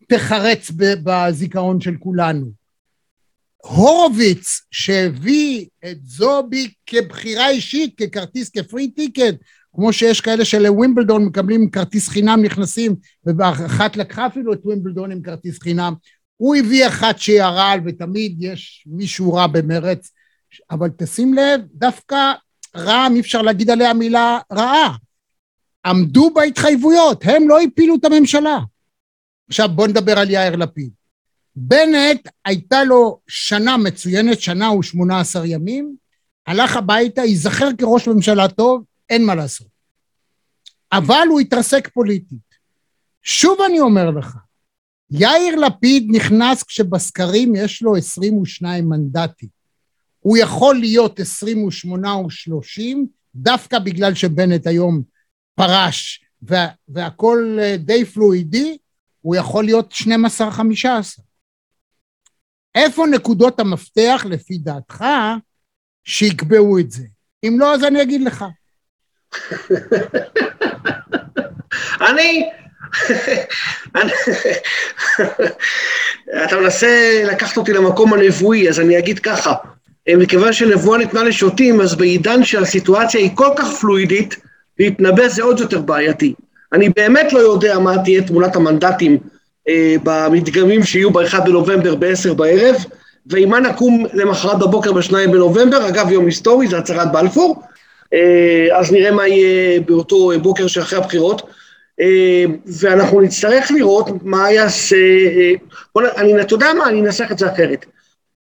תחרץ 0.09 0.71
בזיכרון 0.77 1.81
של 1.81 1.97
כולנו. 1.99 2.63
הורוביץ 3.57 4.61
שהביא 4.71 5.67
את 5.91 5.99
זובי 6.05 6.71
כבחירה 6.87 7.51
אישית, 7.51 7.99
ככרטיס, 7.99 8.51
כפרי 8.51 8.89
טיקט, 8.89 9.35
כמו 9.75 9.93
שיש 9.93 10.21
כאלה 10.21 10.45
שלווימבלדון 10.45 11.25
מקבלים 11.25 11.71
כרטיס 11.71 12.09
חינם 12.09 12.43
נכנסים, 12.43 12.95
ואחת 13.25 13.97
לקחה 13.97 14.27
אפילו 14.27 14.53
את 14.53 14.61
ווימבלדון 14.65 15.13
עם 15.13 15.23
כרטיס 15.23 15.59
חינם, 15.59 15.95
הוא 16.43 16.57
הביא 16.57 16.87
שהיא 17.17 17.43
הרעל, 17.43 17.81
ותמיד 17.85 18.37
יש 18.39 18.85
מישהו 18.87 19.33
רע 19.33 19.47
במרץ, 19.47 20.13
אבל 20.71 20.89
תשים 20.99 21.35
לב, 21.35 21.61
דווקא 21.75 22.33
רע"מ, 22.77 23.15
אי 23.15 23.21
אפשר 23.21 23.43
להגיד 23.43 23.71
עליה 23.71 23.95
מילה 23.95 24.39
רעה. 24.53 24.97
עמדו 25.87 26.31
בהתחייבויות, 26.35 27.25
הם 27.25 27.49
לא 27.49 27.61
הפילו 27.61 27.97
את 27.97 28.05
הממשלה. 28.05 28.59
עכשיו 29.49 29.69
בוא 29.69 29.87
נדבר 29.87 30.19
על 30.19 30.31
יאיר 30.31 30.57
לפיד. 30.57 30.91
בנט 31.57 32.29
הייתה 32.45 32.85
לו 32.85 33.21
שנה 33.29 33.77
מצוינת, 33.77 34.41
שנה 34.41 34.73
ושמונה 34.73 35.21
עשר 35.21 35.45
ימים, 35.45 35.97
הלך 36.47 36.77
הביתה, 36.77 37.23
ייזכר 37.23 37.69
כראש 37.79 38.09
ממשלה 38.09 38.49
טוב, 38.49 38.85
אין 39.11 39.27
מה 39.27 39.35
לעשות. 39.35 39.69
אבל 40.93 41.27
הוא 41.31 41.41
התרסק 41.41 41.89
פוליטית. 41.89 42.55
שוב 43.23 43.59
אני 43.67 43.81
אומר 43.81 44.11
לך, 44.11 44.37
יאיר 45.13 45.57
לפיד 45.57 46.09
נכנס 46.11 46.63
כשבסקרים 46.63 47.55
יש 47.55 47.83
לו 47.83 47.97
22 47.97 48.89
מנדטים. 48.89 49.49
הוא 50.21 50.37
יכול 50.37 50.75
להיות 50.75 51.21
28 51.21 52.13
או 52.13 52.31
30, 52.31 53.07
דווקא 53.35 53.79
בגלל 53.79 54.15
שבנט 54.15 54.67
היום 54.67 55.03
פרש 55.55 56.25
וה, 56.43 56.69
והכל 56.89 57.59
אה, 57.61 57.77
די 57.77 58.05
פלואידי, 58.05 58.79
הוא 59.21 59.37
יכול 59.37 59.65
להיות 59.65 59.93
12-15. 59.93 59.97
איפה 62.75 63.07
נקודות 63.07 63.61
המפתח 63.61 64.25
לפי 64.29 64.59
דעתך 64.59 65.05
שיקבעו 66.05 66.79
את 66.79 66.91
זה? 66.91 67.05
אם 67.45 67.57
לא, 67.59 67.75
אז 67.75 67.85
אני 67.85 68.03
אגיד 68.03 68.21
לך. 68.21 68.45
אני, 72.11 72.51
אתה 76.45 76.57
מנסה 76.61 77.23
לקחת 77.25 77.57
אותי 77.57 77.73
למקום 77.73 78.15
הנבואי, 78.15 78.69
אז 78.69 78.81
אני 78.81 78.99
אגיד 78.99 79.19
ככה, 79.19 79.55
מכיוון 80.09 80.53
שנבואה 80.53 80.99
ניתנה 80.99 81.23
לשוטים, 81.23 81.81
אז 81.81 81.95
בעידן 81.95 82.45
שהסיטואציה 82.45 83.21
היא 83.21 83.31
כל 83.35 83.49
כך 83.57 83.81
פלואידית, 83.81 84.37
להתנבא 84.79 85.29
זה 85.29 85.43
עוד 85.43 85.61
יותר 85.61 85.81
בעייתי. 85.81 86.35
אני 86.73 86.89
באמת 86.89 87.33
לא 87.33 87.39
יודע 87.39 87.79
מה 87.79 87.99
תהיה 88.05 88.23
תמונת 88.23 88.57
המנדטים 88.57 89.19
אה, 89.69 89.97
במדגמים 90.03 90.85
שיהיו 90.85 91.11
ב-1 91.11 91.41
בנובמבר 91.41 91.95
ב-10 91.95 92.35
בערב, 92.35 92.77
ועם 93.27 93.49
מה 93.49 93.61
נקום 93.61 94.07
למחרת 94.13 94.59
בבוקר 94.59 94.93
ב-2 94.93 95.13
בנובמבר, 95.13 95.89
אגב 95.89 96.11
יום 96.11 96.27
היסטורי, 96.27 96.69
זה 96.69 96.79
הצהרת 96.79 97.13
בלפור, 97.13 97.63
אה, 98.15 98.79
אז 98.79 98.93
נראה 98.93 99.11
מה 99.11 99.29
יהיה 99.29 99.81
באותו 99.81 100.31
בוקר 100.43 100.67
שאחרי 100.67 100.99
הבחירות. 100.99 101.43
אה, 102.01 102.45
ואנחנו 102.81 103.21
נצטרך 103.21 103.71
לראות 103.71 104.07
מה 104.23 104.53
יעשה, 104.53 104.97
אה, 104.97 105.53
אני, 106.17 106.41
אתה 106.43 106.55
יודע 106.55 106.67
מה, 106.79 106.89
אני 106.89 107.01
אנסח 107.01 107.33
את 107.33 107.39
זה 107.39 107.53
אחרת. 107.53 107.87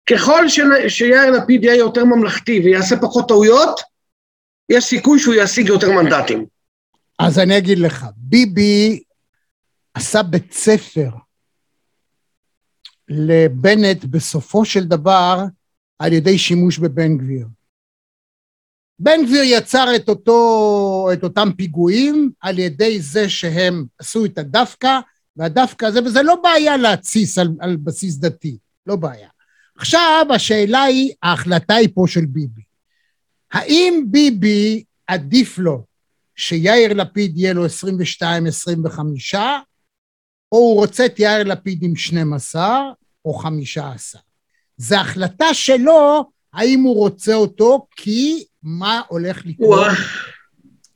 ככל 0.06 0.48
שיאיר 0.88 1.30
לפיד 1.30 1.64
יהיה 1.64 1.76
יותר 1.76 2.04
ממלכתי 2.04 2.60
ויעשה 2.64 2.96
פחות 2.96 3.28
טעויות, 3.28 3.80
יש 4.68 4.84
סיכוי 4.84 5.18
שהוא 5.18 5.34
ישיג 5.34 5.68
יותר 5.68 5.90
מנדטים. 5.90 6.46
אז 7.18 7.38
אני 7.38 7.58
אגיד 7.58 7.78
לך, 7.78 8.06
ביבי 8.16 9.02
עשה 9.94 10.22
בית 10.22 10.52
ספר 10.52 11.10
לבנט 13.08 14.04
בסופו 14.04 14.64
של 14.64 14.84
דבר 14.84 15.44
על 15.98 16.12
ידי 16.12 16.38
שימוש 16.38 16.78
בבן 16.78 17.18
גביר. 17.18 17.46
בן 19.02 19.24
גביר 19.26 19.42
יצר 19.44 19.96
את, 19.96 20.08
אותו, 20.08 21.08
את 21.12 21.22
אותם 21.22 21.48
פיגועים 21.56 22.30
על 22.40 22.58
ידי 22.58 23.00
זה 23.00 23.28
שהם 23.28 23.84
עשו 23.98 24.24
את 24.24 24.38
הדווקא, 24.38 25.00
והדווקא 25.36 25.86
הזה, 25.86 26.02
וזה 26.04 26.22
לא 26.22 26.34
בעיה 26.42 26.76
להתסיס 26.76 27.38
על, 27.38 27.48
על 27.60 27.76
בסיס 27.76 28.16
דתי, 28.16 28.58
לא 28.86 28.96
בעיה. 28.96 29.28
עכשיו 29.76 30.26
השאלה 30.34 30.82
היא, 30.82 31.12
ההחלטה 31.22 31.74
היא 31.74 31.88
פה 31.94 32.04
של 32.08 32.26
ביבי. 32.26 32.62
האם 33.52 34.04
ביבי 34.06 34.84
עדיף 35.06 35.58
לו 35.58 35.84
שיאיר 36.36 36.92
לפיד 36.92 37.38
יהיה 37.38 37.52
לו 37.52 37.66
22-25, 37.66 37.68
או 40.52 40.58
הוא 40.58 40.74
רוצה 40.74 41.06
את 41.06 41.20
יאיר 41.20 41.44
לפיד 41.44 41.82
עם 41.82 41.96
12 41.96 42.80
או 43.24 43.34
15? 43.34 44.20
זו 44.76 44.96
החלטה 44.96 45.54
שלו 45.54 46.30
האם 46.54 46.80
הוא 46.80 46.96
רוצה 46.96 47.34
אותו, 47.34 47.86
כי 47.96 48.44
מה 48.62 49.00
הולך 49.08 49.42
לקרות. 49.46 49.86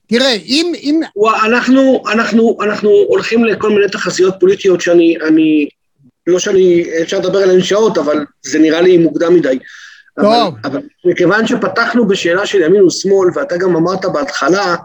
תראה, 0.07 0.33
אם... 0.33 0.73
אם... 0.77 1.01
אנחנו, 1.47 2.03
אנחנו, 2.13 2.59
אנחנו 2.63 2.91
הולכים 2.91 3.45
לכל 3.45 3.71
מיני 3.71 3.89
תחזיות 3.89 4.35
פוליטיות 4.41 4.81
שאני, 4.81 5.17
אני, 5.29 5.69
לא 6.27 6.39
שאני, 6.39 6.85
אפשר 7.03 7.19
לדבר 7.19 7.39
עליהן 7.39 7.63
שעות, 7.63 7.99
אבל 7.99 8.25
זה 8.43 8.59
נראה 8.59 8.81
לי 8.81 8.99
מוקדם 8.99 9.35
מדי. 9.35 9.59
טוב. 10.21 10.55
אבל, 10.65 10.71
אבל 10.71 10.81
מכיוון 11.05 11.47
שפתחנו 11.47 12.09
בשאלה 12.09 12.47
של 12.47 12.63
ימין 12.63 12.83
ושמאל, 12.83 13.29
ואתה 13.35 13.57
גם 13.57 13.77
אמרת 13.77 14.05
בהתחלה, 14.05 14.77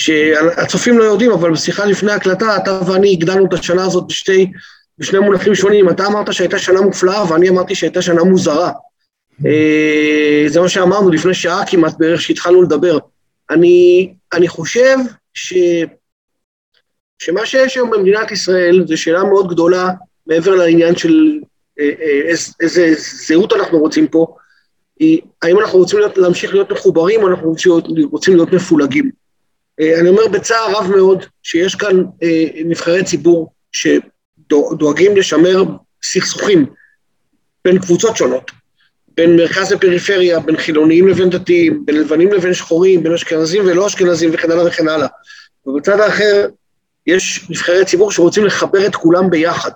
שהצופים 0.00 0.98
לא 0.98 1.04
יודעים, 1.04 1.32
אבל 1.32 1.52
בשיחה 1.52 1.84
לפני 1.84 2.12
הקלטה, 2.12 2.56
אתה 2.56 2.80
ואני 2.86 3.12
הגדלנו 3.12 3.46
את 3.46 3.52
השנה 3.52 3.84
הזאת 3.84 4.06
בשתי, 4.06 4.50
בשני 4.98 5.18
מונחים 5.18 5.54
שונים. 5.54 5.88
אתה 5.88 6.06
אמרת 6.06 6.32
שהייתה 6.32 6.58
שנה 6.58 6.80
מופלאה, 6.80 7.32
ואני 7.32 7.48
אמרתי 7.48 7.74
שהייתה 7.74 8.02
שנה 8.02 8.24
מוזרה. 8.24 8.72
אה, 9.46 10.44
זה 10.46 10.60
מה 10.60 10.68
שאמרנו 10.68 11.10
לפני 11.10 11.34
שעה 11.34 11.66
כמעט 11.66 11.94
בערך 11.98 12.20
שהתחלנו 12.20 12.62
לדבר. 12.62 12.98
אני, 13.50 14.12
אני 14.32 14.48
חושב 14.48 14.96
ש, 15.34 15.54
שמה 17.18 17.46
שיש 17.46 17.76
היום 17.76 17.90
במדינת 17.90 18.30
ישראל 18.30 18.84
זו 18.86 18.96
שאלה 18.96 19.24
מאוד 19.24 19.48
גדולה 19.48 19.90
מעבר 20.26 20.54
לעניין 20.54 20.96
של 20.96 21.40
אה, 21.80 21.90
אה, 22.00 22.32
איזה, 22.60 22.94
זהות 23.26 23.52
אנחנו 23.52 23.78
רוצים 23.78 24.08
פה, 24.08 24.26
היא 24.98 25.20
האם 25.42 25.60
אנחנו 25.60 25.78
רוצים 25.78 25.98
להיות, 25.98 26.18
להמשיך 26.18 26.52
להיות 26.52 26.72
מחוברים 26.72 27.22
או 27.22 27.28
אנחנו 27.28 27.54
רוצים 28.10 28.36
להיות 28.36 28.52
מפולגים. 28.52 29.10
אני 30.00 30.08
אומר 30.08 30.28
בצער 30.32 30.76
רב 30.76 30.90
מאוד 30.90 31.24
שיש 31.42 31.74
כאן 31.74 32.02
נבחרי 32.64 33.04
ציבור 33.04 33.52
שדואגים 33.72 35.16
לשמר 35.16 35.64
סכסוכים 36.02 36.66
בין 37.64 37.78
קבוצות 37.78 38.16
שונות. 38.16 38.50
בין 39.20 39.36
מרכז 39.36 39.72
לפריפריה, 39.72 40.40
בין 40.40 40.56
חילוניים 40.56 41.08
לבין 41.08 41.30
דתיים, 41.30 41.82
בין 41.86 42.00
לבנים 42.00 42.32
לבין 42.32 42.54
שחורים, 42.54 43.02
בין 43.02 43.12
אשכנזים 43.12 43.62
ולא 43.66 43.86
אשכנזים 43.86 44.30
וכן 44.32 44.50
הלאה 44.50 44.66
וכן 44.66 44.88
הלאה. 44.88 45.06
ובצד 45.66 46.00
האחר 46.00 46.46
יש 47.06 47.46
נבחרי 47.50 47.84
ציבור 47.84 48.12
שרוצים 48.12 48.44
לחבר 48.44 48.86
את 48.86 48.96
כולם 48.96 49.30
ביחד. 49.30 49.70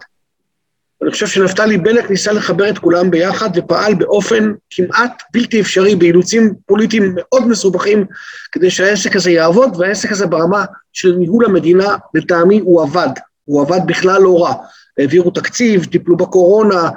אני 1.03 1.11
חושב 1.11 1.27
שנפתלי 1.27 1.79
בנט 1.79 2.11
ניסה 2.11 2.33
לחבר 2.33 2.69
את 2.69 2.79
כולם 2.79 3.11
ביחד 3.11 3.51
ופעל 3.55 3.95
באופן 3.95 4.53
כמעט 4.71 5.23
בלתי 5.33 5.61
אפשרי, 5.61 5.95
באילוצים 5.95 6.55
פוליטיים 6.67 7.15
מאוד 7.15 7.49
מסובכים, 7.49 8.05
כדי 8.53 8.71
שהעסק 8.71 9.17
הזה 9.17 9.31
יעבוד, 9.31 9.77
והעסק 9.79 10.13
הזה 10.13 10.27
ברמה 10.27 10.65
של 10.93 11.13
ניהול 11.13 11.45
המדינה, 11.45 11.97
לטעמי 12.15 12.59
הוא 12.59 12.83
עבד. 12.83 13.09
הוא 13.45 13.63
עבד 13.63 13.81
בכלל 13.87 14.23
לא 14.23 14.45
רע. 14.45 14.55
העבירו 14.99 15.31
תקציב, 15.31 15.85
טיפלו 15.85 16.17
בקורונה, 16.17 16.91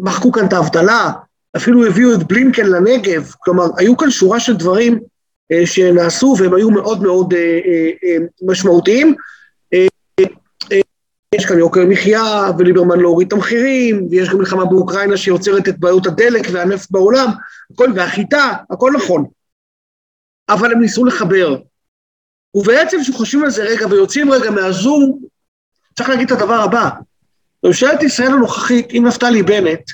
מחקו 0.00 0.32
כאן 0.32 0.46
את 0.46 0.52
האבטלה, 0.52 1.12
אפילו 1.56 1.86
הביאו 1.86 2.14
את 2.14 2.22
בלינקן 2.22 2.66
לנגב, 2.66 3.32
כלומר, 3.38 3.64
היו 3.76 3.96
כאן 3.96 4.10
שורה 4.10 4.40
של 4.40 4.56
דברים 4.56 5.00
אה, 5.52 5.66
שנעשו 5.66 6.34
והם 6.38 6.54
היו 6.54 6.70
מאוד 6.70 7.02
מאוד 7.02 7.34
משמעותיים. 8.42 9.14
יש 11.34 11.46
כאן 11.46 11.58
יוקר 11.58 11.80
מחיה, 11.88 12.50
וליברמן 12.58 13.00
לא 13.00 13.08
הוריד 13.08 13.26
את 13.26 13.32
המחירים, 13.32 14.06
ויש 14.10 14.28
גם 14.28 14.38
מלחמה 14.38 14.64
באוקראינה 14.64 15.16
שיוצרת 15.16 15.68
את 15.68 15.78
בעיות 15.78 16.06
הדלק 16.06 16.46
והנפט 16.52 16.90
בעולם, 16.90 17.28
הכל, 17.72 17.92
והחיטה, 17.94 18.52
הכל 18.70 18.92
נכון. 18.96 19.24
אבל 20.48 20.72
הם 20.72 20.80
ניסו 20.80 21.04
לחבר. 21.04 21.56
ובעצם 22.54 22.96
כשחושבים 23.02 23.44
על 23.44 23.50
זה 23.50 23.64
רגע 23.64 23.86
ויוצאים 23.86 24.32
רגע 24.32 24.50
מהזום, 24.50 25.18
צריך 25.96 26.08
להגיד 26.08 26.32
את 26.32 26.40
הדבר 26.40 26.54
הבא, 26.54 26.90
ממשלת 27.64 28.02
ישראל 28.02 28.32
הנוכחית 28.32 28.86
עם 28.90 29.06
נפתלי 29.06 29.42
בנט, 29.42 29.90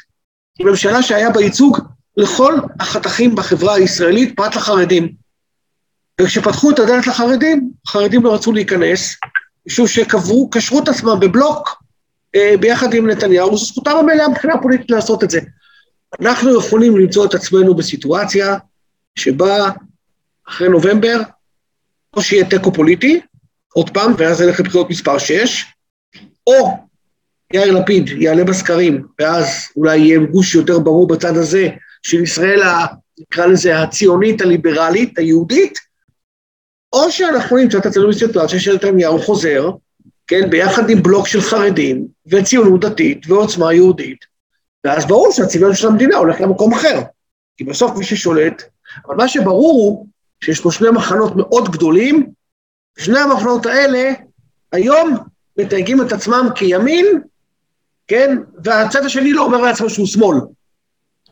היא 0.59 0.67
ממשלה 0.67 1.03
שהיה 1.03 1.31
בה 1.31 1.41
ייצוג 1.41 1.79
לכל 2.17 2.55
החתכים 2.81 3.35
בחברה 3.35 3.75
הישראלית, 3.75 4.37
פרט 4.37 4.57
לחרדים. 4.57 5.13
וכשפתחו 6.21 6.71
את 6.71 6.79
הדלת 6.79 7.07
לחרדים, 7.07 7.71
החרדים 7.87 8.25
לא 8.25 8.35
רצו 8.35 8.53
להיכנס, 8.53 9.17
משום 9.67 9.87
שקשרו 9.87 10.81
את 10.83 10.89
עצמם 10.89 11.21
בבלוק 11.21 11.83
אה, 12.35 12.55
ביחד 12.61 12.95
עם 12.95 13.11
נתניהו, 13.11 13.57
זו 13.57 13.65
זכותם 13.65 13.97
המלאה 13.97 14.29
מבחינה 14.29 14.55
פוליטית 14.63 14.91
לעשות 14.91 15.25
את 15.25 15.31
זה. 15.31 15.41
אנחנו 16.21 16.59
יכולים 16.59 16.99
למצוא 16.99 17.27
את 17.27 17.35
עצמנו 17.35 17.75
בסיטואציה 17.75 18.57
שבה 19.19 19.71
אחרי 20.49 20.69
נובמבר, 20.69 21.21
או 22.17 22.23
שיהיה 22.23 22.51
תיקו 22.51 22.73
פוליטי, 22.73 23.21
עוד 23.73 23.91
פעם, 23.91 24.15
ואז 24.19 24.41
נלך 24.43 24.61
לבחירות 24.61 24.91
מספר 24.91 25.19
6, 25.19 25.65
או 26.47 26.90
יאיר 27.53 27.73
לפיד 27.73 28.09
יעלה 28.09 28.45
בסקרים, 28.45 29.07
ואז 29.19 29.47
אולי 29.77 29.99
יהיה 29.99 30.19
גוש 30.19 30.55
יותר 30.55 30.79
ברור 30.79 31.09
בצד 31.09 31.37
הזה 31.37 31.69
של 32.03 32.23
ישראל, 32.23 32.61
נקרא 33.21 33.47
לזה 33.47 33.83
הציונית, 33.83 34.41
הליברלית, 34.41 35.19
היהודית, 35.19 35.79
או 36.93 37.11
שאנחנו 37.11 37.57
נמצא 37.57 37.79
את 37.79 37.87
עצמנו 37.87 38.09
בסיטואציה 38.09 38.61
של 38.61 38.75
נתניהו 38.75 39.19
חוזר, 39.19 39.71
כן, 40.27 40.51
ביחד 40.51 40.91
עם 40.91 41.03
בלוק 41.03 41.27
של 41.27 41.41
חרדים, 41.41 42.07
וציונות 42.27 42.81
דתית, 42.81 43.27
ועוצמה 43.27 43.75
יהודית, 43.75 44.25
ואז 44.85 45.07
ברור 45.07 45.33
שהצביון 45.33 45.75
של 45.75 45.89
המדינה 45.89 46.17
הולך 46.17 46.41
למקום 46.41 46.73
אחר, 46.73 47.01
כי 47.57 47.65
בסוף 47.65 47.97
מי 47.97 48.05
ששולט, 48.05 48.63
אבל 49.07 49.17
מה 49.17 49.29
שברור 49.29 49.73
הוא 49.73 50.07
שיש 50.45 50.61
פה 50.61 50.73
שני 50.73 50.91
מחנות 50.91 51.37
מאוד 51.37 51.71
גדולים, 51.73 52.31
שני 52.99 53.19
המחנות 53.19 53.67
האלה 53.67 54.13
היום 54.73 55.17
מתייגים 55.59 56.03
את 56.03 56.13
עצמם 56.13 56.49
כימין, 56.55 57.07
כן? 58.11 58.37
והצד 58.65 59.05
השני 59.05 59.33
לא 59.33 59.45
אומר 59.45 59.61
לעצמו 59.61 59.91
שהוא 59.91 60.07
שמאל, 60.07 60.37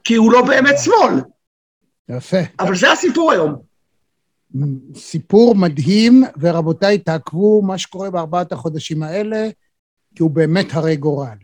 כי 0.05 0.15
הוא 0.15 0.33
לא 0.33 0.47
באמת 0.47 0.75
שמאל. 0.85 1.21
יפה. 2.09 2.37
אבל 2.61 2.77
זה 2.77 2.93
הסיפור 2.93 3.33
היום. 3.33 3.63
סיפור 4.95 5.55
מדהים, 5.55 6.25
ורבותיי, 6.41 6.99
תעקבו 6.99 7.63
מה 7.63 7.79
שקורה 7.79 8.11
בארבעת 8.11 8.53
החודשים 8.53 9.03
האלה, 9.03 9.49
כי 10.15 10.23
הוא 10.23 10.31
באמת 10.31 10.67
הרי 10.73 10.97
גורל. 10.97 11.37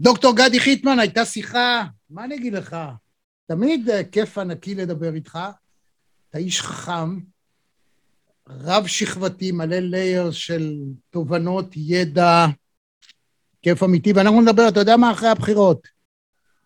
דוקטור 0.00 0.36
גדי 0.36 0.60
חיטמן, 0.60 0.98
הייתה 0.98 1.24
שיחה, 1.24 1.84
מה 2.10 2.24
אני 2.24 2.34
אגיד 2.34 2.52
לך? 2.52 2.76
תמיד 3.46 3.90
אה, 3.90 4.04
כיף 4.04 4.38
ענקי 4.38 4.74
לדבר 4.74 5.14
איתך. 5.14 5.38
אתה 6.30 6.38
איש 6.38 6.60
חכם, 6.60 7.18
רב 8.48 8.86
שכבתי, 8.86 9.52
מלא 9.52 9.76
לייר 9.76 10.30
של 10.30 10.76
תובנות, 11.10 11.66
ידע, 11.76 12.46
כיף 13.64 13.82
אמיתי, 13.82 14.12
ואנחנו 14.12 14.40
נדבר, 14.40 14.68
אתה 14.68 14.80
יודע 14.80 14.96
מה, 14.96 15.10
אחרי 15.10 15.28
הבחירות. 15.28 15.88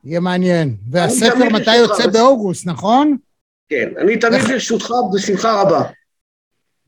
יהיה 0.05 0.21
מעניין. 0.21 0.77
והספר 0.91 1.49
מתי 1.53 1.77
יוצא 1.77 2.07
באוגוסט, 2.07 2.67
נכון? 2.67 3.17
כן, 3.69 3.89
אני 3.99 4.19
תמיד 4.19 4.41
לרשותך 4.49 4.91
בשמחה 5.15 5.63
רבה. 5.63 5.83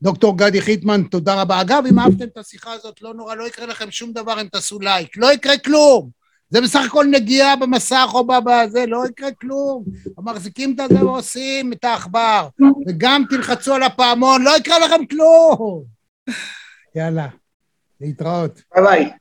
דוקטור 0.01 0.37
גדי 0.37 0.61
חיטמן, 0.61 1.03
תודה 1.03 1.41
רבה. 1.41 1.61
אגב, 1.61 1.83
אם 1.89 1.99
אהבתם 1.99 2.25
את 2.25 2.37
השיחה 2.37 2.73
הזאת, 2.73 3.01
לא 3.01 3.13
נורא, 3.13 3.35
לא 3.35 3.47
יקרה 3.47 3.65
לכם 3.65 3.91
שום 3.91 4.13
דבר 4.13 4.41
אם 4.41 4.47
תעשו 4.47 4.79
לייק. 4.79 5.17
לא 5.17 5.33
יקרה 5.33 5.57
כלום. 5.57 6.09
זה 6.49 6.61
בסך 6.61 6.83
הכל 6.87 7.05
נגיעה 7.11 7.55
במסך 7.55 8.09
או 8.13 8.27
בזה, 8.27 8.85
לא 8.85 9.03
יקרה 9.09 9.31
כלום. 9.31 9.83
מחזיקים 10.17 10.71
את 10.71 10.89
זה 10.89 11.05
ועושים 11.05 11.73
את 11.73 11.83
העכבר. 11.83 12.47
וגם 12.87 13.23
תלחצו 13.29 13.73
על 13.73 13.83
הפעמון, 13.83 14.43
לא 14.43 14.57
יקרה 14.57 14.79
לכם 14.79 15.05
כלום. 15.05 15.83
יאללה, 16.95 17.27
להתראות. 18.01 18.61
ביי 18.75 18.83
ביי. 18.83 19.11